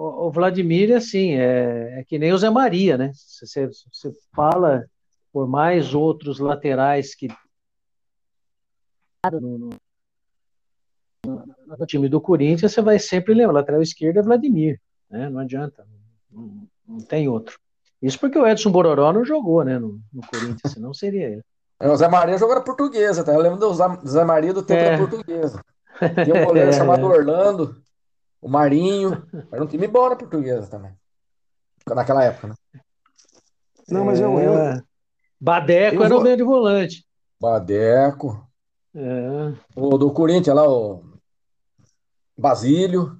o 0.03 0.30
Vladimir, 0.30 0.96
assim, 0.96 1.34
é, 1.34 2.00
é, 2.00 2.05
que 2.05 2.18
nem 2.18 2.32
o 2.32 2.38
Zé 2.38 2.50
Maria, 2.50 2.96
né? 2.96 3.12
Você, 3.14 3.68
você 3.68 4.12
fala 4.34 4.84
por 5.32 5.48
mais 5.48 5.94
outros 5.94 6.38
laterais 6.38 7.14
que 7.14 7.28
no, 9.30 9.40
no, 9.40 9.70
no, 11.24 11.86
time 11.86 12.09
do 12.09 12.20
Corinthians, 12.20 12.72
você 12.72 12.82
vai 12.82 12.98
sempre 12.98 13.32
lembrar, 13.32 13.53
lateral 13.55 13.80
esquerdo 13.80 14.18
é 14.18 14.22
Vladimir, 14.22 14.80
né? 15.09 15.30
Não 15.30 15.38
adianta, 15.38 15.86
não, 16.30 16.66
não 16.86 16.98
tem 16.98 17.28
outro. 17.28 17.59
Isso 18.03 18.18
porque 18.18 18.36
o 18.36 18.46
Edson 18.46 18.72
Bororó 18.72 19.12
não 19.12 19.24
jogou, 19.24 19.62
né, 19.64 19.78
no, 19.78 20.00
no 20.12 20.26
Corinthians, 20.26 20.72
senão 20.72 20.92
seria 20.92 21.28
ele. 21.28 21.42
É, 21.78 21.88
o 21.88 21.96
Zé 21.96 22.09
Maria 22.09 22.36
jogou 22.36 22.57
na 22.57 22.61
portuguesa, 22.61 23.24
tá? 23.24 23.32
Eu 23.32 23.40
lembro 23.40 23.59
do 23.59 23.72
Zé 24.09 24.24
Maria 24.24 24.53
do 24.53 24.62
tempo 24.62 24.80
é. 24.80 24.90
da 24.90 24.98
portuguesa. 24.98 25.64
Tinha 26.24 26.42
um 26.42 26.44
goleiro 26.46 26.70
é. 26.70 26.72
chamado 26.72 27.07
Orlando, 27.07 27.80
o 28.43 28.49
Marinho. 28.49 29.24
Era 29.51 29.62
um 29.62 29.66
time 29.66 29.86
bom 29.86 30.11
na 30.11 30.16
portuguesa 30.16 30.66
também. 30.68 30.93
Naquela 31.88 32.24
época, 32.24 32.49
né? 32.49 32.55
Não, 33.88 34.05
mas 34.05 34.20
eu. 34.20 34.38
eu... 34.38 34.59
É. 34.59 34.82
Badeco 35.40 35.97
eu 35.97 36.05
era 36.05 36.14
vou... 36.14 36.20
o 36.20 36.24
meio 36.24 36.36
de 36.36 36.43
volante. 36.43 37.07
Badeco. 37.40 38.47
É. 38.95 39.55
O 39.74 39.97
do 39.97 40.12
Corinthians 40.12 40.55
lá, 40.55 40.68
o 40.68 41.05
Basílio. 42.36 43.18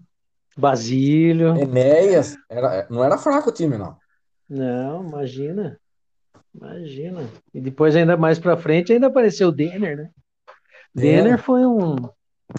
Basílio. 0.57 1.57
Enéas. 1.57 2.37
Era, 2.49 2.87
não 2.91 3.03
era 3.03 3.17
fraco 3.17 3.49
o 3.49 3.53
time, 3.53 3.79
não. 3.79 3.97
Não, 4.49 5.09
imagina. 5.09 5.81
Imagina. 6.55 7.29
E 7.55 7.61
depois, 7.61 7.97
ainda 7.97 8.17
mais 8.17 8.39
pra 8.39 8.57
frente, 8.57 8.93
ainda 8.93 9.07
apareceu 9.07 9.49
o 9.49 9.53
Denner, 9.53 9.97
né? 9.97 10.11
É. 10.97 11.01
Denner 11.01 11.39
foi 11.39 11.65
um. 11.65 11.97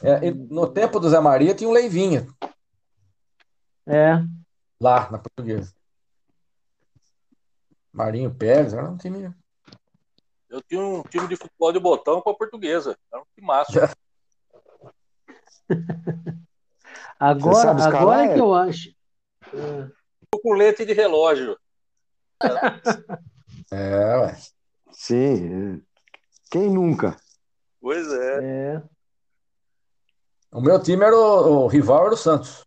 É, 0.02 0.32
no 0.32 0.68
tempo 0.68 1.00
do 1.00 1.08
Zé 1.08 1.20
Maria 1.20 1.54
tinha 1.54 1.70
um 1.70 1.74
Leivinha. 1.74 2.26
É. 3.86 4.14
Lá, 4.80 5.10
na 5.12 5.18
portuguesa. 5.18 5.74
Marinho 7.92 8.34
Pérez, 8.34 8.74
era 8.74 8.90
um 8.90 8.98
time. 8.98 9.34
Eu 10.50 10.62
tinha 10.62 10.82
um 10.82 11.04
time 11.04 11.28
de 11.28 11.36
futebol 11.36 11.72
de 11.72 11.80
botão 11.80 12.22
com 12.22 12.30
a 12.30 12.36
portuguesa. 12.36 12.98
Era 13.12 13.22
um 13.22 13.26
time 13.36 13.48
massa. 13.48 13.94
agora 17.20 17.72
agora 17.72 18.26
é 18.26 18.34
que 18.34 18.40
eu 18.40 18.54
acho. 18.54 18.94
Com 20.42 20.54
leite 20.54 20.86
de 20.86 20.94
relógio. 20.94 21.58
É, 23.72 24.18
ué. 24.18 24.38
Sim. 24.92 25.78
É. 25.78 25.82
Quem 26.52 26.70
nunca? 26.70 27.18
Pois 27.82 28.12
é. 28.12 28.76
é. 28.76 28.84
O 30.52 30.62
meu 30.62 30.80
time 30.80 31.04
era 31.04 31.16
o, 31.16 31.64
o 31.64 31.68
rival 31.68 32.06
era 32.06 32.14
o 32.14 32.18
Santos. 32.18 32.64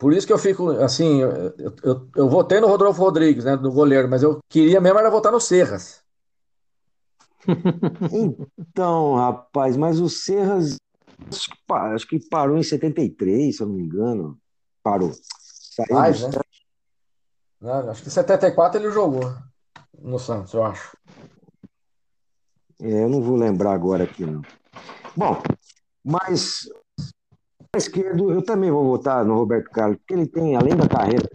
Por 0.00 0.14
isso 0.14 0.26
que 0.26 0.32
eu 0.32 0.38
fico 0.38 0.70
assim, 0.70 1.20
eu, 1.20 1.54
eu, 1.82 2.08
eu 2.16 2.28
votei 2.30 2.58
no 2.58 2.66
Rodolfo 2.66 3.02
Rodrigues, 3.02 3.44
né, 3.44 3.54
no 3.54 3.70
goleiro, 3.70 4.08
mas 4.08 4.22
eu 4.22 4.38
queria 4.48 4.80
mesmo 4.80 4.98
era 4.98 5.10
votar 5.10 5.30
no 5.30 5.38
Serras. 5.38 6.02
Então, 8.58 9.16
rapaz, 9.16 9.76
mas 9.76 10.00
o 10.00 10.08
Serras 10.08 10.76
acho 11.94 12.06
que 12.06 12.18
parou 12.18 12.56
em 12.56 12.62
73, 12.62 13.54
se 13.54 13.62
eu 13.62 13.66
não 13.66 13.74
me 13.74 13.82
engano. 13.82 14.38
Parou. 14.82 15.12
Saiu 15.12 15.94
Mais, 15.94 16.22
né? 16.22 16.30
Não, 17.60 17.90
acho 17.90 18.02
que 18.02 18.08
em 18.08 18.12
74 18.12 18.80
ele 18.80 18.90
jogou 18.90 19.34
no 19.98 20.18
Santos, 20.18 20.54
eu 20.54 20.64
acho. 20.64 20.96
É, 22.80 23.04
eu 23.04 23.08
não 23.08 23.20
vou 23.20 23.36
lembrar 23.36 23.72
agora 23.72 24.04
aqui, 24.04 24.24
não. 24.24 24.40
Bom, 25.14 25.42
mas 26.02 26.66
esquerdo, 27.76 28.30
eu 28.30 28.42
também 28.42 28.70
vou 28.70 28.84
votar 28.84 29.24
no 29.24 29.36
Roberto 29.36 29.70
Carlos, 29.70 29.98
porque 29.98 30.14
ele 30.14 30.26
tem, 30.26 30.56
além 30.56 30.76
da 30.76 30.88
carreira 30.88 31.28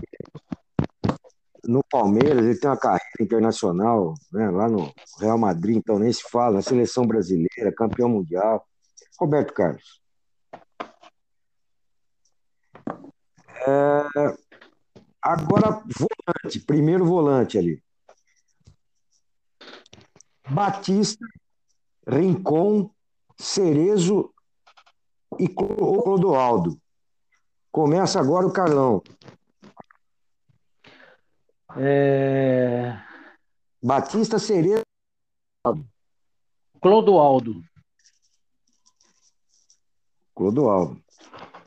no 1.64 1.82
Palmeiras, 1.90 2.46
ele 2.46 2.60
tem 2.60 2.70
uma 2.70 2.78
carreira 2.78 3.22
internacional, 3.22 4.14
né, 4.32 4.50
lá 4.52 4.70
no 4.70 4.94
Real 5.20 5.38
Madrid, 5.38 5.78
então 5.78 5.98
nem 5.98 6.12
se 6.14 6.24
fala, 6.30 6.56
na 6.56 6.62
seleção 6.62 7.08
brasileira, 7.08 7.74
campeão 7.76 8.10
mundial. 8.10 8.68
Roberto 9.20 9.54
Carlos. 9.54 10.02
É, 13.68 14.36
Agora, 15.26 15.82
volante, 15.98 16.60
primeiro 16.68 17.04
volante 17.04 17.58
ali. 17.58 17.82
Batista, 20.48 21.26
Rincon, 22.08 22.92
Cerezo 23.36 24.32
e 25.40 25.48
Clodoaldo. 25.48 26.80
Começa 27.72 28.20
agora 28.20 28.48
o 28.48 28.54
Carlão. 28.54 29.02
É... 31.78 32.98
Batista, 33.84 34.40
Cerezo. 34.40 34.84
Clodoaldo. 36.82 37.62
Clodoaldo. 40.34 41.04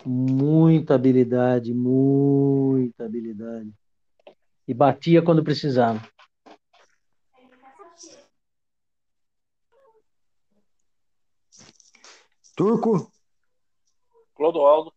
Muita 0.05 0.95
habilidade, 0.95 1.75
muita 1.75 3.05
habilidade. 3.05 3.73
E 4.67 4.73
batia 4.73 5.23
quando 5.23 5.45
precisava. 5.45 6.01
Turco? 12.57 13.11
Clodoaldo. 14.39 14.95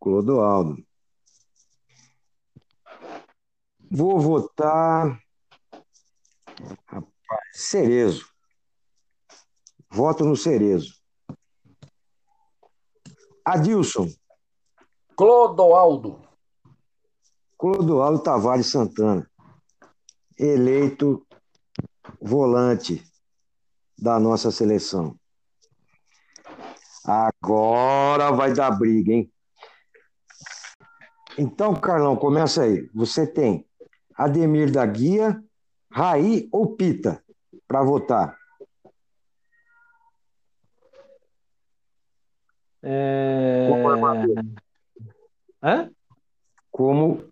Clodoaldo. 0.00 0.84
Vou 3.88 4.18
votar. 4.18 5.22
Rapaz, 6.84 7.10
Cerezo. 7.52 8.28
Voto 9.88 10.24
no 10.24 10.34
Cerezo. 10.34 11.00
Adilson. 13.44 14.08
Clodoaldo. 15.16 16.26
Clodoaldo 17.56 18.20
Tavares 18.20 18.66
Santana. 18.66 19.30
Eleito 20.36 21.24
volante 22.20 23.00
da 23.96 24.18
nossa 24.18 24.50
seleção. 24.50 25.16
Agora 27.04 28.30
vai 28.30 28.52
dar 28.52 28.70
briga, 28.70 29.12
hein? 29.12 29.32
Então, 31.38 31.74
Carlão, 31.74 32.14
começa 32.16 32.62
aí. 32.62 32.88
Você 32.94 33.26
tem 33.26 33.66
Ademir 34.14 34.70
da 34.70 34.84
Guia, 34.86 35.42
Raí 35.90 36.48
ou 36.52 36.76
Pita 36.76 37.22
para 37.66 37.82
votar? 37.82 38.36
É... 42.82 43.68
Como 43.70 43.88
armador. 43.88 44.44
Hã? 45.62 45.90
Como 46.70 47.24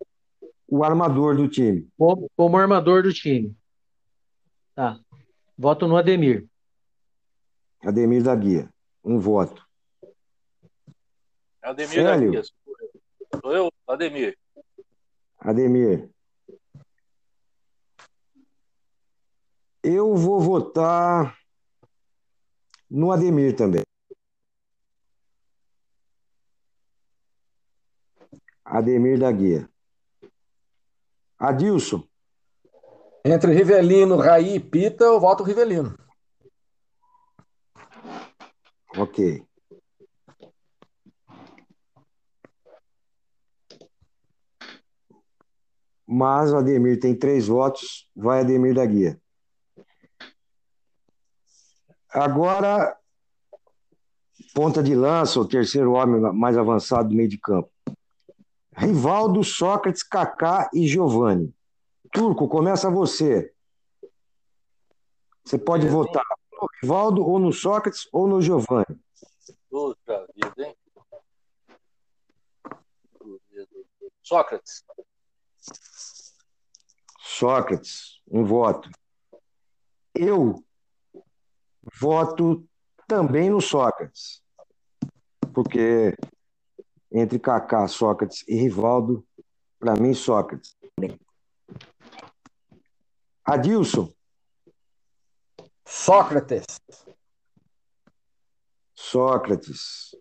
o 0.69 0.85
armador 0.85 1.37
do 1.37 1.49
time. 1.49 1.89
Como, 1.99 2.31
como 2.37 2.57
armador 2.57 3.03
do 3.03 3.13
time. 3.13 3.55
Tá. 4.75 4.99
Voto 5.59 5.87
no 5.87 5.97
Ademir. 5.97 6.47
Ademir 7.85 8.23
da 8.23 8.35
Guia. 8.35 8.69
Um 9.03 9.19
voto. 9.19 9.67
Ademir 11.63 11.91
Célio. 11.91 12.33
da 12.33 12.41
Guia. 12.41 12.43
Sou 13.41 13.53
eu, 13.57 13.73
Ademir. 13.87 14.39
Ademir. 15.39 16.11
Eu 19.83 20.15
vou 20.15 20.41
votar 20.41 21.39
no 22.91 23.13
Ademir 23.13 23.57
também. 23.57 23.83
Ademir 28.65 29.19
da 29.19 29.33
Guia. 29.33 29.69
Adilson. 31.39 32.07
Entre 33.25 33.53
Rivelino, 33.53 34.17
Raí 34.17 34.57
e 34.57 34.61
Pita, 34.61 35.05
eu 35.05 35.19
voto 35.19 35.43
Rivelino. 35.43 35.97
Ok. 38.97 39.45
Mas 46.07 46.53
o 46.53 46.57
Ademir 46.57 46.99
tem 46.99 47.15
três 47.15 47.47
votos, 47.47 48.11
vai 48.17 48.41
Ademir 48.41 48.75
da 48.75 48.85
Guia. 48.85 49.21
Agora, 52.09 52.97
ponta 54.53 54.83
de 54.83 54.95
lança, 54.97 55.39
o 55.39 55.47
terceiro 55.47 55.93
homem 55.93 56.21
mais 56.35 56.59
avançado 56.59 57.11
do 57.11 57.15
meio 57.15 57.29
de 57.29 57.39
campo. 57.39 57.71
Rivaldo, 58.77 59.45
Sócrates, 59.45 60.03
Kaká 60.03 60.69
e 60.75 60.89
Giovanni. 60.89 61.55
Turco, 62.13 62.49
começa 62.49 62.91
você. 62.91 63.53
Você 65.45 65.59
pode 65.59 65.87
votar 65.87 66.25
no 66.83 66.89
Rivaldo, 66.89 67.23
ou 67.23 67.39
no 67.39 67.53
Sócrates, 67.53 68.09
ou 68.13 68.27
no 68.27 68.41
Giovanni. 68.41 68.99
Puta 69.69 70.27
vida, 70.35 70.67
hein? 70.67 70.77
Sócrates. 74.23 74.85
Sócrates, 77.19 78.21
um 78.31 78.45
voto. 78.45 78.91
Eu 80.15 80.65
voto 82.01 82.67
também 83.07 83.51
no 83.51 83.61
Sócrates, 83.61 84.43
porque 85.53 86.17
entre 87.11 87.39
Kaká, 87.39 87.89
Sócrates 87.89 88.45
e 88.47 88.55
Rivaldo, 88.55 89.27
para 89.79 89.95
mim, 89.95 90.15
Sócrates. 90.15 90.77
Adilson. 93.45 94.13
Sócrates. 95.93 96.65
Sócrates. 98.95 100.15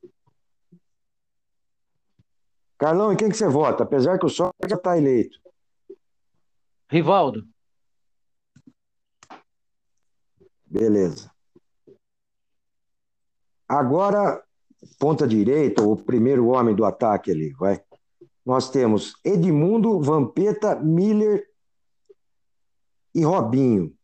Carlão, 2.76 3.14
em 3.14 3.16
quem 3.16 3.30
que 3.30 3.38
você 3.38 3.48
vota? 3.48 3.84
Apesar 3.84 4.18
que 4.18 4.26
o 4.26 4.30
Sócrates 4.30 4.72
já 4.72 4.76
está 4.78 4.98
eleito. 4.98 5.40
Rivaldo. 6.90 7.48
Beleza. 10.66 11.32
Agora, 13.68 14.44
ponta 14.98 15.28
direita, 15.28 15.84
o 15.84 15.96
primeiro 15.96 16.48
homem 16.48 16.76
do 16.76 16.84
ataque 16.84 17.30
ali, 17.30 17.54
vai. 17.54 17.80
Nós 18.44 18.72
temos 18.72 19.14
Edmundo, 19.24 20.02
Vampeta, 20.02 20.76
Miller 20.76 21.48
e 23.14 23.24
Robinho. 23.24 23.99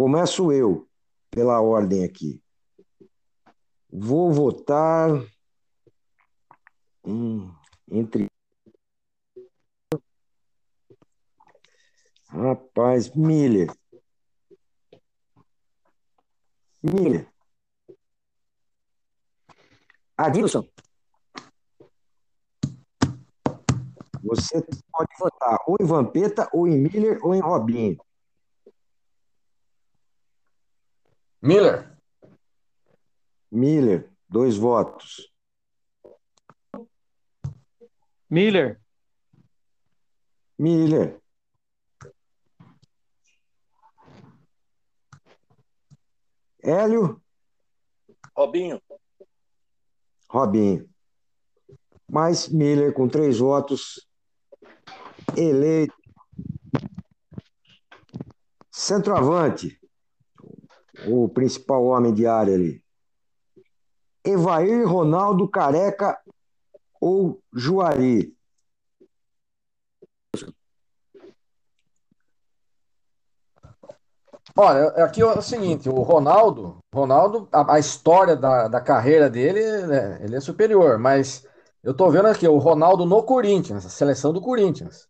Começo 0.00 0.50
eu, 0.50 0.88
pela 1.30 1.60
ordem 1.60 2.04
aqui. 2.04 2.42
Vou 3.92 4.32
votar 4.32 5.10
hum, 7.04 7.54
entre. 7.86 8.26
Rapaz, 12.30 13.14
Miller. 13.14 13.70
Miller. 16.82 17.30
Adilson. 20.16 20.66
Você 24.22 24.62
pode 24.90 25.10
votar 25.18 25.58
ou 25.66 25.76
em 25.78 25.84
Vampeta, 25.84 26.48
ou 26.54 26.66
em 26.66 26.78
Miller, 26.78 27.18
ou 27.22 27.34
em 27.34 27.40
Robinho. 27.40 27.98
Miller. 31.42 31.96
Miller, 33.50 34.10
dois 34.28 34.56
votos. 34.56 35.32
Miller. 38.28 38.80
Miller. 40.58 41.18
Hélio. 46.62 47.22
Robinho. 48.36 48.80
Robinho. 50.28 50.88
Mais 52.06 52.48
Miller 52.48 52.92
com 52.92 53.08
três 53.08 53.38
votos. 53.38 54.06
Eleito. 55.36 55.94
Centroavante. 58.70 59.79
O 61.06 61.28
principal 61.28 61.84
homem 61.84 62.12
de 62.12 62.26
área 62.26 62.54
ali. 62.54 62.82
Evair 64.24 64.86
Ronaldo 64.86 65.48
Careca 65.48 66.18
ou 67.00 67.40
Juari? 67.52 68.36
Olha, 74.56 74.88
aqui 75.04 75.22
é 75.22 75.24
o 75.24 75.40
seguinte, 75.40 75.88
o 75.88 76.02
Ronaldo, 76.02 76.78
Ronaldo, 76.92 77.48
a, 77.52 77.74
a 77.74 77.78
história 77.78 78.36
da, 78.36 78.68
da 78.68 78.80
carreira 78.80 79.30
dele, 79.30 79.86
né, 79.86 80.18
ele 80.22 80.36
é 80.36 80.40
superior, 80.40 80.98
mas 80.98 81.46
eu 81.82 81.94
tô 81.94 82.10
vendo 82.10 82.26
aqui 82.26 82.46
o 82.46 82.58
Ronaldo 82.58 83.06
no 83.06 83.22
Corinthians, 83.22 83.86
a 83.86 83.88
seleção 83.88 84.32
do 84.32 84.40
Corinthians. 84.40 85.08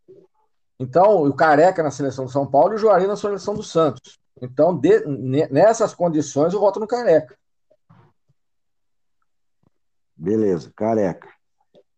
Então, 0.79 1.25
o 1.25 1.35
Careca 1.35 1.83
na 1.83 1.91
seleção 1.91 2.27
do 2.27 2.31
São 2.31 2.47
Paulo 2.47 2.75
e 2.75 2.77
o 2.77 2.79
Juari 2.79 3.07
na 3.07 3.17
seleção 3.17 3.55
do 3.55 3.63
Santos. 3.63 4.20
Então, 4.41 4.77
de, 4.77 5.05
nessas 5.51 5.95
condições, 5.95 6.55
eu 6.55 6.61
voto 6.61 6.81
no 6.81 6.87
Careca. 6.87 7.37
Beleza, 10.17 10.73
Careca. 10.75 11.29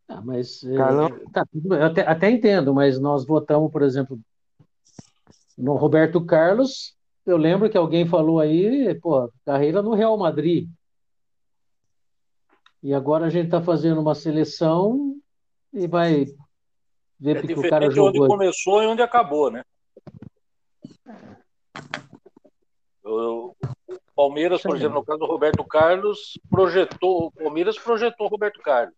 Ah, 0.09 0.20
mas 0.20 0.62
é, 0.64 0.76
Carlão... 0.76 1.09
tá, 1.32 1.45
eu 1.53 1.84
até, 1.84 2.01
até 2.03 2.30
entendo, 2.30 2.74
mas 2.74 2.99
nós 2.99 3.26
votamos, 3.26 3.70
por 3.70 3.82
exemplo, 3.82 4.20
no 5.57 5.74
Roberto 5.74 6.24
Carlos 6.24 6.97
eu 7.24 7.36
lembro 7.36 7.70
que 7.70 7.78
alguém 7.78 8.07
falou 8.07 8.40
aí, 8.40 8.95
pô, 9.01 9.32
carreira 9.45 9.80
no 9.80 9.95
Real 9.95 10.16
Madrid. 10.18 10.68
E 12.82 12.93
agora 12.93 13.26
a 13.26 13.30
gente 13.30 13.45
está 13.45 13.62
fazendo 13.62 14.01
uma 14.01 14.14
seleção 14.14 15.16
e 15.72 15.86
vai 15.86 16.26
ver 17.18 17.36
é 17.36 17.43
que 17.43 17.55
o 17.55 17.70
cara 17.70 17.88
jogou. 17.90 18.09
onde 18.09 18.32
começou 18.32 18.82
e 18.82 18.86
onde 18.86 19.03
acabou, 19.03 19.53
né? 19.53 19.62
O 23.05 23.55
Palmeiras, 24.15 24.63
por 24.63 24.77
exemplo, 24.77 25.01
no 25.01 25.05
caso 25.05 25.19
do 25.19 25.27
Roberto 25.27 25.65
Carlos, 25.65 26.39
projetou, 26.49 27.27
o 27.27 27.33
Palmeiras 27.33 27.79
projetou 27.79 28.27
o 28.27 28.31
Roberto 28.31 28.61
Carlos. 28.61 28.95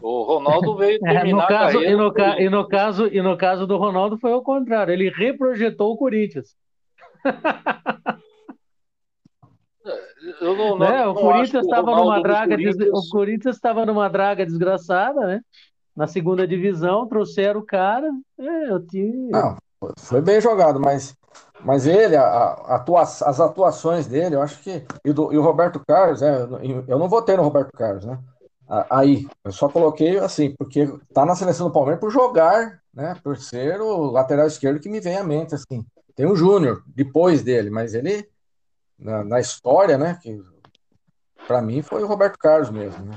O 0.00 0.22
Ronaldo 0.22 0.76
veio 0.76 1.00
terminar 1.00 1.26
é, 1.26 1.32
no 1.32 1.46
caso, 1.46 1.82
e, 1.82 1.96
no, 1.96 2.12
ca, 2.12 2.40
e, 2.40 2.48
no 2.48 2.68
caso, 2.68 3.06
e 3.08 3.22
no 3.22 3.36
caso 3.36 3.66
do 3.66 3.76
Ronaldo 3.76 4.18
foi 4.18 4.32
o 4.32 4.42
contrário, 4.42 4.92
ele 4.92 5.10
reprojetou 5.10 5.92
o 5.92 5.96
Corinthians. 5.96 6.54
Eu 10.40 10.56
não, 10.56 10.78
né? 10.78 11.04
não, 11.04 11.12
o 11.12 11.14
Corinthians 11.14 11.64
estava 11.64 11.94
numa 11.94 12.20
draga, 12.20 12.56
Corinthians... 12.56 12.90
o 12.92 13.10
Corinthians 13.10 13.56
estava 13.56 13.86
numa 13.86 14.08
draga 14.08 14.44
desgraçada, 14.44 15.20
né? 15.24 15.40
Na 15.94 16.08
segunda 16.08 16.46
divisão, 16.46 17.06
trouxeram 17.06 17.60
o 17.60 17.64
cara. 17.64 18.10
É, 18.38 18.70
eu 18.70 18.84
tinha... 18.84 19.30
Não, 19.30 19.56
foi 19.98 20.20
bem 20.20 20.40
jogado, 20.40 20.80
mas, 20.80 21.16
mas 21.60 21.86
ele, 21.86 22.16
a, 22.16 22.22
a 22.22 22.76
atua, 22.76 23.02
as 23.02 23.40
atuações 23.40 24.06
dele, 24.06 24.36
eu 24.36 24.42
acho 24.42 24.60
que. 24.60 24.84
E, 25.04 25.12
do, 25.12 25.32
e 25.32 25.38
o 25.38 25.42
Roberto 25.42 25.82
Carlos, 25.86 26.22
é, 26.22 26.42
eu 26.88 26.98
não 26.98 27.08
votei 27.08 27.36
no 27.36 27.42
Roberto 27.42 27.72
Carlos, 27.72 28.04
né? 28.04 28.18
Aí, 28.90 29.28
eu 29.44 29.52
só 29.52 29.68
coloquei 29.68 30.18
assim, 30.18 30.54
porque 30.56 30.86
tá 31.14 31.24
na 31.24 31.36
seleção 31.36 31.68
do 31.68 31.72
Palmeiras 31.72 32.00
por 32.00 32.10
jogar, 32.10 32.80
né? 32.92 33.14
Por 33.22 33.36
ser 33.36 33.80
o 33.80 34.10
lateral 34.10 34.46
esquerdo 34.46 34.80
que 34.80 34.88
me 34.88 35.00
vem 35.00 35.16
à 35.16 35.22
mente, 35.22 35.54
assim. 35.54 35.86
Tem 36.16 36.26
o 36.26 36.34
Júnior 36.34 36.82
depois 36.86 37.42
dele, 37.42 37.70
mas 37.70 37.94
ele, 37.94 38.28
na, 38.98 39.22
na 39.22 39.40
história, 39.40 39.96
né? 39.96 40.18
Que 40.20 40.42
para 41.46 41.62
mim 41.62 41.80
foi 41.80 42.02
o 42.02 42.06
Roberto 42.06 42.38
Carlos 42.38 42.70
mesmo, 42.70 43.04
né? 43.04 43.16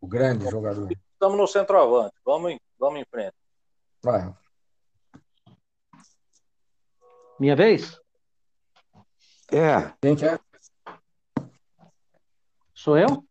O 0.00 0.06
grande 0.06 0.48
jogador. 0.48 0.88
Estamos 1.12 1.36
no 1.36 1.46
centroavante, 1.46 2.14
vamos 2.24 2.52
em, 2.52 2.60
vamos 2.78 3.00
em 3.00 3.04
frente. 3.04 3.34
Vai. 4.02 4.32
Minha 7.38 7.54
vez? 7.54 8.00
É. 9.50 9.92
Quem 10.00 10.16
que 10.16 10.24
é? 10.24 10.38
Sou 12.74 12.96
eu? 12.96 13.24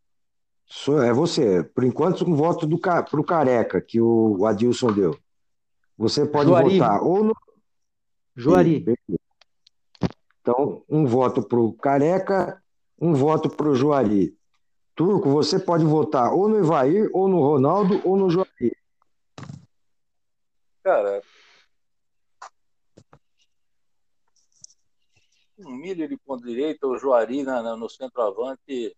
É 1.03 1.13
você. 1.13 1.63
Por 1.63 1.83
enquanto, 1.83 2.29
um 2.29 2.35
voto 2.35 2.67
para 2.67 3.19
o 3.19 3.23
Careca, 3.23 3.81
que 3.81 3.99
o 3.99 4.45
Adilson 4.45 4.91
deu. 4.91 5.17
Você 5.97 6.25
pode 6.25 6.49
Juari. 6.49 6.77
votar 6.77 7.01
ou 7.01 7.23
no. 7.23 7.35
Juari. 8.35 8.85
Então, 10.41 10.83
um 10.89 11.05
voto 11.05 11.41
para 11.41 11.59
o 11.59 11.73
Careca, 11.73 12.61
um 12.99 13.13
voto 13.13 13.49
para 13.49 13.69
o 13.69 13.75
Juari. 13.75 14.37
Turco, 14.93 15.29
você 15.29 15.59
pode 15.59 15.83
votar 15.85 16.33
ou 16.33 16.47
no 16.47 16.57
Evair, 16.57 17.09
ou 17.13 17.27
no 17.27 17.39
Ronaldo, 17.39 18.01
ou 18.03 18.15
no 18.15 18.29
Juari. 18.29 18.75
Cara. 20.83 21.21
Um 25.57 25.71
Miller 25.71 26.09
de 26.09 26.17
ponta 26.17 26.45
direita, 26.45 26.85
o 26.85 26.97
Juari 26.97 27.43
na, 27.43 27.63
na, 27.63 27.77
no 27.77 27.89
centroavante 27.89 28.95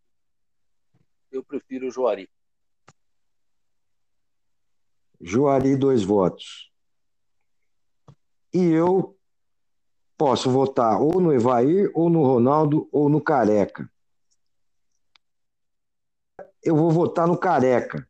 eu 1.31 1.43
prefiro 1.43 1.87
o 1.87 1.91
Juari. 1.91 2.29
Juari, 5.21 5.75
dois 5.75 6.03
votos. 6.03 6.71
E 8.53 8.63
eu 8.63 9.17
posso 10.17 10.49
votar 10.49 10.99
ou 11.01 11.19
no 11.21 11.33
Evair, 11.33 11.91
ou 11.93 12.09
no 12.09 12.23
Ronaldo, 12.23 12.87
ou 12.91 13.09
no 13.09 13.21
Careca. 13.21 13.89
Eu 16.63 16.75
vou 16.75 16.89
votar 16.89 17.27
no 17.27 17.37
Careca. 17.37 18.07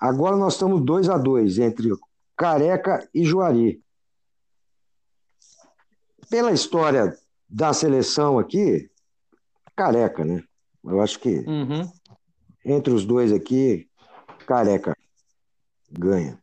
Agora 0.00 0.36
nós 0.36 0.54
estamos 0.54 0.84
dois 0.84 1.08
a 1.08 1.16
dois 1.16 1.58
entre 1.58 1.90
Careca 2.36 3.08
e 3.14 3.24
Juari. 3.24 3.82
Pela 6.28 6.52
história 6.52 7.16
da 7.48 7.72
seleção 7.72 8.38
aqui, 8.38 8.90
Careca, 9.74 10.24
né? 10.24 10.42
Eu 10.84 11.00
acho 11.00 11.18
que 11.18 11.38
uhum. 11.40 11.90
Entre 12.64 12.92
os 12.92 13.04
dois 13.04 13.32
aqui, 13.32 13.88
careca 14.46 14.96
ganha. 15.90 16.38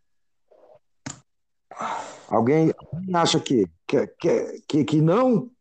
Alguém 2.28 2.74
acha 3.14 3.40
que, 3.40 3.68
que, 3.88 4.08
que, 4.68 4.84
que 4.84 5.02
não? 5.02 5.52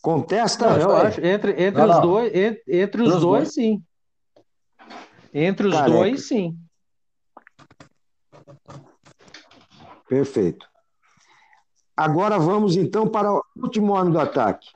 Contesta? 0.00 0.70
Não, 0.70 0.80
eu 0.80 0.96
acho. 0.96 1.20
Entre, 1.20 1.52
entre 1.52 1.80
não, 1.80 1.88
os 1.88 1.96
não. 1.96 2.02
dois, 2.02 2.34
entre, 2.34 2.62
entre 2.68 3.02
os 3.02 3.08
dois, 3.08 3.22
dois, 3.22 3.54
sim. 3.54 3.82
Entre 5.32 5.66
os 5.66 5.74
Careca. 5.74 5.98
dois, 5.98 6.28
sim. 6.28 6.58
Perfeito. 10.08 10.64
Agora 11.96 12.38
vamos 12.38 12.76
então 12.76 13.08
para 13.08 13.32
o 13.32 13.44
último 13.56 13.92
homem 13.92 14.12
do 14.12 14.18
ataque. 14.18 14.68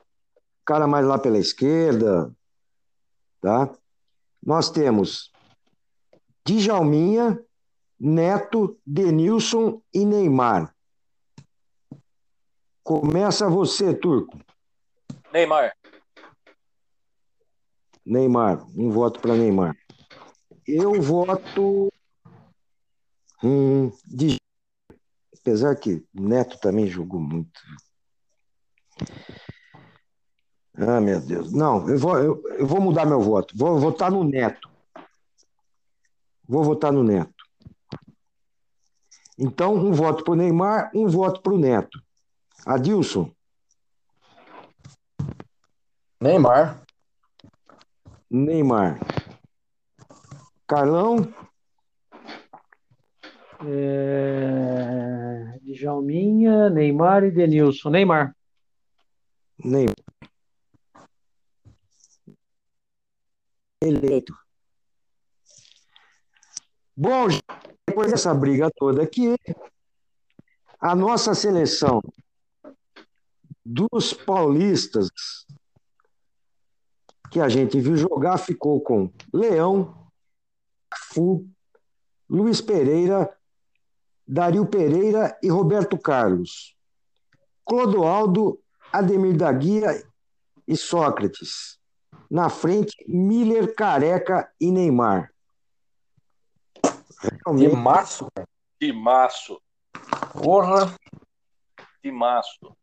O 0.63 0.65
cara 0.65 0.87
mais 0.87 1.05
lá 1.05 1.19
pela 1.19 1.39
esquerda, 1.39 2.33
tá? 3.41 3.71
Nós 4.43 4.71
temos 4.71 5.33
Djalminha, 6.47 7.43
Neto, 7.99 8.79
Denilson 8.87 9.83
e 9.93 10.05
Neymar. 10.05 10.75
Começa 12.85 13.51
você, 13.51 13.93
Turco. 13.93 14.39
Neymar. 15.33 15.77
Neymar, 18.07 18.65
um 18.75 18.91
voto 18.91 19.21
para 19.21 19.35
Neymar. 19.35 19.77
Eu 20.67 21.01
voto 21.03 21.93
hum, 23.43 23.91
de 24.07 24.38
apesar 25.49 25.75
que 25.77 26.05
Neto 26.13 26.59
também 26.59 26.87
jogou 26.87 27.19
muito. 27.19 27.59
Ah, 30.75 31.01
meu 31.01 31.21
Deus. 31.21 31.53
Não, 31.53 31.89
eu 31.89 31.99
vou, 31.99 32.19
eu, 32.19 32.43
eu 32.59 32.67
vou 32.67 32.81
mudar 32.81 33.07
meu 33.07 33.21
voto. 33.21 33.57
Vou 33.57 33.79
votar 33.79 34.11
no 34.11 34.23
Neto. 34.25 34.69
Vou 36.47 36.63
votar 36.63 36.93
no 36.93 37.03
Neto. 37.03 37.33
Então, 39.39 39.75
um 39.75 39.93
voto 39.93 40.23
para 40.23 40.33
o 40.33 40.37
Neymar, 40.37 40.91
um 40.95 41.09
voto 41.09 41.41
para 41.41 41.55
o 41.55 41.59
Neto. 41.59 41.99
Adilson. 42.67 43.31
Neymar. 46.21 46.83
Neymar. 48.31 49.01
Carlão. 50.67 51.33
É... 53.67 55.59
Djalminha, 55.63 56.71
Neymar 56.71 57.25
e 57.25 57.31
Denilson. 57.31 57.91
Neymar. 57.91 58.35
Neymar. 59.65 59.95
Eleito. 63.83 64.35
Bom, 66.97 67.29
depois 67.87 68.11
dessa 68.11 68.35
briga 68.35 68.71
toda 68.75 69.03
aqui, 69.03 69.37
a 70.81 70.95
nossa 70.97 71.33
seleção 71.35 72.01
dos 73.65 74.13
paulistas 74.13 75.09
que 77.31 77.41
a 77.41 77.49
gente 77.49 77.81
viu 77.81 77.97
jogar 77.97 78.39
ficou 78.39 78.81
com 78.81 79.13
Leão, 79.33 80.11
Fu, 81.13 81.47
Luiz 82.29 82.61
Pereira, 82.61 83.38
Dario 84.29 84.67
Pereira 84.67 85.39
e 85.43 85.49
Roberto 85.49 85.97
Carlos. 85.97 86.77
Clodoaldo, 87.65 88.61
Ademir 88.93 89.35
da 89.35 89.51
Guia 89.51 90.07
e 90.67 90.77
Sócrates. 90.77 91.79
Na 92.31 92.51
frente, 92.51 92.95
Miller, 93.09 93.75
Careca 93.75 94.53
e 94.61 94.71
Neymar. 94.71 95.33
Realmente... 97.47 97.71
Timaço, 97.71 98.31
cara. 98.35 98.49
Timaço. 98.79 99.63
Porra. 100.43 100.95
Timaço. 102.03 102.77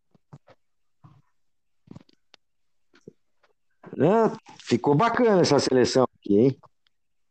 É, 3.98 4.36
ficou 4.60 4.96
bacana 4.96 5.42
essa 5.42 5.60
seleção 5.60 6.06
aqui, 6.18 6.38
hein? 6.38 6.60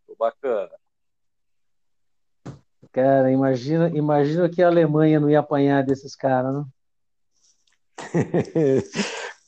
Ficou 0.01 0.17
bacana. 0.17 0.71
Cara, 2.95 3.29
imagina, 3.33 3.89
imagina 3.89 4.49
que 4.49 4.63
a 4.63 4.69
Alemanha 4.69 5.19
não 5.19 5.29
ia 5.29 5.41
apanhar 5.41 5.83
desses 5.83 6.15
caras, 6.15 6.55
né? 6.55 6.65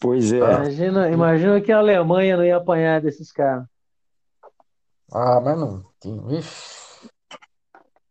pois 0.00 0.32
é. 0.32 0.38
Imagina, 0.38 1.08
imagina 1.10 1.60
que 1.60 1.70
a 1.70 1.78
Alemanha 1.78 2.36
não 2.36 2.44
ia 2.44 2.56
apanhar 2.56 3.00
desses 3.00 3.30
caras. 3.30 3.64
Ah, 5.12 5.40
mas 5.40 5.56
não. 5.56 5.84
Ixi. 6.28 7.08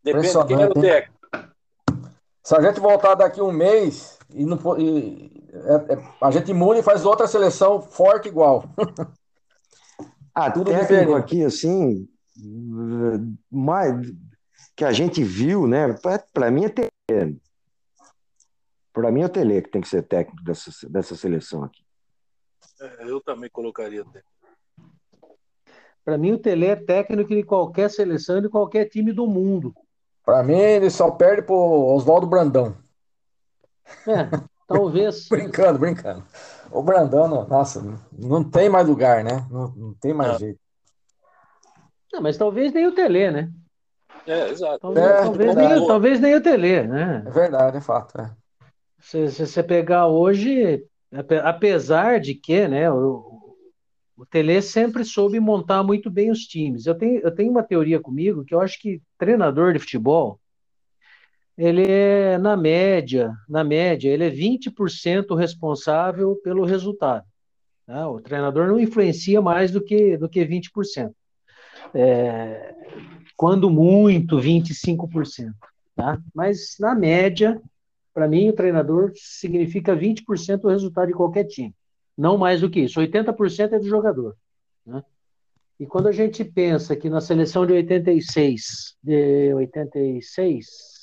Depende 0.02 0.32
de 0.32 0.46
quem 0.46 0.62
é 0.62 0.68
o 0.68 0.74
técnico. 0.74 1.16
Se 2.42 2.56
a 2.56 2.62
gente 2.62 2.80
voltar 2.80 3.16
daqui 3.16 3.42
um 3.42 3.52
mês 3.52 4.18
e, 4.30 4.46
não, 4.46 4.58
e 4.80 5.50
é, 5.52 5.96
é, 5.96 6.04
a 6.22 6.32
gente 6.32 6.54
muda 6.54 6.80
e 6.80 6.84
faz 6.84 7.04
outra 7.04 7.28
seleção 7.28 7.82
forte 7.82 8.30
igual. 8.30 8.64
ah, 10.34 10.50
tudo 10.50 10.72
técnico 10.72 11.14
aqui, 11.14 11.44
assim, 11.44 12.08
mais, 13.52 14.00
que 14.76 14.84
a 14.84 14.92
gente 14.92 15.24
viu, 15.24 15.68
né? 15.68 15.96
Para 16.34 16.52
mim 16.52 16.66
é 16.66 16.70
Tele. 16.70 17.42
Para 18.94 19.12
mim 19.12 19.22
é 19.22 19.26
o 19.26 19.30
Tele 19.30 19.62
que 19.62 19.70
tem 19.70 19.82
que 19.82 19.88
ser 19.88 20.04
técnico 20.04 20.44
dessa, 20.44 20.72
dessa 20.90 21.16
seleção 21.16 21.64
aqui. 21.64 21.84
É, 22.82 23.10
eu 23.10 23.22
também 23.22 23.50
colocaria 23.50 24.02
o 24.02 24.06
Tele. 24.06 24.26
Para 26.06 26.20
mim, 26.20 26.34
o 26.34 26.38
Tele 26.38 26.68
é 26.68 26.76
técnico 26.76 27.30
de 27.30 27.42
qualquer 27.42 27.90
seleção, 27.90 28.40
de 28.40 28.48
qualquer 28.48 28.86
time 28.86 29.12
do 29.12 29.26
mundo. 29.26 29.74
Para 30.24 30.44
mim, 30.44 30.54
ele 30.54 30.90
só 30.92 31.10
perde 31.10 31.42
pro 31.42 31.56
Oswaldo 31.56 32.28
Brandão. 32.28 32.78
É, 34.08 34.30
talvez. 34.68 35.28
brincando, 35.30 35.80
brincando. 35.80 36.24
O 36.72 36.84
Brandão, 36.84 37.28
nossa, 37.48 37.84
não 38.12 38.44
tem 38.44 38.70
mais 38.70 38.88
lugar, 38.88 39.24
né? 39.24 39.48
Não, 39.50 39.68
não 39.76 39.94
tem 39.96 40.14
mais 40.14 40.34
não. 40.34 40.40
jeito. 40.40 40.60
Não, 42.14 42.22
mas 42.22 42.38
talvez 42.38 42.72
nem 42.72 42.86
o 42.86 42.94
Tele, 42.94 43.32
né? 43.32 43.52
É, 44.28 44.50
exato. 44.50 44.80
Talvez, 44.80 45.06
é, 45.06 45.22
talvez, 45.22 45.56
nem, 45.56 45.88
talvez 45.88 46.20
nem 46.20 46.36
o 46.36 46.42
Tele, 46.42 46.84
né? 46.84 47.24
É 47.26 47.30
verdade, 47.30 47.78
é 47.78 47.82
fato. 47.82 48.20
É. 48.20 48.32
Se, 49.00 49.30
se 49.30 49.46
você 49.46 49.62
pegar 49.62 50.08
hoje, 50.08 50.84
apesar 51.44 52.20
de 52.20 52.34
que, 52.34 52.68
né, 52.68 52.92
o, 52.92 53.56
o 54.18 54.26
Tele 54.26 54.62
sempre 54.62 55.04
soube 55.04 55.40
montar 55.40 55.84
muito 55.84 56.10
bem 56.10 56.32
os 56.32 56.40
times. 56.40 56.86
Eu 56.86 56.96
tenho, 56.96 57.20
eu 57.20 57.34
tenho 57.34 57.52
uma 57.52 57.64
teoria 57.64 58.00
comigo 58.00 58.44
que 58.44 58.56
eu 58.56 58.62
acho 58.62 58.80
que 58.80 59.02
treinador 59.18 59.74
de 59.74 59.80
futebol, 59.80 60.40
ele 61.58 61.86
é, 61.88 62.38
na 62.38 62.58
média, 62.58 63.32
na 63.48 63.64
média, 63.64 64.10
ele 64.10 64.26
é 64.26 64.32
20% 64.32 65.36
responsável 65.36 66.36
pelo 66.38 66.66
resultado. 66.66 67.26
Tá? 67.86 68.10
O 68.10 68.20
treinador 68.20 68.68
não 68.68 68.80
influencia 68.80 69.42
mais 69.42 69.72
do 69.72 69.82
que, 69.82 70.18
do 70.18 70.28
que 70.28 70.46
20%. 70.46 71.14
É, 71.94 72.74
quando 73.36 73.70
muito, 73.70 74.38
25%. 74.38 75.54
Tá? 75.96 76.20
Mas, 76.34 76.76
na 76.80 76.94
média, 76.94 77.62
para 78.14 78.28
mim, 78.28 78.50
o 78.50 78.54
treinador 78.54 79.12
significa 79.16 79.96
20% 79.96 80.62
do 80.62 80.70
resultado 80.70 81.08
de 81.08 81.14
qualquer 81.14 81.46
time. 81.46 81.74
Não 82.18 82.38
mais 82.38 82.62
do 82.62 82.70
que 82.70 82.82
isso. 82.82 83.00
80% 83.00 83.74
é 83.74 83.80
do 83.80 83.88
jogador. 83.88 84.36
Né? 84.86 85.04
E 85.80 85.86
quando 85.86 86.08
a 86.08 86.12
gente 86.12 86.44
pensa 86.44 86.96
que 86.96 87.10
na 87.10 87.20
seleção 87.20 87.66
de 87.66 87.74
86, 87.74 88.96
de 89.04 89.54
86, 89.54 90.96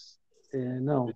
é, 0.54 0.80
não. 0.80 1.12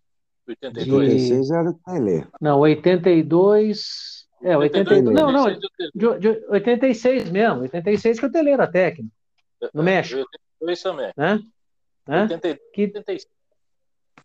82 0.47 1.47
de, 1.47 1.55
era 1.55 1.71
o 1.71 1.75
Pelé. 1.75 2.27
Não, 2.41 2.61
82. 2.61 4.27
É, 4.43 4.57
82. 4.57 5.15
Não, 5.15 5.33
não, 5.33 5.47
de, 5.49 6.19
de 6.19 6.45
86 6.49 7.31
mesmo. 7.31 7.63
86 7.63 8.21
que 8.21 8.27
o 8.27 8.31
Tele 8.31 8.51
era 8.51 8.67
técnico. 8.67 9.11
No 9.73 9.83
México. 9.83 10.29
Isso 10.63 10.83
também. 10.85 11.13
Né? 11.17 11.41
Né? 12.07 12.29
que, 12.73 12.93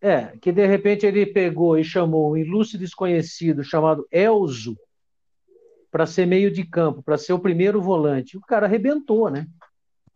É, 0.01 0.37
que 0.37 0.51
de 0.51 0.65
repente 0.65 1.05
ele 1.05 1.25
pegou 1.25 1.77
e 1.77 1.83
chamou 1.83 2.31
um 2.31 2.37
ilustre 2.37 2.77
desconhecido 2.77 3.63
chamado 3.63 4.07
Elzo 4.11 4.77
para 5.89 6.05
ser 6.05 6.25
meio 6.25 6.51
de 6.51 6.63
campo, 6.63 7.03
para 7.03 7.17
ser 7.17 7.33
o 7.33 7.39
primeiro 7.39 7.81
volante. 7.81 8.37
O 8.37 8.41
cara 8.41 8.65
arrebentou, 8.65 9.29
né? 9.29 9.45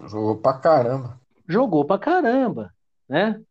Jogou 0.06 0.38
pra 0.38 0.54
caramba. 0.54 1.20
Jogou 1.48 1.86
pra 1.86 1.98
caramba, 1.98 2.74
né? 3.10 3.42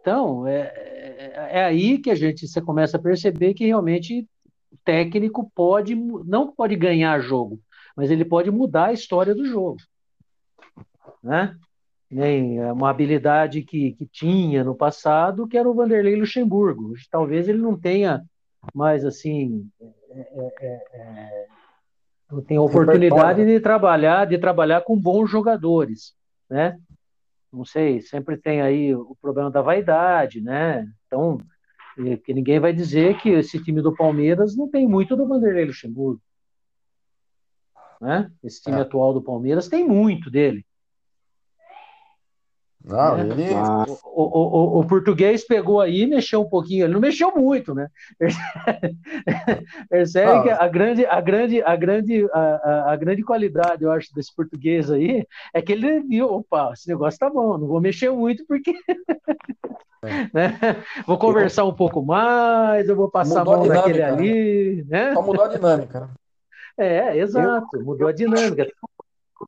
Então, 0.00 0.46
é, 0.46 0.60
é, 0.60 1.48
é 1.58 1.64
aí 1.64 1.98
que 1.98 2.10
a 2.10 2.14
gente 2.14 2.46
você 2.46 2.62
começa 2.62 2.96
a 2.96 3.02
perceber 3.02 3.52
que 3.52 3.66
realmente 3.66 4.26
o 4.72 4.76
técnico 4.84 5.50
pode, 5.54 5.94
não 5.94 6.50
pode 6.52 6.76
ganhar 6.76 7.20
jogo, 7.20 7.60
mas 7.96 8.10
ele 8.10 8.24
pode 8.24 8.50
mudar 8.50 8.86
a 8.86 8.92
história 8.92 9.34
do 9.34 9.44
jogo 9.44 9.78
né? 11.22 11.56
Nem 12.10 12.58
é 12.58 12.72
uma 12.72 12.90
habilidade 12.90 13.62
que, 13.62 13.92
que 13.92 14.06
tinha 14.06 14.64
no 14.64 14.74
passado, 14.74 15.46
que 15.46 15.58
era 15.58 15.68
o 15.68 15.74
Vanderlei 15.74 16.16
Luxemburgo. 16.16 16.94
Talvez 17.10 17.48
ele 17.48 17.58
não 17.58 17.78
tenha 17.78 18.22
mais 18.74 19.04
assim, 19.04 19.68
é, 19.80 20.18
é, 20.18 20.52
é, 20.60 20.82
é 20.94 21.46
não 22.30 22.42
tenha 22.42 22.60
oportunidade 22.60 23.44
de 23.44 23.58
trabalhar, 23.58 24.26
de 24.26 24.38
trabalhar 24.38 24.82
com 24.82 24.98
bons 24.98 25.30
jogadores, 25.30 26.14
né? 26.48 26.78
Não 27.50 27.64
sei, 27.64 28.02
sempre 28.02 28.36
tem 28.36 28.60
aí 28.60 28.94
o 28.94 29.16
problema 29.20 29.50
da 29.50 29.62
vaidade, 29.62 30.40
né? 30.42 30.86
Então, 31.06 31.38
que 32.24 32.34
ninguém 32.34 32.60
vai 32.60 32.72
dizer 32.72 33.18
que 33.18 33.30
esse 33.30 33.62
time 33.62 33.80
do 33.80 33.94
Palmeiras 33.94 34.54
não 34.54 34.68
tem 34.68 34.86
muito 34.86 35.16
do 35.16 35.26
Vanderlei 35.26 35.64
Luxemburgo. 35.64 36.20
Né? 38.00 38.30
Esse 38.44 38.62
time 38.62 38.76
é. 38.76 38.80
atual 38.82 39.12
do 39.12 39.22
Palmeiras 39.22 39.68
tem 39.68 39.86
muito 39.86 40.30
dele. 40.30 40.64
Não, 42.84 43.16
né? 43.16 43.22
ele... 43.22 43.54
Ah. 43.54 43.84
o, 43.88 44.22
o, 44.22 44.78
o, 44.78 44.80
o, 44.80 44.86
português 44.86 45.44
pegou 45.44 45.80
aí 45.80 46.06
mexeu 46.06 46.40
um 46.40 46.48
pouquinho, 46.48 46.84
ele 46.86 46.94
não 46.94 47.00
mexeu 47.00 47.34
muito, 47.34 47.74
né? 47.74 47.88
Percebe 49.90 50.42
que 50.44 50.50
a 50.50 50.68
grande, 50.68 51.04
a 51.04 51.20
grande, 51.20 51.62
a 51.62 51.76
grande, 51.76 52.28
a, 52.32 52.92
a, 52.92 52.96
grande 52.96 53.22
qualidade, 53.22 53.82
eu 53.82 53.90
acho, 53.90 54.14
desse 54.14 54.34
português 54.34 54.90
aí 54.90 55.26
é 55.52 55.60
que 55.60 55.72
ele 55.72 56.00
viu, 56.00 56.32
opa, 56.32 56.70
esse 56.72 56.88
negócio 56.88 57.18
tá 57.18 57.28
bom, 57.28 57.58
não 57.58 57.66
vou 57.66 57.80
mexer 57.80 58.10
muito 58.10 58.46
porque 58.46 58.72
é. 60.02 60.30
né? 60.32 60.82
vou 61.06 61.18
conversar 61.18 61.64
um 61.64 61.74
pouco 61.74 62.02
mais, 62.02 62.88
eu 62.88 62.96
vou 62.96 63.10
passar 63.10 63.40
mudou 63.40 63.54
a 63.54 63.56
mão 63.58 63.70
a 63.70 63.74
naquele 63.74 63.98
né? 63.98 64.04
ali, 64.04 64.84
né? 64.88 65.14
Só 65.14 65.22
mudou 65.22 65.44
a 65.44 65.48
dinâmica, 65.48 66.00
né? 66.00 66.08
É, 66.78 67.18
exato, 67.18 67.84
mudou 67.84 68.06
a 68.06 68.12
dinâmica. 68.12 68.66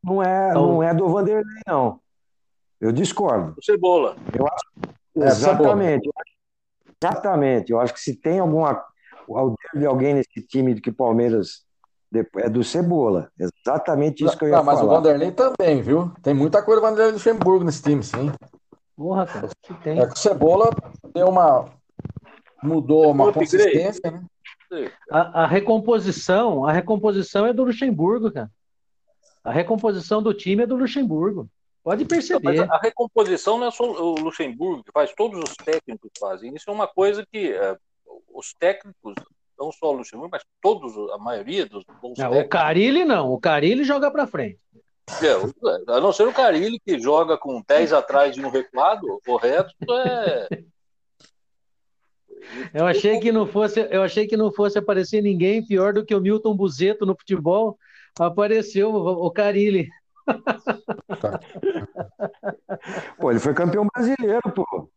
Não 0.03 0.23
é, 0.23 0.51
então, 0.51 0.67
não 0.67 0.83
é 0.83 0.93
do 0.93 1.09
Vanderlei, 1.09 1.63
não. 1.67 2.01
Eu 2.81 2.93
discordo. 2.93 3.55
O 3.59 3.63
Cebola. 3.63 4.17
Eu 4.37 4.47
acho, 4.47 4.95
é, 5.17 5.27
exatamente. 5.27 6.11
exatamente. 7.03 7.73
Eu 7.73 7.81
acho 7.81 7.93
que 7.93 8.01
se 8.01 8.17
tem 8.17 8.39
alguma 8.39 8.85
de 9.75 9.87
alguém 9.87 10.15
nesse 10.15 10.43
time 10.47 10.81
que 10.81 10.91
o 10.91 10.95
Palmeiras 10.95 11.65
é 12.39 12.49
do 12.49 12.65
Cebola. 12.65 13.31
Exatamente 13.39 14.25
isso 14.25 14.37
que 14.37 14.45
eu 14.45 14.49
ia 14.49 14.57
não, 14.57 14.65
mas 14.65 14.81
falar. 14.81 14.93
Mas 14.93 14.99
o 14.99 15.03
Vanderlei 15.03 15.33
também, 15.33 15.83
viu? 15.83 16.11
Tem 16.23 16.35
muita 16.35 16.63
coisa 16.63 16.81
do 16.81 16.87
Vanderlei 16.87 17.13
Luxemburgo 17.13 17.65
nesse 17.65 17.83
time, 17.83 18.03
sim. 18.03 18.33
Porra, 18.97 19.27
cara, 19.27 19.49
que 19.63 19.75
tem. 19.75 20.01
É 20.01 20.07
que 20.07 20.15
o 20.15 20.19
Cebola 20.19 20.71
deu 21.15 21.29
uma. 21.29 21.67
mudou 22.63 23.11
uma 23.11 23.33
consistência, 23.33 24.11
né? 24.11 24.23
A, 25.11 25.45
a, 25.45 25.47
recomposição, 25.47 26.65
a 26.65 26.73
recomposição 26.73 27.47
é 27.47 27.53
do 27.53 27.65
Luxemburgo, 27.65 28.31
cara. 28.31 28.51
A 29.43 29.51
recomposição 29.51 30.23
do 30.23 30.35
time 30.35 30.63
é 30.63 30.67
do 30.67 30.77
Luxemburgo. 30.77 31.49
Pode 31.83 32.05
perceber. 32.05 32.71
a 32.71 32.79
recomposição 32.79 33.59
não 33.59 33.69
é 33.69 33.71
só 33.71 33.85
o 33.85 34.15
Luxemburgo 34.21 34.85
que 34.85 34.93
faz, 34.93 35.13
todos 35.15 35.41
os 35.41 35.55
técnicos 35.57 36.11
fazem. 36.19 36.55
Isso 36.55 36.69
é 36.69 36.73
uma 36.73 36.87
coisa 36.87 37.27
que 37.31 37.53
é, 37.53 37.77
os 38.35 38.53
técnicos, 38.55 39.15
não 39.59 39.73
só 39.73 39.91
o 39.91 39.97
Luxemburgo, 39.97 40.31
mas 40.33 40.45
todos, 40.61 40.95
a 41.13 41.19
maioria 41.19 41.67
dos 41.67 41.85
bons 42.03 42.19
não, 42.19 42.31
técnicos. 42.31 42.45
O 42.45 42.49
Carilli 42.49 43.05
não, 43.05 43.33
o 43.33 43.41
Carilli 43.41 43.85
joga 43.85 44.11
para 44.11 44.27
frente. 44.27 44.59
É, 45.23 45.93
a 45.93 46.01
não 46.01 46.13
ser 46.13 46.29
o 46.29 46.33
Carilli 46.33 46.79
que 46.79 47.01
joga 47.01 47.37
com 47.37 47.63
10 47.67 47.93
atrás 47.93 48.35
de 48.35 48.45
um 48.45 48.51
recuado, 48.51 49.21
o 49.27 49.37
resto 49.37 49.75
é. 50.07 50.49
Eu 52.73 52.87
achei 52.87 53.21
que 53.21 53.31
não 53.31 53.47
fosse, 53.47 53.87
eu 53.91 54.03
achei 54.03 54.27
que 54.27 54.37
não 54.37 54.51
fosse 54.51 54.79
aparecer 54.79 55.21
ninguém 55.21 55.65
pior 55.65 55.93
do 55.93 56.05
que 56.05 56.15
o 56.15 56.21
Milton 56.21 56.57
Buzeto 56.57 57.05
no 57.07 57.15
futebol. 57.15 57.79
Apareceu 58.19 58.93
o 58.93 59.31
Carilli. 59.31 59.89
Tá. 61.21 61.41
Pô, 63.19 63.31
ele 63.31 63.41
foi 63.41 63.55
campeão 63.55 63.87
brasileiro, 63.93 64.41
pô. 64.55 64.91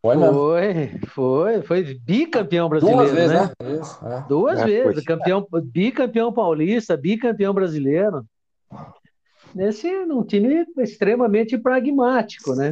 Foi, 0.00 0.16
foi, 0.16 1.00
foi, 1.08 1.62
foi 1.62 1.94
bicampeão 1.94 2.68
brasileiro. 2.68 3.02
Duas 3.02 3.12
vezes, 3.12 3.32
né? 3.32 3.52
né? 3.60 3.80
Isso, 3.80 4.06
é. 4.06 4.24
Duas 4.28 4.60
é, 4.60 4.64
vezes, 4.64 5.04
campeão, 5.04 5.46
bicampeão 5.64 6.32
paulista, 6.32 6.96
bicampeão 6.96 7.52
brasileiro. 7.52 8.24
Nesse 9.54 9.88
um 9.88 10.22
time 10.22 10.64
extremamente 10.78 11.58
pragmático, 11.58 12.54
né? 12.54 12.70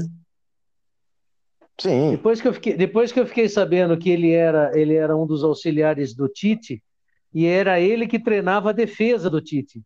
Sim. 1.80 2.12
Depois 2.12 2.40
que 2.40 2.48
eu 2.48 2.54
fiquei, 2.54 2.74
depois 2.74 3.10
que 3.10 3.18
eu 3.18 3.26
fiquei 3.26 3.48
sabendo 3.48 3.98
que 3.98 4.08
ele 4.08 4.30
era, 4.30 4.70
ele 4.78 4.94
era 4.94 5.16
um 5.16 5.26
dos 5.26 5.42
auxiliares 5.42 6.14
do 6.14 6.28
Tite, 6.28 6.82
e 7.34 7.44
era 7.44 7.80
ele 7.80 8.06
que 8.06 8.22
treinava 8.22 8.70
a 8.70 8.72
defesa 8.72 9.28
do 9.28 9.40
Tite 9.40 9.82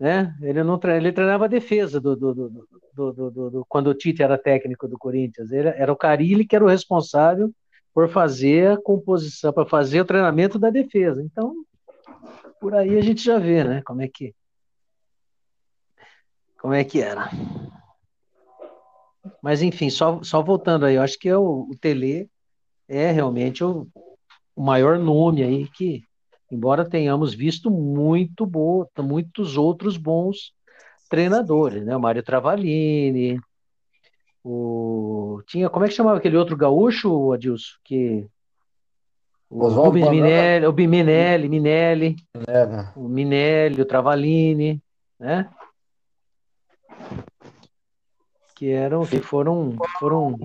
né? 0.00 0.34
Ele 0.40 0.64
não 0.64 0.80
ele 0.84 1.12
treinava 1.12 1.44
a 1.44 1.48
defesa 1.48 2.00
do, 2.00 2.16
do, 2.16 2.34
do, 2.34 3.30
do, 3.30 3.66
quando 3.68 3.88
o 3.88 3.94
Tite 3.94 4.22
era 4.22 4.38
técnico 4.38 4.88
do 4.88 4.98
Corinthians. 4.98 5.52
Ele, 5.52 5.68
era 5.68 5.92
o 5.92 5.96
Carilli 5.96 6.46
que 6.46 6.56
era 6.56 6.64
o 6.64 6.68
responsável 6.68 7.52
por 7.92 8.08
fazer 8.08 8.72
a 8.72 8.80
composição, 8.80 9.52
para 9.52 9.68
fazer 9.68 10.00
o 10.00 10.04
treinamento 10.06 10.58
da 10.58 10.70
defesa. 10.70 11.22
Então, 11.22 11.54
por 12.58 12.74
aí 12.74 12.96
a 12.96 13.02
gente 13.02 13.22
já 13.22 13.38
vê, 13.38 13.62
né? 13.62 13.82
Como 13.82 14.00
é 14.00 14.08
que 14.08 14.34
como 16.58 16.74
é 16.74 16.84
que 16.84 17.00
era. 17.00 17.30
Mas 19.42 19.62
enfim, 19.62 19.90
só, 19.90 20.22
só 20.22 20.42
voltando 20.42 20.86
aí, 20.86 20.94
eu 20.94 21.02
acho 21.02 21.18
que 21.18 21.28
é 21.28 21.36
o, 21.36 21.70
Tele 21.78 22.30
é 22.88 23.10
realmente 23.10 23.62
o, 23.62 23.86
o 24.56 24.62
maior 24.62 24.98
nome 24.98 25.42
aí 25.42 25.68
que 25.68 26.04
embora 26.50 26.88
tenhamos 26.88 27.34
visto 27.34 27.70
muito 27.70 28.44
bo, 28.44 28.88
muitos 28.98 29.56
outros 29.56 29.96
bons 29.96 30.52
treinadores, 31.08 31.84
né? 31.84 31.96
O 31.96 32.00
Mário 32.00 32.22
Travalini, 32.22 33.40
o 34.42 35.42
tinha 35.46 35.68
como 35.68 35.84
é 35.84 35.88
que 35.88 35.94
chamava 35.94 36.18
aquele 36.18 36.36
outro 36.36 36.56
gaúcho, 36.56 37.32
Adilson, 37.32 37.76
que 37.84 38.26
o 39.50 39.66
Rubens 39.68 40.08
Minelli, 40.08 40.66
o 40.66 40.72
Minelli, 40.72 41.48
Minelli, 41.48 42.16
é, 42.46 42.88
o 42.94 43.08
Minelli, 43.08 43.82
o 43.82 43.84
Travalini, 43.84 44.80
né? 45.18 45.50
Que 48.54 48.70
eram, 48.70 49.04
que 49.04 49.20
foram, 49.20 49.76
foram 49.98 50.38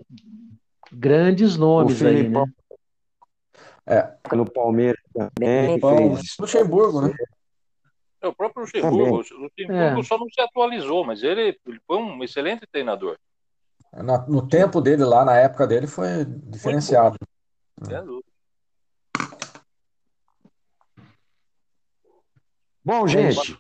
grandes 0.92 1.56
nomes 1.56 2.02
aí, 2.02 2.28
né? 2.28 2.44
É. 3.88 4.16
No 4.34 4.50
Palmeiras 4.50 5.02
também. 5.14 5.80
Fez... 5.80 6.36
Luxemburgo, 6.40 7.02
né? 7.02 7.14
É, 8.22 8.28
o 8.28 8.34
próprio 8.34 8.62
Luxemburgo. 8.62 9.16
O 9.16 9.42
Luxemburgo 9.44 10.00
é. 10.00 10.04
só 10.04 10.18
não 10.18 10.28
se 10.30 10.42
atualizou, 10.42 11.06
mas 11.06 11.22
ele, 11.22 11.60
ele 11.66 11.80
foi 11.86 11.98
um 11.98 12.24
excelente 12.24 12.66
treinador. 12.72 13.18
Na, 13.94 14.26
no 14.28 14.48
tempo 14.48 14.82
dele 14.82 15.06
lá, 15.06 15.24
na 15.24 15.38
época 15.38 15.68
dele, 15.68 15.88
foi 15.88 16.26
diferenciado. 16.26 17.18
É. 17.90 18.04
Bom, 22.84 23.08
gente, 23.08 23.58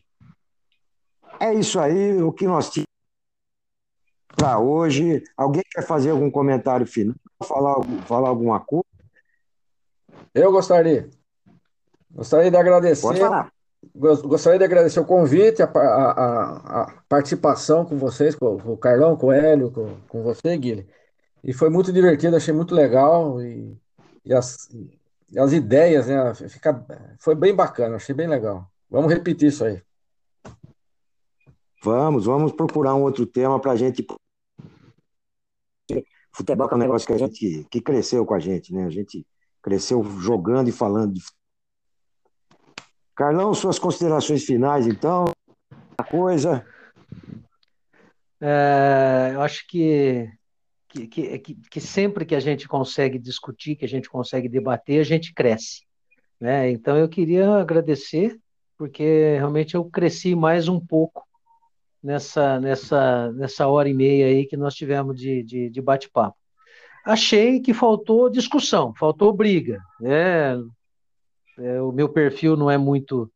é 1.39 1.53
isso 1.53 1.79
aí 1.79 2.21
o 2.21 2.31
que 2.31 2.45
nós 2.45 2.69
tínhamos 2.69 2.85
para 4.35 4.59
hoje. 4.59 5.23
Alguém 5.37 5.63
quer 5.71 5.81
fazer 5.85 6.11
algum 6.11 6.29
comentário 6.29 6.85
final? 6.85 7.15
Falar, 7.43 7.75
falar 8.05 8.29
alguma 8.29 8.59
coisa? 8.59 8.85
Eu 10.35 10.51
gostaria. 10.51 11.09
Gostaria 12.11 12.51
de 12.51 12.57
agradecer. 12.57 13.01
Pode 13.01 13.19
falar. 13.21 13.51
Gostaria 13.95 14.59
de 14.59 14.65
agradecer 14.65 14.99
o 14.99 15.05
convite, 15.05 15.61
a, 15.63 15.65
a, 15.65 16.81
a 16.81 17.03
participação 17.07 17.85
com 17.85 17.97
vocês, 17.97 18.35
com, 18.35 18.57
com, 18.59 18.73
o 18.73 18.77
Carlão, 18.77 19.15
com 19.15 19.27
o 19.27 19.31
Hélio, 19.31 19.71
com, 19.71 19.95
com 20.09 20.23
você, 20.23 20.57
Guilherme. 20.57 20.89
E 21.41 21.53
foi 21.53 21.69
muito 21.69 21.93
divertido, 21.93 22.35
achei 22.35 22.53
muito 22.53 22.75
legal. 22.75 23.41
E, 23.41 23.77
e, 24.25 24.33
as, 24.33 24.67
e 25.31 25.39
as 25.39 25.53
ideias, 25.53 26.07
né? 26.07 26.33
Fica, 26.49 26.85
foi 27.19 27.35
bem 27.35 27.55
bacana, 27.55 27.95
achei 27.95 28.13
bem 28.13 28.27
legal. 28.27 28.69
Vamos 28.89 29.13
repetir 29.13 29.47
isso 29.47 29.63
aí. 29.63 29.81
Vamos, 31.81 32.25
vamos 32.25 32.51
procurar 32.51 32.95
um 32.95 33.03
outro 33.03 33.25
tema 33.25 33.57
para 33.59 33.71
a 33.71 33.75
gente. 33.75 34.05
Futebol 36.33 36.67
é 36.69 36.75
um 36.75 36.79
negócio 36.79 37.07
que 37.07 37.13
a 37.13 37.17
gente 37.17 37.67
que 37.69 37.79
cresceu 37.79 38.25
com 38.25 38.33
a 38.33 38.39
gente, 38.39 38.73
né? 38.73 38.85
A 38.85 38.89
gente 38.89 39.25
cresceu 39.65 40.03
jogando 40.21 40.69
e 40.69 40.71
falando 40.71 41.15
de 41.15 41.23
Carlão, 43.15 43.51
suas 43.51 43.79
considerações 43.79 44.43
finais, 44.43 44.85
então, 44.85 45.25
a 45.97 46.03
coisa. 46.03 46.63
É, 48.39 49.31
eu 49.33 49.41
acho 49.41 49.65
que, 49.67 50.29
que, 50.89 51.07
que, 51.07 51.39
que, 51.39 51.81
sempre 51.81 52.25
que 52.25 52.35
a 52.35 52.39
gente 52.39 52.67
consegue 52.67 53.17
discutir, 53.17 53.75
que 53.75 53.85
a 53.85 53.87
gente 53.87 54.07
consegue 54.07 54.47
debater, 54.47 54.99
a 54.99 55.03
gente 55.03 55.33
cresce. 55.33 55.83
Né? 56.39 56.69
Então, 56.69 56.95
eu 56.97 57.09
queria 57.09 57.49
agradecer, 57.55 58.37
porque 58.77 59.35
realmente 59.37 59.73
eu 59.73 59.85
cresci 59.85 60.35
mais 60.35 60.67
um 60.67 60.79
pouco 60.79 61.25
nessa, 62.03 62.59
nessa, 62.59 63.31
nessa 63.31 63.67
hora 63.67 63.89
e 63.89 63.93
meia 63.95 64.27
aí 64.27 64.45
que 64.45 64.57
nós 64.57 64.75
tivemos 64.75 65.17
de, 65.17 65.41
de, 65.41 65.69
de 65.71 65.81
bate-papo 65.81 66.37
achei 67.05 67.59
que 67.59 67.73
faltou 67.73 68.29
discussão, 68.29 68.93
faltou 68.97 69.31
briga. 69.31 69.79
Né? 70.01 70.57
É, 71.59 71.81
o 71.81 71.91
meu 71.91 72.09
perfil 72.09 72.57
não 72.57 72.69
é 72.69 72.77
muito 72.77 73.29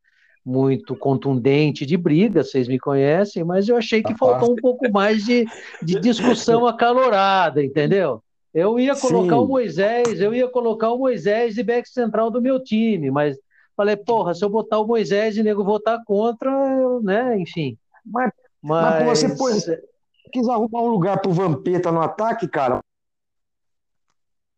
muito 0.46 0.96
contundente 0.96 1.86
de 1.86 1.96
briga, 1.96 2.44
vocês 2.44 2.68
me 2.68 2.80
conhecem, 2.80 3.44
mas 3.44 3.70
eu 3.70 3.78
achei 3.78 4.02
que 4.02 4.18
faltou 4.18 4.54
um 4.54 4.56
pouco 4.56 4.90
mais 4.92 5.24
de, 5.24 5.46
de 5.84 6.00
discussão 6.00 6.66
acalorada, 6.66 7.64
entendeu? 7.64 8.24
Eu 8.52 8.80
ia 8.80 8.96
colocar 8.96 9.36
Sim. 9.36 9.42
o 9.42 9.48
Moisés, 9.48 10.20
eu 10.20 10.34
ia 10.34 10.48
colocar 10.48 10.92
o 10.92 10.98
Moisés 10.98 11.54
de 11.54 11.62
back 11.62 11.88
central 11.88 12.32
do 12.32 12.42
meu 12.42 12.60
time, 12.64 13.12
mas 13.12 13.38
falei, 13.78 13.96
porra, 13.96 14.34
se 14.34 14.44
eu 14.44 14.50
botar 14.50 14.80
o 14.80 14.88
Moisés 14.88 15.38
e 15.38 15.44
nego 15.44 15.64
votar 15.64 16.00
contra, 16.04 16.52
né, 17.02 17.40
enfim. 17.40 17.78
Mas, 18.04 18.32
mas... 18.60 19.06
mas 19.06 19.20
você 19.20 19.38
pôs, 19.38 19.66
quis 20.34 20.50
arrumar 20.50 20.82
um 20.82 20.90
lugar 20.90 21.22
pro 21.22 21.32
Vampeta 21.32 21.92
no 21.92 22.02
ataque, 22.02 22.48
cara, 22.48 22.80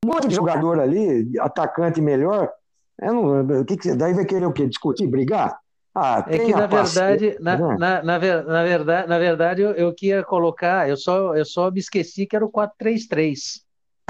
um 0.03 0.07
monte 0.07 0.27
de 0.27 0.35
jogador 0.35 0.79
ali, 0.79 1.31
atacante 1.39 2.01
melhor. 2.01 2.51
É, 2.99 3.07
não, 3.07 3.63
que 3.63 3.77
que, 3.77 3.95
daí 3.95 4.13
vai 4.13 4.25
querer 4.25 4.45
o 4.45 4.53
quê? 4.53 4.67
Discutir, 4.67 5.07
brigar? 5.07 5.57
Ah, 5.93 6.25
é 6.27 6.39
que 6.39 6.51
na 6.51 6.67
verdade, 6.67 7.37
na, 7.41 7.57
né? 7.57 7.77
na, 7.77 7.77
na, 7.77 8.03
na, 8.03 8.63
verdade, 8.63 9.09
na 9.09 9.19
verdade 9.19 9.61
eu, 9.61 9.71
eu 9.71 9.93
queria 9.93 10.23
colocar, 10.23 10.87
eu 10.87 10.95
só, 10.95 11.35
eu 11.35 11.43
só 11.43 11.69
me 11.69 11.79
esqueci 11.79 12.25
que 12.25 12.35
era 12.35 12.45
o 12.45 12.51
4-3-3. 12.51 13.61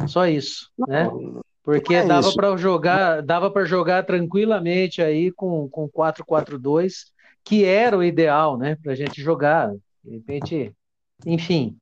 Só 0.07 0.27
isso, 0.27 0.69
não, 0.77 0.87
né? 0.87 1.09
Porque 1.63 1.95
é 1.95 2.05
dava 2.05 2.31
para 2.33 2.55
jogar, 2.55 3.21
dava 3.21 3.49
para 3.51 3.65
jogar 3.65 4.05
tranquilamente 4.05 5.01
aí 5.01 5.31
com 5.31 5.67
com 5.69 5.89
4-4-2, 5.89 7.05
que 7.43 7.65
era 7.65 7.97
o 7.97 8.03
ideal, 8.03 8.57
né, 8.57 8.77
para 8.81 8.93
a 8.93 8.95
gente 8.95 9.21
jogar. 9.21 9.71
De 10.03 10.11
repente, 10.11 10.71
enfim, 11.25 11.75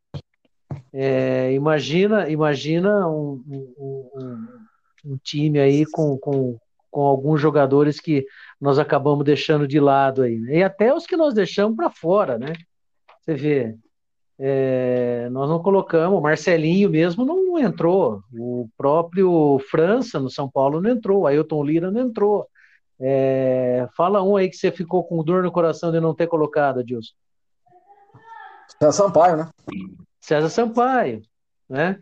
é, 0.94 1.52
imagina, 1.54 2.30
imagina 2.30 3.08
um, 3.08 3.44
um, 3.48 4.10
um, 4.16 4.48
um, 5.06 5.18
time 5.18 5.60
aí 5.60 5.86
com, 5.86 6.18
com, 6.18 6.58
com 6.90 7.02
alguns 7.02 7.40
jogadores 7.40 8.00
que 8.00 8.26
nós 8.60 8.80
acabamos 8.80 9.24
deixando 9.24 9.68
de 9.68 9.80
lado 9.80 10.24
aí, 10.24 10.38
né? 10.40 10.58
e 10.58 10.64
até 10.64 10.94
os 10.94 11.06
que 11.06 11.16
nós 11.16 11.34
deixamos 11.34 11.76
para 11.76 11.90
fora, 11.90 12.38
né? 12.38 12.54
Você 13.22 13.36
vê, 13.36 13.76
é, 14.40 15.30
nós 15.32 15.50
não 15.50 15.62
colocamos, 15.62 16.18
o 16.18 16.22
Marcelinho 16.22 16.90
mesmo 16.90 17.26
não 17.26 17.60
entrou, 17.60 18.24
o 18.34 18.68
próprio 18.78 19.60
França 19.70 20.20
no 20.20 20.30
São 20.30 20.50
Paulo 20.50 20.82
não 20.82 20.90
entrou, 20.90 21.22
o 21.22 21.28
Ailton 21.28 21.64
Lira 21.64 21.92
não 21.92 22.02
entrou. 22.02 22.48
É, 23.02 23.88
fala 23.96 24.24
um 24.24 24.36
aí 24.36 24.50
que 24.50 24.58
você 24.58 24.72
ficou 24.72 25.04
com 25.04 25.24
dor 25.24 25.44
no 25.44 25.52
coração 25.52 25.92
de 25.92 26.00
não 26.00 26.16
ter 26.16 26.28
colocado, 26.28 26.80
Adilson. 26.80 27.14
César 28.82 28.92
Sampaio, 28.92 29.38
né? 29.38 29.50
César 30.30 30.50
Sampaio, 30.50 31.24
né? 31.68 32.00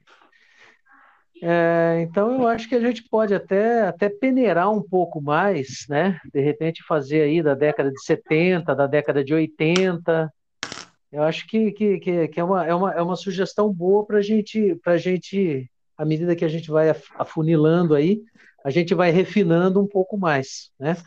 É, 1.42 2.00
então 2.02 2.34
eu 2.34 2.46
acho 2.46 2.68
que 2.68 2.76
a 2.76 2.80
gente 2.82 3.08
pode 3.08 3.34
até, 3.34 3.84
até 3.84 4.10
peneirar 4.10 4.70
um 4.70 4.82
pouco 4.82 5.22
mais, 5.22 5.86
né? 5.88 6.20
De 6.34 6.42
repente 6.42 6.84
fazer 6.84 7.22
aí 7.22 7.42
da 7.42 7.54
década 7.54 7.90
de 7.90 8.04
70, 8.04 8.76
da 8.76 8.86
década 8.86 9.24
de 9.24 9.34
80, 9.34 10.30
eu 11.10 11.24
acho 11.24 11.48
que, 11.48 11.72
que, 11.72 12.00
que, 12.00 12.38
é, 12.38 12.44
uma, 12.44 12.66
é, 12.66 12.76
uma, 12.76 12.94
é 12.96 13.02
uma 13.02 13.16
sugestão 13.16 13.74
boa 13.74 14.06
para 14.06 14.20
gente, 14.20 14.78
a 14.86 14.98
gente, 14.98 15.72
à 15.98 16.04
medida 16.04 16.36
que 16.36 16.44
a 16.44 16.50
gente 16.50 16.70
vai 16.70 16.90
afunilando 17.16 17.96
aí, 17.96 18.22
a 18.62 18.70
gente 18.70 18.94
vai 18.94 19.10
refinando 19.10 19.82
um 19.82 19.88
pouco 19.88 20.18
mais, 20.18 20.70
né? 20.78 20.98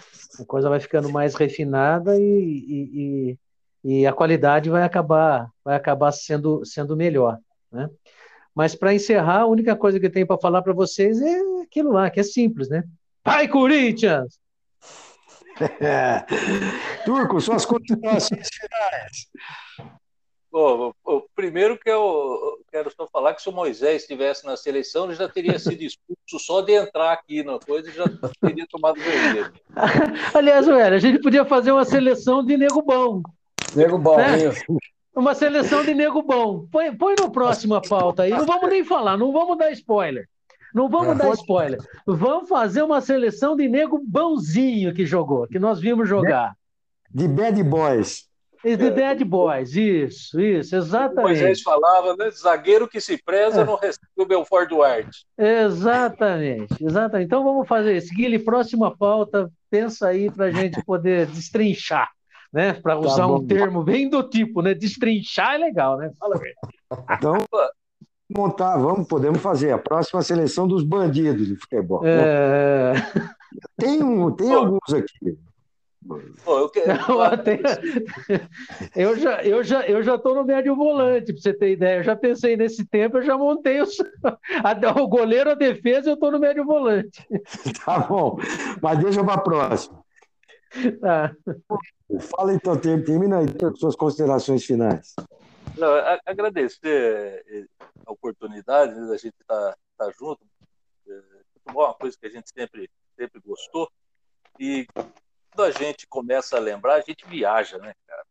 A 0.41 0.45
coisa 0.47 0.71
vai 0.71 0.81
ficando 0.81 1.11
mais 1.11 1.35
refinada 1.35 2.19
e, 2.19 2.23
e, 2.23 3.39
e 3.85 4.07
a 4.07 4.13
qualidade 4.13 4.69
vai 4.69 4.83
acabar, 4.83 5.51
vai 5.65 5.77
acabar 5.77 6.13
sendo, 6.13 6.65
sendo 6.65 6.97
melhor, 6.97 7.39
né? 7.73 7.89
Mas 8.55 8.75
para 8.75 8.93
encerrar, 8.93 9.41
a 9.41 9.47
única 9.47 9.77
coisa 9.77 9.99
que 9.99 10.07
eu 10.07 10.13
tenho 10.13 10.27
para 10.27 10.39
falar 10.39 10.61
para 10.63 10.73
vocês 10.73 11.21
é 11.23 11.63
aquilo 11.63 11.93
lá, 11.93 12.11
que 12.11 12.21
é 12.21 12.23
simples, 12.23 12.69
né? 12.69 12.85
Vai, 13.25 13.49
Corinthians! 13.49 14.39
É. 15.81 16.25
Turco, 17.05 17.41
suas 17.41 17.65
considerações 17.65 18.49
finais. 18.49 19.91
Bom, 20.53 20.93
o 21.05 21.23
primeiro 21.35 21.79
que 21.79 21.89
eu 21.89 22.59
quero 22.73 22.91
só 22.91 23.07
falar 23.07 23.35
que 23.35 23.43
se 23.43 23.49
o 23.49 23.53
Moisés 23.53 24.03
estivesse 24.03 24.45
na 24.45 24.57
seleção, 24.57 25.05
ele 25.05 25.15
já 25.15 25.29
teria 25.29 25.57
sido 25.61 25.83
expulso 25.83 26.45
só 26.45 26.61
de 26.61 26.73
entrar 26.73 27.13
aqui 27.13 27.45
na 27.45 27.59
coisa 27.61 27.89
e 27.89 27.93
já 27.93 28.05
teria 28.41 28.67
tomado 28.69 28.99
vermelho. 28.99 29.53
Aliás, 30.35 30.67
velho, 30.67 30.97
a 30.97 30.99
gente 30.99 31.21
podia 31.21 31.45
fazer 31.45 31.71
uma 31.71 31.85
seleção 31.85 32.45
de 32.45 32.57
nego 32.57 32.83
bom. 32.83 33.23
Nego 33.75 33.99
bom, 33.99 34.17
né? 34.17 34.49
isso. 34.49 34.65
Uma 35.15 35.35
seleção 35.35 35.85
de 35.85 35.93
nego 35.93 36.23
bom. 36.23 36.67
Põe, 36.71 36.97
põe 36.97 37.15
no 37.21 37.31
próxima 37.31 37.81
pauta 37.81 38.23
aí. 38.23 38.31
Não 38.31 38.47
vamos 38.47 38.69
nem 38.69 38.85
falar, 38.85 39.17
não 39.17 39.33
vamos 39.33 39.59
dar 39.59 39.71
spoiler. 39.73 40.29
Não 40.75 40.89
vamos 40.89 41.19
dar 41.19 41.33
spoiler. 41.33 41.81
Vamos 42.07 42.49
fazer 42.49 42.83
uma 42.83 43.01
seleção 43.01 43.57
de 43.57 43.69
nego 43.69 44.01
bonzinho 44.05 44.95
que 44.95 45.05
jogou, 45.05 45.47
que 45.49 45.59
nós 45.59 45.81
vimos 45.81 46.09
jogar. 46.09 46.55
De 47.11 47.27
bad 47.27 47.63
boys. 47.65 48.31
De 48.63 48.91
bad 48.91 49.25
boys, 49.25 49.75
isso, 49.75 50.39
isso, 50.39 50.77
exatamente. 50.77 51.23
Moisés 51.23 51.63
falava, 51.63 52.15
né? 52.15 52.31
Zagueiro 52.31 52.87
que 52.87 53.01
se 53.01 53.17
preza 53.17 53.63
é. 53.63 53.65
não 53.65 53.77
recebe 53.77 54.07
o 54.19 54.27
Belfort 54.27 54.69
Duarte. 54.69 55.25
Exatamente, 55.37 56.77
exatamente. 56.85 57.27
Então 57.27 57.43
vamos 57.43 57.67
fazer 57.67 57.97
isso. 57.97 58.15
Guilherme, 58.15 58.45
próxima 58.45 58.95
pauta, 58.95 59.51
pensa 59.71 60.09
aí 60.09 60.31
para 60.31 60.47
a 60.47 60.51
gente 60.51 60.85
poder 60.85 61.27
destrinchar, 61.27 62.11
né? 62.53 62.73
Para 62.75 62.95
tá 62.95 63.01
usar 63.01 63.27
tá 63.27 63.27
um 63.29 63.47
termo 63.47 63.83
bem 63.83 64.09
do 64.09 64.23
tipo, 64.23 64.63
né? 64.63 64.75
Destrinchar 64.75 65.55
é 65.55 65.59
legal, 65.59 65.97
né? 65.97 66.11
Fala 66.19 66.39
bem. 66.39 66.53
Então, 67.13 67.37
montar, 68.29 68.77
vamos, 68.77 69.07
podemos 69.07 69.41
fazer 69.41 69.73
a 69.73 69.79
próxima 69.79 70.23
seleção 70.23 70.67
dos 70.67 70.85
bandidos 70.85 71.47
de 71.47 71.57
futebol. 71.57 72.03
É... 72.05 72.95
Tem, 73.77 74.03
um, 74.03 74.31
tem 74.33 74.53
alguns 74.53 74.93
aqui. 74.93 75.39
Pô, 76.45 76.59
eu, 76.59 76.69
quero... 76.71 76.93
eu, 78.97 79.19
já 79.19 79.43
eu 79.43 79.63
já 79.63 79.87
eu 79.87 80.03
já 80.03 80.15
estou 80.15 80.35
no 80.35 80.45
médio 80.45 80.75
volante 80.75 81.31
para 81.33 81.43
você 81.43 81.53
ter 81.53 81.73
ideia. 81.73 81.99
Eu 81.99 82.05
já 82.05 82.17
pensei 82.17 82.57
nesse 82.57 82.87
tempo, 82.87 83.19
eu 83.19 83.23
já 83.23 83.37
montei 83.37 83.83
os... 83.83 83.99
o 84.97 85.09
goleiro, 85.09 85.51
a 85.51 85.55
defesa, 85.55 86.11
eu 86.11 86.15
estou 86.15 86.33
no 86.33 86.39
médio 86.39 86.65
volante. 86.65 87.27
Tá 87.85 87.99
bom, 87.99 88.39
mas 88.81 88.99
deixa 88.99 89.23
para 89.23 89.35
a 89.35 89.41
próxima. 89.41 90.00
Tá. 91.01 91.35
Fala 92.37 92.55
então, 92.55 92.79
termina 92.81 93.39
aí 93.39 93.47
com 93.59 93.75
suas 93.75 93.97
considerações 93.97 94.65
finais. 94.65 95.15
Não, 95.77 95.91
agradecer 96.27 97.45
eh, 97.47 97.65
a 98.07 98.13
oportunidade 98.13 98.95
da 99.09 99.17
gente 99.17 99.35
estar 99.41 99.73
tá, 99.73 99.77
tá 99.97 100.13
junto. 100.19 100.41
É, 101.09 101.21
futebol 101.53 101.85
é 101.85 101.87
uma 101.87 101.95
coisa 101.95 102.17
que 102.19 102.27
a 102.27 102.31
gente 102.31 102.51
sempre, 102.51 102.91
sempre 103.17 103.41
gostou. 103.41 103.91
E 104.59 104.87
quando 104.95 105.69
a 105.69 105.71
gente 105.71 106.07
começa 106.07 106.57
a 106.57 106.61
lembrar, 106.61 106.95
a 106.95 107.01
gente 107.01 107.27
viaja, 107.27 107.79
né, 107.79 107.95
cara? 108.07 108.25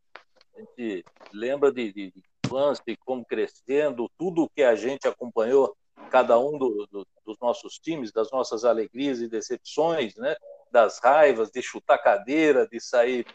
A 0.55 0.59
gente 0.59 1.05
lembra 1.33 1.71
de, 1.71 1.93
de, 1.93 2.11
de 2.11 2.23
infância, 2.45 2.83
de 2.85 2.97
como 2.97 3.25
crescendo, 3.25 4.09
tudo 4.17 4.49
que 4.53 4.63
a 4.63 4.75
gente 4.75 5.07
acompanhou, 5.07 5.75
cada 6.09 6.37
um 6.37 6.57
do, 6.57 6.87
do, 6.91 7.07
dos 7.25 7.37
nossos 7.39 7.79
times, 7.79 8.11
das 8.11 8.31
nossas 8.31 8.65
alegrias 8.65 9.21
e 9.21 9.27
decepções, 9.27 10.15
né? 10.15 10.35
Das 10.71 10.99
raivas, 10.99 11.49
de 11.49 11.61
chutar 11.61 11.97
cadeira, 11.97 12.67
de 12.67 12.79
sair 12.79 13.25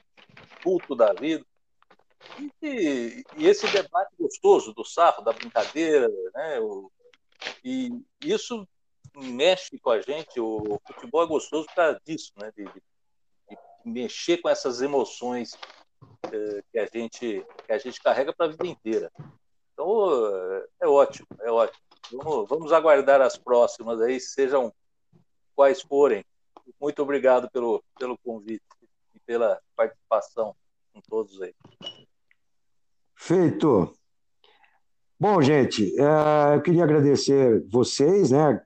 puto 0.62 0.94
da 0.94 1.12
vida. 1.12 1.44
E, 2.62 3.24
e, 3.36 3.46
esse 3.46 3.66
debate 3.70 4.14
gostoso 4.18 4.72
do 4.72 4.84
sarro, 4.84 5.22
da 5.22 5.32
brincadeira, 5.32 6.08
né? 6.34 6.58
O, 6.60 6.90
e 7.64 7.90
isso 8.22 8.66
mexe 9.14 9.78
com 9.78 9.90
a 9.90 10.00
gente. 10.00 10.40
O 10.40 10.80
futebol 10.86 11.22
é 11.22 11.26
gostoso 11.26 11.66
causa 11.74 12.00
disso, 12.04 12.32
né? 12.36 12.50
De, 12.56 12.64
de, 12.64 12.82
de 13.50 13.58
mexer 13.84 14.38
com 14.38 14.48
essas 14.48 14.80
emoções 14.80 15.56
é, 16.32 16.62
que 16.72 16.78
a 16.78 16.86
gente 16.86 17.46
que 17.66 17.72
a 17.72 17.78
gente 17.78 18.00
carrega 18.00 18.32
para 18.32 18.46
a 18.46 18.50
vida 18.50 18.66
inteira. 18.66 19.12
Então 19.72 20.08
é 20.80 20.86
ótimo, 20.86 21.26
é 21.40 21.50
ótimo. 21.50 21.84
Vamos, 22.12 22.48
vamos 22.48 22.72
aguardar 22.72 23.20
as 23.20 23.36
próximas 23.36 24.00
aí, 24.00 24.20
sejam 24.20 24.72
quais 25.54 25.82
forem. 25.82 26.24
Muito 26.80 27.02
obrigado 27.02 27.50
pelo, 27.50 27.82
pelo 27.98 28.18
convite 28.18 28.62
e 29.14 29.20
pela 29.20 29.60
participação 29.76 30.54
com 30.92 31.00
todos 31.00 31.40
aí. 31.42 31.54
Feito. 33.16 33.96
Bom, 35.18 35.40
gente, 35.40 35.94
é, 35.98 36.56
eu 36.56 36.62
queria 36.62 36.84
agradecer 36.84 37.64
vocês, 37.68 38.30
né? 38.30 38.62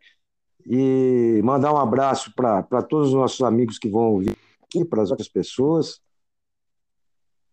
E 0.67 1.41
mandar 1.45 1.73
um 1.73 1.79
abraço 1.79 2.33
para 2.35 2.83
todos 2.83 3.09
os 3.09 3.15
nossos 3.15 3.41
amigos 3.43 3.79
que 3.79 3.89
vão 3.89 4.13
ouvir 4.13 4.37
aqui, 4.63 4.85
para 4.85 5.03
as 5.03 5.11
outras 5.11 5.29
pessoas, 5.29 6.01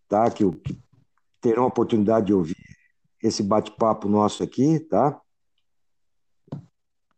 tá? 0.08 0.30
Que, 0.32 0.50
que 0.52 0.78
terão 1.40 1.64
a 1.64 1.68
oportunidade 1.68 2.28
de 2.28 2.34
ouvir 2.34 2.58
esse 3.22 3.44
bate-papo 3.44 4.10
nosso 4.10 4.44
aqui, 4.44 4.80
tá? 4.80 5.22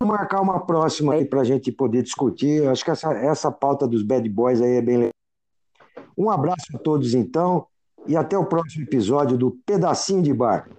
Vamos 0.02 0.16
marcar 0.16 0.42
uma 0.42 0.60
próxima 0.66 1.14
aí 1.14 1.26
para 1.26 1.42
a 1.42 1.44
gente 1.44 1.72
poder 1.72 2.04
discutir. 2.04 2.64
Eu 2.64 2.72
acho 2.72 2.84
que 2.84 2.92
essa, 2.92 3.12
essa 3.14 3.52
pauta 3.52 3.88
dos 3.88 4.04
bad 4.04 4.28
boys 4.30 4.62
aí 4.62 4.78
é 4.78 4.82
bem 4.82 4.98
legal. 4.98 5.12
Um 6.18 6.30
abraço 6.30 6.66
a 6.76 6.78
todos, 6.80 7.14
então 7.14 7.68
e 8.08 8.16
até 8.16 8.38
o 8.38 8.46
próximo 8.46 8.84
episódio 8.84 9.38
do 9.38 9.52
Pedacinho 9.66 10.24
de 10.24 10.34
Bar. 10.34 10.70